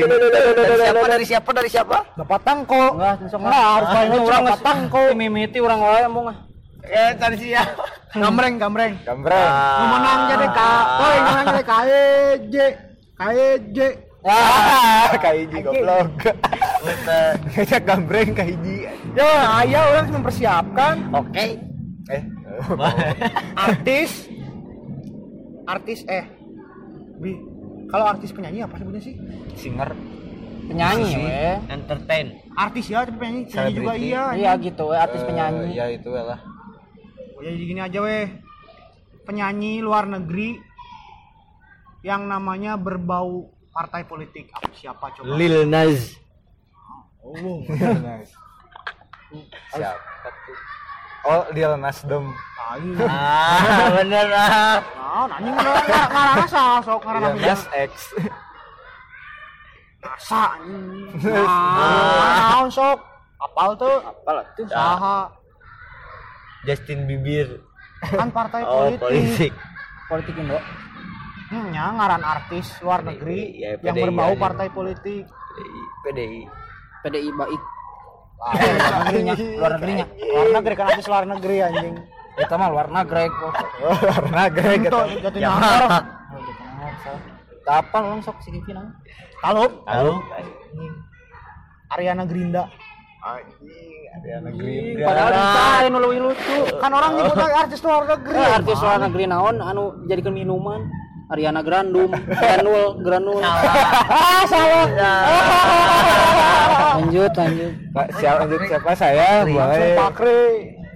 siapa 0.76 1.06
dari 1.06 1.24
siapa 1.24 1.50
dari 1.52 1.68
siapa? 1.68 1.98
Dapat 2.14 2.40
tangko. 2.42 2.82
Enggak 2.92 3.14
sok 3.26 3.40
Enggak, 3.40 3.62
harus 3.70 3.86
Ah, 3.86 3.94
banyak 3.94 4.10
ini 4.10 4.18
orang 4.20 4.42
nggak- 4.42 4.60
tangko. 4.60 5.02
mimiti 5.14 5.58
orang 5.58 5.78
wae 5.78 6.02
mau 6.06 6.22
ah. 6.26 6.36
Eh 6.82 7.10
dari 7.14 7.36
siapa 7.38 7.84
gambreng 8.12 8.58
gambreng. 8.58 8.92
Gambreng. 9.00 9.50
Lu 9.54 9.86
menang 9.88 10.20
jadi 10.26 10.46
kak 10.50 10.84
woi 10.98 11.18
menang 11.20 11.44
jadi 11.46 11.62
KEJ 11.62 12.56
KEJ 13.20 13.78
Ah, 14.20 15.16
kaiji. 15.16 15.64
Goblok. 15.64 16.12
Ngajak 17.56 17.82
gambreng 17.88 18.36
kaiji. 18.36 18.84
ya 19.16 19.64
ayah 19.64 19.82
orang 19.96 20.12
mempersiapkan. 20.12 21.08
Oke. 21.08 21.56
Eh. 22.12 22.22
artis. 23.56 24.28
Artis 25.64 26.04
eh. 26.04 26.28
Bi 27.16 27.32
kalau 27.88 28.12
artis 28.12 28.28
penyanyi 28.36 28.60
apa 28.60 28.76
sebutnya 28.76 29.00
sih? 29.00 29.16
Singer. 29.56 29.88
penyanyi 30.68 31.16
we. 31.16 31.56
Entertain. 31.72 32.26
Artis 32.52 32.92
ya 32.92 33.08
tapi 33.08 33.16
penyanyi 33.16 33.40
penyanyi 33.48 33.72
juga 33.72 33.92
Selebriti. 33.96 34.12
iya. 34.12 34.24
Iya 34.36 34.52
gitu 34.60 34.82
we 34.84 34.96
artis 35.00 35.22
penyanyi. 35.24 35.68
Ya 35.80 35.86
itu 35.88 36.08
lah. 36.12 36.40
Oh, 37.34 37.40
jadi 37.40 37.56
gini 37.56 37.80
aja 37.80 37.98
weh 38.04 38.28
penyanyi 39.24 39.80
luar 39.80 40.04
negeri 40.04 40.60
yang 42.01 42.24
namanya 42.24 42.80
berbau 42.80 43.53
partai 43.70 44.05
politik. 44.09 44.48
Apa 44.57 44.72
siapa 44.72 45.07
coba? 45.14 45.36
Lil 45.36 45.68
Nas. 45.68 46.16
Oh 47.20 47.61
Nice. 47.68 48.32
Siapa 49.76 50.28
tuh? 50.28 50.59
Oh, 51.20 51.44
Lil 51.53 51.76
Nasdem. 51.76 52.32
ayo 52.70 53.03
ah 53.03 53.90
bener 53.98 54.30
ah 54.30 54.78
nah 55.26 55.26
anjing 55.42 55.59
ngarana 55.59 56.46
salah 56.46 56.78
sok 56.86 57.03
ngarana 57.03 57.34
Lil 57.34 57.42
Nas 57.42 57.62
X. 57.74 57.92
asa 60.07 60.55
anjing. 60.55 61.11
Nah 61.34 62.46
naon 62.55 62.70
sok? 62.70 62.98
Apal 63.42 63.74
tuh. 63.74 63.96
Apalah 64.07 64.44
tuh 64.55 64.64
saha 64.70 65.18
Justin 66.62 67.11
Bieber. 67.11 67.59
Kan 68.07 68.30
partai 68.30 68.62
oh 68.64 68.94
politik, 68.96 69.03
politik. 69.03 69.53
Politik 70.07 70.34
Indo 70.38 70.59
Hmm, 71.51 71.68
ya, 71.70 71.90
ngaran 71.90 72.22
artis 72.22 72.78
luar 72.78 73.03
negeri 73.03 73.59
Ya, 73.59 73.74
yang 73.76 73.92
PDI 73.92 74.03
berbau 74.05 74.30
aja. 74.30 74.38
partai 74.40 74.66
politik. 74.70 75.26
PDI 76.01 76.46
PDI 77.03 77.30
baik 77.32 77.62
Ah, 78.40 78.57
luar 78.57 79.05
negerinya 79.05 79.34
luar 79.36 79.72
negerinya. 79.76 80.05
Luar 80.09 80.48
negeri 80.57 80.74
kan 80.74 80.86
artis 80.88 81.07
luar 81.07 81.24
negeri 81.26 81.57
anjing. 81.61 81.94
Kita 82.32 82.55
mah 82.57 82.68
luar 82.70 82.86
negeri 82.88 83.24
kok 83.28 83.53
Warna 83.82 84.44
grey 84.48 84.74
itu 84.76 84.84
gitu. 84.86 84.98
jatuh 85.20 85.36
ya. 85.36 85.51
Nyangkar 85.51 85.82
kapan 87.61 88.03
orang 88.03 88.20
sok 88.24 88.40
si 88.40 88.48
Kevin 88.51 88.80
halo. 89.42 89.84
Halo. 89.84 90.24
Ariana 91.90 92.24
Grinda 92.24 92.64
Anjing, 93.20 94.01
ada 94.09 94.26
yang 94.30 94.42
negeri. 94.48 94.96
padahal 94.96 95.28
dicain 95.28 95.92
lu 95.92 96.09
lucu. 96.24 96.57
Kan 96.80 96.90
orang 96.90 97.12
nyebut 97.12 97.36
lagi 97.36 97.57
artis 97.59 97.80
luar 97.84 98.03
negeri. 98.09 98.38
Eh, 98.40 98.51
artis 98.57 98.78
luar 98.80 98.98
negeri 99.03 99.24
naon 99.26 99.57
anu 99.61 99.82
jadikan 100.09 100.32
minuman 100.32 100.88
Ariana 101.30 101.62
Grandum, 101.62 102.10
Granul, 102.10 102.98
Granul. 103.06 103.38
ah 103.46 104.42
salah 104.50 104.90
Lanjut, 106.98 107.32
lanjut. 107.38 107.72
Pak, 107.94 108.08
siapa, 108.18 108.42
siapa 108.66 108.90
saya? 108.98 109.46
Boleh. 109.46 109.94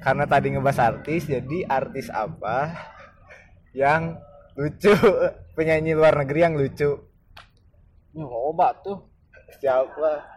Karena 0.03 0.25
tadi 0.27 0.47
ngebahas 0.53 0.99
artis, 0.99 1.31
jadi 1.31 1.65
artis 1.71 2.11
apa 2.11 2.75
yang 3.73 4.19
lucu? 4.59 4.91
Penyanyi 5.57 5.95
luar 5.95 6.19
negeri 6.19 6.41
yang 6.43 6.59
lucu. 6.59 6.99
Ini 8.13 8.27
obat 8.27 8.83
tuh. 8.83 8.99
Siapa? 9.63 10.35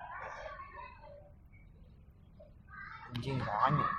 anjing 3.17 3.41
banyak 3.41 3.91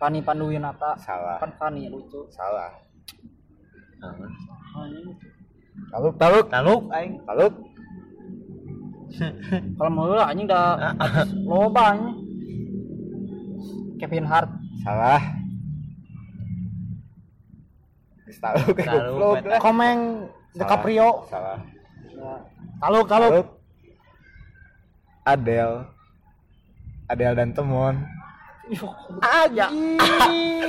Fani 0.00 0.20
Panduwinata. 0.24 0.96
Salah. 1.00 1.40
Kan 1.40 1.52
Fani 1.56 1.88
lucu. 1.88 2.28
Salah. 2.28 2.85
Taluk, 5.92 6.14
taluk, 6.20 6.46
taluk 6.52 6.82
aing 6.92 7.20
taluk. 7.24 7.52
Kalau 9.78 9.90
mau 9.92 10.12
lah 10.12 10.28
anjing 10.28 10.48
dah 10.48 10.92
loba 11.46 11.96
anjing. 11.96 12.16
Kevin 13.96 14.28
Hart. 14.28 14.50
Salah. 14.84 15.22
Taluk, 18.36 18.76
Taluk. 18.76 19.40
Komeng 19.64 20.28
DiCaprio 20.52 21.24
Salah. 21.32 21.58
taluk 22.76 23.06
taluk 23.08 23.30
Taluk. 23.32 23.48
Adele. 25.24 25.76
Adele 27.08 27.34
dan 27.34 27.50
Temon. 27.56 27.96
aja 29.22 29.70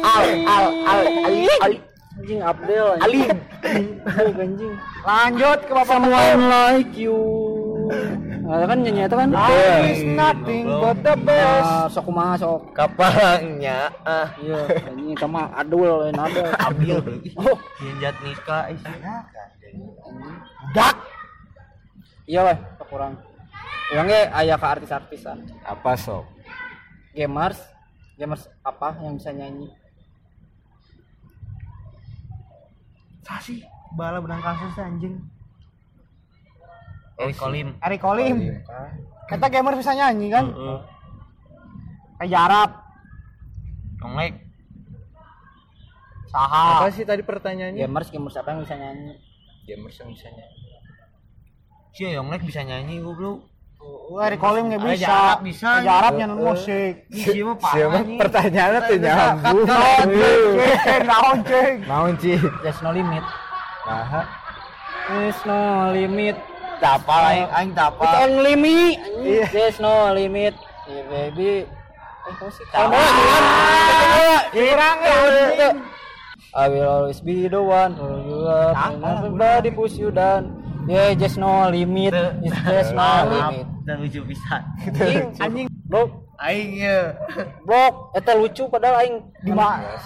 al 0.06 0.28
al 0.46 0.66
al 0.86 1.02
ali 1.26 1.50
ali 1.66 1.78
Anjing 2.18 2.41
Abdel 2.41 2.88
anjing. 2.97 3.30
Anjing 3.61 4.38
anjing. 4.41 4.74
lanjut 5.05 5.59
ke 5.63 5.72
bapak 5.72 5.97
Someone 6.01 6.41
like 6.49 6.93
you. 6.97 7.20
Nah, 8.47 8.63
kan 8.63 8.80
nyanyi 8.80 9.05
itu 9.05 9.15
kan. 9.15 9.30
Life 9.30 9.86
is 9.91 10.01
nothing 10.07 10.65
but 10.68 10.97
the 11.03 11.13
best 11.20 11.68
Ah, 11.68 11.86
sok 11.88 12.03
kumaha 12.07 12.34
sok. 12.36 12.72
kapalnya 12.74 13.91
ah 14.01 14.28
Iya, 14.39 14.59
anjing 14.88 15.15
sama 15.15 15.51
adul 15.53 15.84
lain 15.84 16.15
ada. 16.15 16.55
abil 16.63 16.99
Oh, 17.36 17.57
jenjat 17.78 18.15
nikah 18.24 18.72
isi 18.72 18.88
dak 20.76 20.95
iya 22.26 22.43
weh, 22.43 22.57
sok 22.76 22.88
kurang. 22.88 23.13
Yang 23.88 24.05
ge 24.11 24.22
aya 24.34 24.55
ke 24.55 24.68
artis-artisan. 24.68 25.38
Apa 25.63 25.95
sok? 25.95 26.28
Gamers, 27.15 27.59
gamers 28.15 28.47
apa 28.61 28.99
yang 28.99 29.15
bisa 29.15 29.32
nyanyi? 29.32 29.72
Sasi 33.28 33.60
bala 34.00 34.24
benang 34.24 34.40
kasus 34.40 34.80
anjing. 34.80 35.20
Eric 37.20 37.36
Kolim. 37.36 37.68
Eric 37.84 38.00
Kolim. 38.00 38.38
Kita 39.28 39.46
gamer 39.52 39.76
bisa 39.76 39.92
nyanyi 39.92 40.32
kan? 40.32 40.46
Kayak 42.18 42.32
jarap 42.32 42.72
Nonglek. 43.98 44.34
Saha. 46.30 46.86
Apa 46.86 46.94
sih 46.94 47.04
tadi 47.04 47.26
pertanyaannya? 47.26 47.82
Gamers, 47.82 48.14
gamers 48.14 48.38
apa 48.38 48.54
yang 48.54 48.62
bisa 48.62 48.76
nyanyi? 48.78 49.14
Gamers 49.66 49.96
yang 49.98 50.10
bisa 50.14 50.28
nyanyi. 50.30 50.60
si 51.98 52.06
Yonglek 52.06 52.46
bisa 52.46 52.62
nyanyi 52.62 53.02
goblok 53.02 53.42
Wah, 54.08 54.32
recalling 54.32 54.72
nggak 54.72 54.82
bisa. 54.88 55.12
Arab 55.12 55.40
bisa, 55.44 55.70
ya. 55.84 55.92
Arab 56.00 56.12
nyanyi 56.16 56.36
musik. 56.40 56.94
Isi 57.12 57.40
mah 57.44 57.58
parah 57.60 57.76
Siapa 57.76 58.00
pertanyaannya 58.24 58.80
tuh 58.88 58.98
nyambung. 59.04 59.68
Cek, 59.68 61.02
naon 61.04 61.38
cek. 61.44 61.72
Naon 61.84 62.14
cing? 62.16 62.42
There's 62.64 62.80
no 62.80 62.90
limit. 62.96 63.24
Nah, 63.88 64.24
There's 65.08 65.40
no 65.44 65.60
limit. 65.92 66.36
Tapal 66.78 67.24
aing 67.34 67.50
aing 67.52 67.72
It's 67.74 67.80
tapal. 67.80 68.14
only 68.24 68.54
me. 68.56 68.96
Iya. 69.24 69.46
There's 69.50 69.78
no 69.84 70.14
limit. 70.14 70.54
Yeah, 70.88 71.04
baby. 71.12 71.66
Eh, 72.28 72.34
kamu 72.38 72.52
sih? 72.54 72.64
Kurang 74.56 74.98
ya. 75.04 75.16
anjing. 75.16 75.78
I 76.58 76.66
will 76.72 76.88
always 76.88 77.20
be 77.20 77.48
the 77.48 77.60
one 77.62 77.94
who 77.94 78.08
you 78.24 78.38
love 78.40 78.74
everybody 79.04 79.70
push 79.70 80.00
you 80.00 80.10
down. 80.16 80.66
Yeah, 80.88 81.12
just 81.20 81.36
no 81.36 81.68
limit. 81.68 82.16
It's 82.42 82.56
just 82.64 82.92
no 82.96 83.08
limit. 83.28 83.68
Dan 83.84 83.96
lucu 84.04 84.24
pisan. 84.24 84.62
Anjing, 84.88 85.28
anjing. 85.38 85.68
Bro, 85.88 86.28
Aing 86.38 86.78
ya. 86.78 87.18
bro, 87.66 88.14
eta 88.14 88.38
lucu 88.38 88.70
padahal 88.70 89.02
aing 89.02 89.18
di 89.42 89.50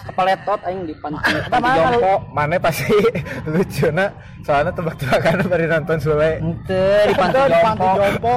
kepaletot 0.08 0.64
aing 0.64 0.88
di 0.88 0.96
panci 0.96 1.20
panci 1.52 1.70
jompo. 1.76 2.14
mana 2.32 2.56
pasti 2.56 2.88
lucu 3.52 3.92
na 3.92 4.16
soalnya 4.40 4.72
tebak-tebakan 4.72 5.44
dari 5.52 5.66
nonton 5.68 5.98
Sule. 6.00 6.40
Ente 6.40 7.12
di 7.12 7.14
panci 7.20 7.36
panti 7.52 7.84
jompo. 7.84 7.98
jompo. 8.00 8.34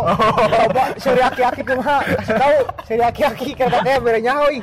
Coba 0.51 0.85
seri 0.99 1.23
aki-aki. 1.23 1.63
Kasih 1.63 2.35
tahu 2.35 2.57
seri 2.83 3.03
aki-aki 3.05 3.49
katanya 3.55 4.03
bere 4.03 4.19
nyahoy. 4.19 4.59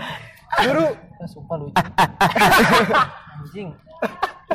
Guru. 0.67 0.87
Ah, 1.21 1.27
Sumpah 1.29 1.55
lucu. 1.55 1.75
Anjing. 3.47 3.69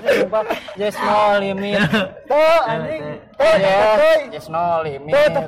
Sumpah 0.04 0.42
just 0.80 0.98
no 1.00 1.18
limit. 1.40 1.80
Tuh 2.28 2.58
anjing. 2.68 3.02
Tuh 3.36 3.52
teh. 3.56 4.18
just 4.32 4.48
no 4.52 4.84
limit. 4.84 5.12
Tuh. 5.12 5.44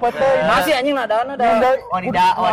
Masih 0.49 0.73
anjing 0.77 0.95
nadana 0.97 1.33
Dan 1.37 1.61
dah. 1.61 1.75
Oh, 1.93 1.99
di 2.01 2.09
da- 2.13 2.35
oh. 2.37 2.47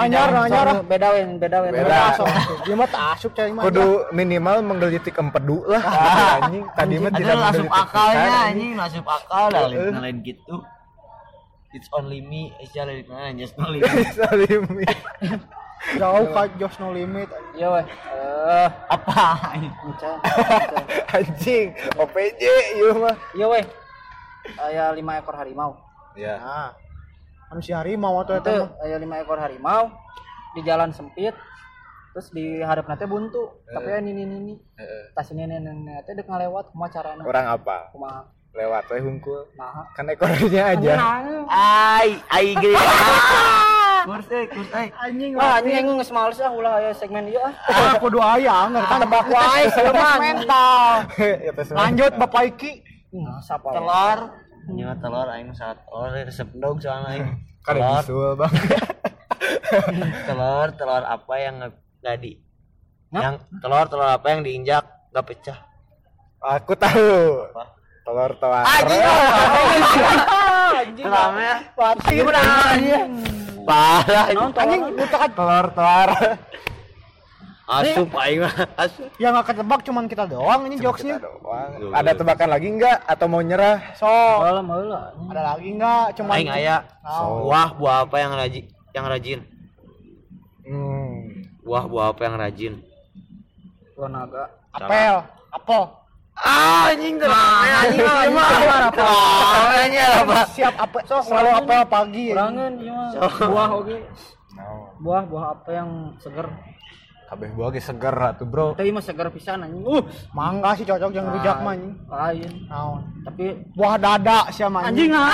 Sorry, 0.48 0.74
Beda 0.86 1.08
wen, 1.16 1.30
beda 1.40 1.58
wen. 1.64 1.72
Beda. 1.72 1.98
Masuk. 2.12 2.28
Dia 2.68 2.76
mah 2.76 2.90
cai 3.16 3.50
mah. 3.52 3.64
Kudu 3.68 3.88
minimal 4.12 4.58
menggelitik 4.64 5.16
empedu 5.16 5.64
lah 5.68 5.84
anjing. 6.44 6.64
Tadi 6.76 6.96
mah 7.00 7.12
tidak 7.14 7.36
menggelitik 7.40 7.72
akalnya 7.72 8.32
anjing, 8.52 8.72
langsung 8.76 9.06
akal 9.06 9.46
dah 9.52 9.64
lain 9.72 10.18
gitu. 10.24 10.56
It's 11.76 11.92
only 11.92 12.24
me, 12.24 12.56
mana 13.12 13.36
just 13.36 13.60
no 13.60 13.68
limit. 13.68 13.92
Salimi. 14.16 14.88
Jauh 15.94 16.26
ka 16.34 16.50
Jos 16.58 16.76
No 16.82 16.90
Limit. 16.90 17.30
Iya 17.54 17.68
weh. 17.70 17.86
Eh, 17.86 18.70
Apa? 18.90 19.54
Anjing, 21.16 21.72
OPJ 21.96 22.42
ieu 22.76 22.92
mah. 22.98 23.16
Iya 23.38 23.46
weh. 23.48 23.66
Aya 24.58 24.90
lima 24.94 25.22
ekor 25.22 25.38
harimau. 25.38 25.78
Ya. 26.18 26.42
Nah. 26.42 26.72
Manusia 27.54 27.78
harimau 27.80 28.18
atau 28.26 28.42
Itu 28.42 28.50
eta 28.50 28.52
mah. 28.66 28.70
aya 28.82 28.98
lima 28.98 29.22
ekor 29.22 29.38
harimau 29.38 29.94
di 30.58 30.62
jalan 30.66 30.90
sempit. 30.90 31.38
Terus 32.16 32.32
di 32.32 32.64
hareup 32.64 32.88
teh 32.88 33.06
buntu. 33.06 33.62
Tapi 33.68 33.90
ya 33.92 34.00
nini 34.02 34.24
nini. 34.26 34.56
Heeh. 34.80 35.14
Tas 35.14 35.30
ini 35.30 35.46
nini 35.46 35.94
teh 36.04 36.18
dek 36.18 36.26
ngalewat 36.26 36.74
kumaha 36.74 36.90
carana? 36.90 37.22
Orang 37.22 37.46
apa? 37.46 37.94
Kumaha? 37.94 38.22
Lewat 38.56 38.88
we 38.88 39.00
hungkul. 39.04 39.52
Nah. 39.60 39.84
Kan 39.94 40.08
ekornya 40.08 40.74
aja. 40.74 40.94
Ai, 41.52 42.18
ai 42.32 42.56
gede. 42.56 42.80
Kurs 44.06 44.30
eh, 44.30 44.46
kurs 44.46 44.70
eh. 44.70 44.88
Anjing. 45.02 45.34
Ah, 45.34 45.58
anjing 45.58 45.86
ah 45.90 46.52
ulah 46.54 46.78
aya 46.78 46.94
segmen 47.02 47.26
ieu 47.26 47.42
ah. 47.42 47.54
Ah, 47.66 47.94
kudu 47.98 48.22
aya 48.22 48.70
ngerti 48.70 48.86
kan 48.94 49.00
tebak 49.02 49.28
wae 49.34 49.64
mental. 50.22 50.86
Ya 51.18 51.52
tes 51.58 51.70
Lanjut 51.82 52.12
Bapak 52.14 52.44
Iki. 52.54 52.72
Nah, 53.18 53.42
sapa 53.42 53.74
we? 53.74 53.82
Telur. 53.82 54.20
Nyawa 54.66 54.94
telur 55.02 55.28
aing 55.34 55.50
saat 55.58 55.82
telur 55.90 56.14
resep 56.14 56.50
dog 56.54 56.78
soalnya 56.78 57.18
aing. 57.18 57.26
Kan 57.66 57.82
Telur, 57.82 58.02
bisul 58.06 58.32
bang. 58.38 58.54
telur, 60.30 60.68
telur 60.78 61.04
apa 61.06 61.34
yang 61.42 61.54
nggak 61.58 61.74
nggak 62.06 62.16
di 62.22 62.34
yang 63.10 63.36
telur 63.58 63.86
telur 63.90 64.10
apa 64.12 64.28
yang 64.30 64.42
diinjak 64.46 64.86
nggak 65.10 65.26
pecah 65.26 65.58
Aku 66.46 66.78
tahu. 66.78 67.42
Apa? 67.50 67.74
Telur 68.06 68.32
telur. 68.38 68.64
Telurnya 70.94 71.54
Pati 71.74 72.16
benar. 72.22 73.35
Parah 73.66 74.26
Anjing 74.30 74.54
tolong? 74.54 74.82
lu 74.94 75.06
tak 75.06 75.22
Telur 75.34 75.66
telur. 75.72 76.10
asup 77.66 78.14
aing 78.16 78.40
mah 78.40 78.54
asup 78.78 79.10
yang 79.18 79.34
nggak 79.34 79.48
ketebak 79.50 79.82
cuman 79.82 80.06
kita 80.06 80.24
doang 80.26 80.70
ini 80.70 80.78
jokesnya. 80.78 81.18
Ada 81.92 82.14
tebakan 82.14 82.50
lagi 82.52 82.70
enggak 82.70 83.02
atau 83.04 83.26
mau 83.26 83.42
nyerah? 83.42 83.82
So, 83.96 84.06
ada 84.06 84.62
lagi 85.44 85.74
nggak? 85.74 86.06
Cuman 86.14 86.34
aing 86.36 86.52
aya 86.52 86.86
Oh. 87.02 87.50
buah 87.50 87.74
buah 87.74 87.98
apa 88.06 88.16
yang 88.18 88.32
rajin 88.32 88.66
yang 88.92 89.06
rajin 89.06 89.40
Hmm. 90.62 91.46
buah 91.62 91.86
buah 91.86 92.08
apa 92.10 92.22
yang 92.22 92.36
rajin 92.36 92.74
Lo 93.96 94.06
naga. 94.08 94.46
apel, 94.72 95.16
apel. 95.50 95.84
Ah 96.44 96.92
anjing 96.92 97.16
terus 97.16 97.32
anjing 97.32 98.04
mah 98.36 98.50
apa 98.60 98.76
apa 98.92 100.40
Siap 100.52 100.76
apel. 100.76 101.02
So, 101.08 101.16
selalu 101.24 101.50
apel 101.64 101.82
pagi. 101.88 102.26
Kurangan 102.32 102.74
ieu 102.80 102.96
mah. 102.96 103.12
Buah 103.52 103.70
oge. 103.76 103.98
Buah 105.00 105.24
buah 105.28 105.46
apa 105.56 105.70
yang 105.72 105.90
seger? 106.20 106.48
kabeh 107.26 107.50
buah 107.58 107.74
ge 107.74 107.82
seger 107.82 108.14
atuh, 108.14 108.46
Bro. 108.46 108.78
Tapi 108.78 108.94
mah 108.94 109.02
seger 109.02 109.28
pisan 109.34 109.66
anjing. 109.66 109.82
Uh, 109.82 110.02
Mangga 110.32 110.78
sih 110.78 110.86
cocok 110.86 111.10
yang 111.10 111.26
rujak 111.34 111.58
mah 111.66 111.74
anjing. 111.74 111.94
lain. 112.06 112.52
Naon? 112.70 113.02
Tapi 113.26 113.46
Buah 113.74 113.98
dada 113.98 114.40
sih 114.54 114.64
mah 114.70 114.82
anjing 114.86 115.10
ah. 115.12 115.34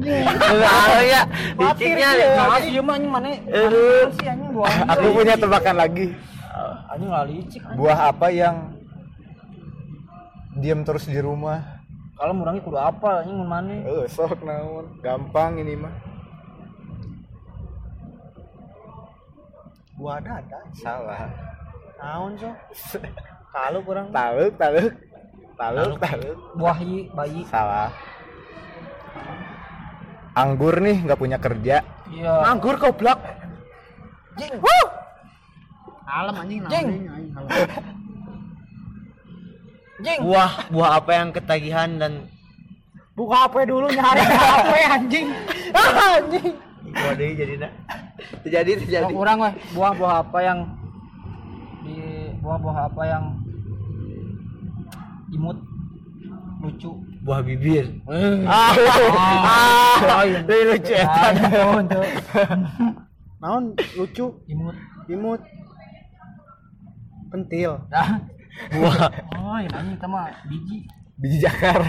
oh 0.00 1.02
ya 1.04 1.22
liciknya 1.60 2.08
Nah, 2.34 2.58
ieu 2.64 2.82
mah 2.82 2.94
anjing 2.98 3.12
mana? 3.12 3.30
Aduh. 3.46 4.10
sih 4.18 4.26
anjing 4.26 4.50
buah. 4.50 4.74
Aku 4.90 5.06
punya 5.14 5.34
tebakan 5.38 5.76
lagi. 5.78 6.06
Anjing 6.90 7.10
licik. 7.30 7.62
anjing. 7.62 7.78
Buah 7.78 7.98
apa 8.10 8.26
yang 8.34 8.74
diam 10.58 10.82
terus 10.82 11.06
di 11.06 11.18
rumah? 11.22 11.78
Kalau 12.18 12.34
murangi 12.34 12.60
kudu 12.66 12.76
apa 12.76 13.22
anjing 13.22 13.38
mun 13.38 13.48
maneh? 13.48 13.80
Eh, 13.86 14.06
sok 14.10 14.42
naon. 14.42 14.98
Gampang 14.98 15.62
ini 15.62 15.78
mah. 15.78 15.94
Buah 19.94 20.18
dada. 20.18 20.58
Salah. 20.74 21.30
Naon 22.00 22.34
so? 22.34 22.50
Kalau 23.54 23.80
kurang 23.86 24.10
Taluk, 24.10 24.52
taluk. 24.58 24.92
Taluk, 25.54 25.96
taluk. 26.00 26.36
Buah 26.56 26.76
hi, 26.80 27.06
bayi. 27.14 27.40
Salah. 27.46 27.92
Anggur 30.34 30.80
nih 30.80 31.04
nggak 31.06 31.20
punya 31.20 31.38
kerja. 31.38 31.84
Iya. 32.10 32.32
nganggur 32.50 32.74
goblok. 32.82 33.20
Jing. 34.34 34.58
Wuh. 34.58 34.88
Alam 36.10 36.34
anjing 36.36 36.60
Jing. 36.66 36.86
anjing, 36.86 37.06
anjing, 37.06 37.30
alam. 37.32 37.50
Jing. 40.00 40.20
buah 40.24 40.50
buah 40.68 40.90
apa 40.96 41.10
yang 41.14 41.28
ketagihan 41.30 41.90
dan 41.96 42.12
Buka 43.10 43.36
HP 43.44 43.68
dulu 43.68 43.84
nyari 43.86 44.22
HP 44.32 44.72
anjing. 44.88 45.26
Ah, 45.70 45.92
anjing. 46.16 46.56
buah 46.88 47.12
deh 47.12 47.30
jadi 47.36 47.54
nak 47.60 47.72
terjadi 48.42 48.70
terjadi 48.80 49.12
kurang 49.12 49.38
weh. 49.38 49.52
Buah-buah 49.70 50.14
apa 50.24 50.38
yang 50.40 50.58
di 51.84 51.96
buah-buah 52.40 52.76
apa 52.88 53.02
yang 53.04 53.24
imut 55.30 55.58
lucu. 56.60 56.90
buah 57.20 57.40
bibir 57.44 57.92
Ah, 58.48 58.72
lain. 60.24 60.48
Ini 60.48 60.62
lucu 60.72 60.92
ya. 60.96 61.06
Naon 63.36 63.64
lucu, 63.94 64.26
Imut. 64.48 64.76
imut. 65.08 65.40
Pentil. 67.30 67.72
Nah. 67.88 68.18
buah 68.74 69.08
Oh, 69.38 69.56
ini 69.62 69.94
kita 69.96 70.06
mah 70.10 70.26
biji. 70.50 70.84
Biji 71.20 71.36
jakar. 71.40 71.80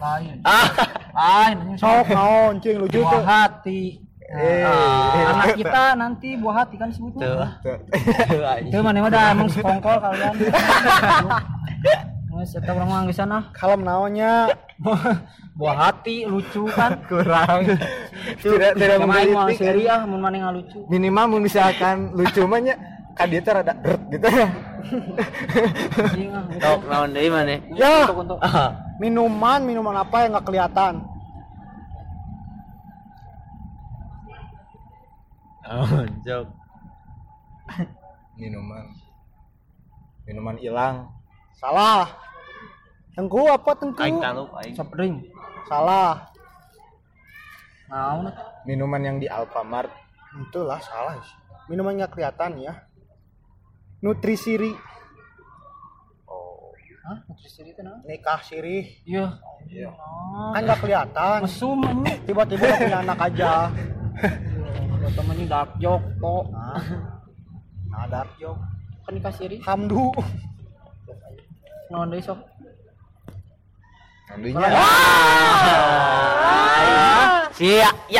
Lain. 0.00 0.40
ah 0.42 0.68
Lain 1.12 1.76
Sok 1.76 2.08
naon 2.10 2.56
cing 2.58 2.80
lucu 2.80 3.04
buah 3.04 3.12
tuh. 3.12 3.22
hati. 3.22 3.82
Eh. 4.30 4.62
Nah, 4.62 5.34
anak 5.34 5.58
kita 5.58 5.82
nanti 5.98 6.38
buah 6.38 6.64
hati 6.64 6.78
kan 6.78 6.88
sebutnya. 6.94 7.58
Itu 8.62 8.78
mana 8.80 9.02
udah 9.02 9.34
emang 9.34 9.50
sekongkol 9.50 9.98
kalian. 9.98 10.34
Mas, 12.30 12.54
eta 12.56 12.72
urang 12.72 12.88
mah 12.88 13.04
geus 13.04 13.18
sana. 13.18 13.50
Kalem 13.52 13.82
naonnya. 13.84 14.54
Buah 15.58 15.76
hati 15.76 16.24
lucu 16.30 16.64
kan. 16.70 17.02
Kurang. 17.10 17.74
tidak 18.40 18.78
tidak 18.78 18.96
menggelitik. 19.02 19.58
seri 19.58 19.84
ah 19.90 20.06
mun 20.06 20.22
maneh 20.22 20.40
ngalucu. 20.40 20.86
Minimal 20.88 21.26
mun 21.26 21.42
misalkan 21.44 22.14
lucu 22.14 22.46
mah 22.46 22.62
nya 22.62 22.78
kan 23.18 23.26
dia 23.28 23.42
teh 23.42 23.50
rada 23.52 23.74
gitu 24.08 24.30
ya. 24.30 24.46
Tok 26.62 26.80
naon 26.88 27.10
deui 27.12 27.28
mana 27.28 27.56
Ya, 27.76 28.08
minuman, 29.00 29.60
minuman 29.64 29.96
apa 30.00 30.16
yang 30.24 30.36
nggak 30.36 30.46
kelihatan? 30.48 30.94
oh 35.70 36.02
jok 36.26 36.46
Minuman. 38.40 38.88
Minuman 40.24 40.56
hilang. 40.56 41.12
Salah. 41.60 42.08
Tengku 43.12 43.44
apa 43.52 43.70
tengku? 43.76 44.00
aing 44.00 44.16
tahu 44.16 44.48
aing 44.64 44.74
soft 44.74 44.96
drink. 44.96 45.28
Salah. 45.68 46.24
naon 47.90 48.30
minuman 48.62 49.02
yang 49.02 49.16
di 49.18 49.26
Alfamart 49.26 49.90
itulah 50.38 50.78
salah 50.78 51.18
sih 51.18 51.34
minuman 51.66 51.98
nggak 51.98 52.14
kelihatan 52.14 52.54
ya 52.62 52.86
nutrisiri. 54.00 54.72
Hah? 57.00 57.18
Nutrisi 57.26 57.60
itu 57.66 57.80
naon 57.82 58.00
nikah 58.06 58.40
sirih 58.44 58.86
iya. 59.02 59.40
Kan 60.54 60.62
nggak 60.62 60.78
kelihatan. 60.78 61.38
Mesum 61.44 61.80
ini 61.84 62.12
tiba-tiba 62.24 62.70
punya 62.76 62.98
anak 63.02 63.18
aja. 63.18 63.72
Temennya 65.10 65.46
dark 65.48 65.70
joke 65.82 66.06
kok. 66.22 66.44
Nah, 66.54 66.82
nah 67.90 68.04
dark 68.06 68.30
joke. 68.38 68.62
Kan 69.02 69.12
dikasih 69.18 69.44
ri 69.50 69.56
hamdu. 69.64 70.14
Naon 71.90 72.14
deui 72.14 72.22
sok? 72.22 72.38
Nantinya 74.30 74.68
Iya, 77.60 77.76
ya, 77.76 77.90
ya, 77.90 77.90
ya, 77.90 77.90
ya, 78.08 78.19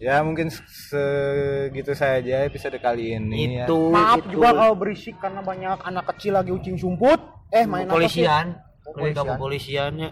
Ya 0.00 0.24
mungkin 0.24 0.48
segitu 0.48 1.92
saja 1.92 2.42
episode 2.42 2.80
kali 2.80 3.12
ini 3.12 3.60
ya. 3.60 3.64
Itu, 3.68 3.92
maaf 3.92 4.24
itu. 4.24 4.34
juga 4.34 4.56
kalau 4.56 4.74
berisik 4.74 5.20
karena 5.20 5.40
banyak 5.40 5.78
anak 5.78 6.04
kecil 6.10 6.34
lagi 6.34 6.50
ucing 6.50 6.74
sumput 6.74 7.20
eh 7.52 7.68
main 7.68 7.84
sih? 7.84 7.92
Kepolisian. 7.92 8.46
Oh, 8.90 8.96
kepolisiannya. 9.04 10.08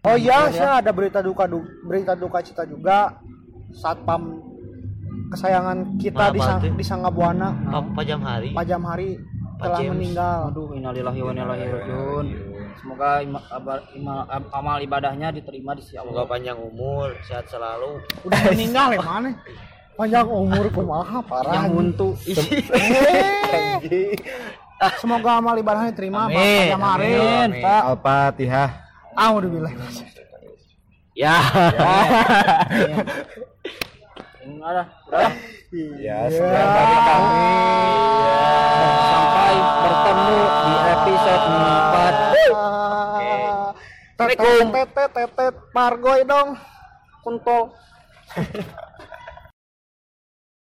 Oh 0.00 0.16
iya, 0.16 0.50
saya 0.50 0.82
ada 0.82 0.90
berita 0.90 1.20
duka 1.20 1.46
du- 1.46 1.64
berita 1.84 2.12
duka 2.12 2.42
cita 2.42 2.64
juga 2.64 3.16
satpam 3.70 4.42
kesayangan 5.30 5.94
kita 5.96 6.34
di, 6.34 6.40
Sang- 6.40 6.74
di 6.74 6.82
Sanggabuana 6.82 7.48
Apa 7.70 8.02
jam 8.02 8.18
hari? 8.20 8.50
Pajam 8.50 8.82
Hari 8.82 9.14
telah 9.56 9.78
James. 9.78 9.92
meninggal. 9.94 10.50
aduh 10.50 10.74
innalillahi 10.74 11.20
wa 11.20 11.30
inna 11.30 11.42
ilaihi 11.46 11.70
rajiun 11.70 12.26
semoga 12.80 13.20
ima, 13.20 13.40
ima- 13.92 14.26
am- 14.26 14.50
amal 14.50 14.76
ibadahnya 14.78 15.28
diterima 15.30 15.72
di 15.72 15.82
sisi 15.82 15.94
Semoga 15.94 16.24
panjang 16.26 16.56
umur, 16.56 17.12
sehat 17.22 17.46
selalu. 17.46 18.00
Udah 18.24 18.40
meninggal 18.46 18.88
ya 18.90 19.00
mana? 19.00 19.30
Panjang 19.94 20.26
umur 20.26 20.64
kumaha 20.70 21.20
parah. 21.20 21.52
yang 21.54 21.70
untuk 21.70 22.16
Eh. 22.24 24.16
Semoga 24.96 25.36
amal 25.36 25.54
ibadahnya 25.54 25.92
diterima 25.92 26.24
Pak 26.24 26.40
Amin. 26.72 27.50
Pak. 27.60 27.82
Al-Fatihah 27.86 28.70
Ah, 29.12 29.28
udah 29.30 29.44
bilang. 29.46 29.74
Ya. 31.12 31.36
enggak 34.40 34.72
lah 34.72 34.86
udah 35.06 35.30
ya 36.00 36.16
sekian 36.26 36.64
dari 36.66 36.96
kami 36.96 37.28
sampai 39.04 39.29
bertemu 39.58 40.38
di 40.44 40.74
episode 40.94 41.44
4 41.50 42.40
Assalamualaikum. 44.20 44.68
Tetet 44.76 44.92
tetet 44.92 45.10
tetet 45.16 45.54
Margoy 45.72 46.20
dong. 46.28 46.60
kontol 47.20 47.72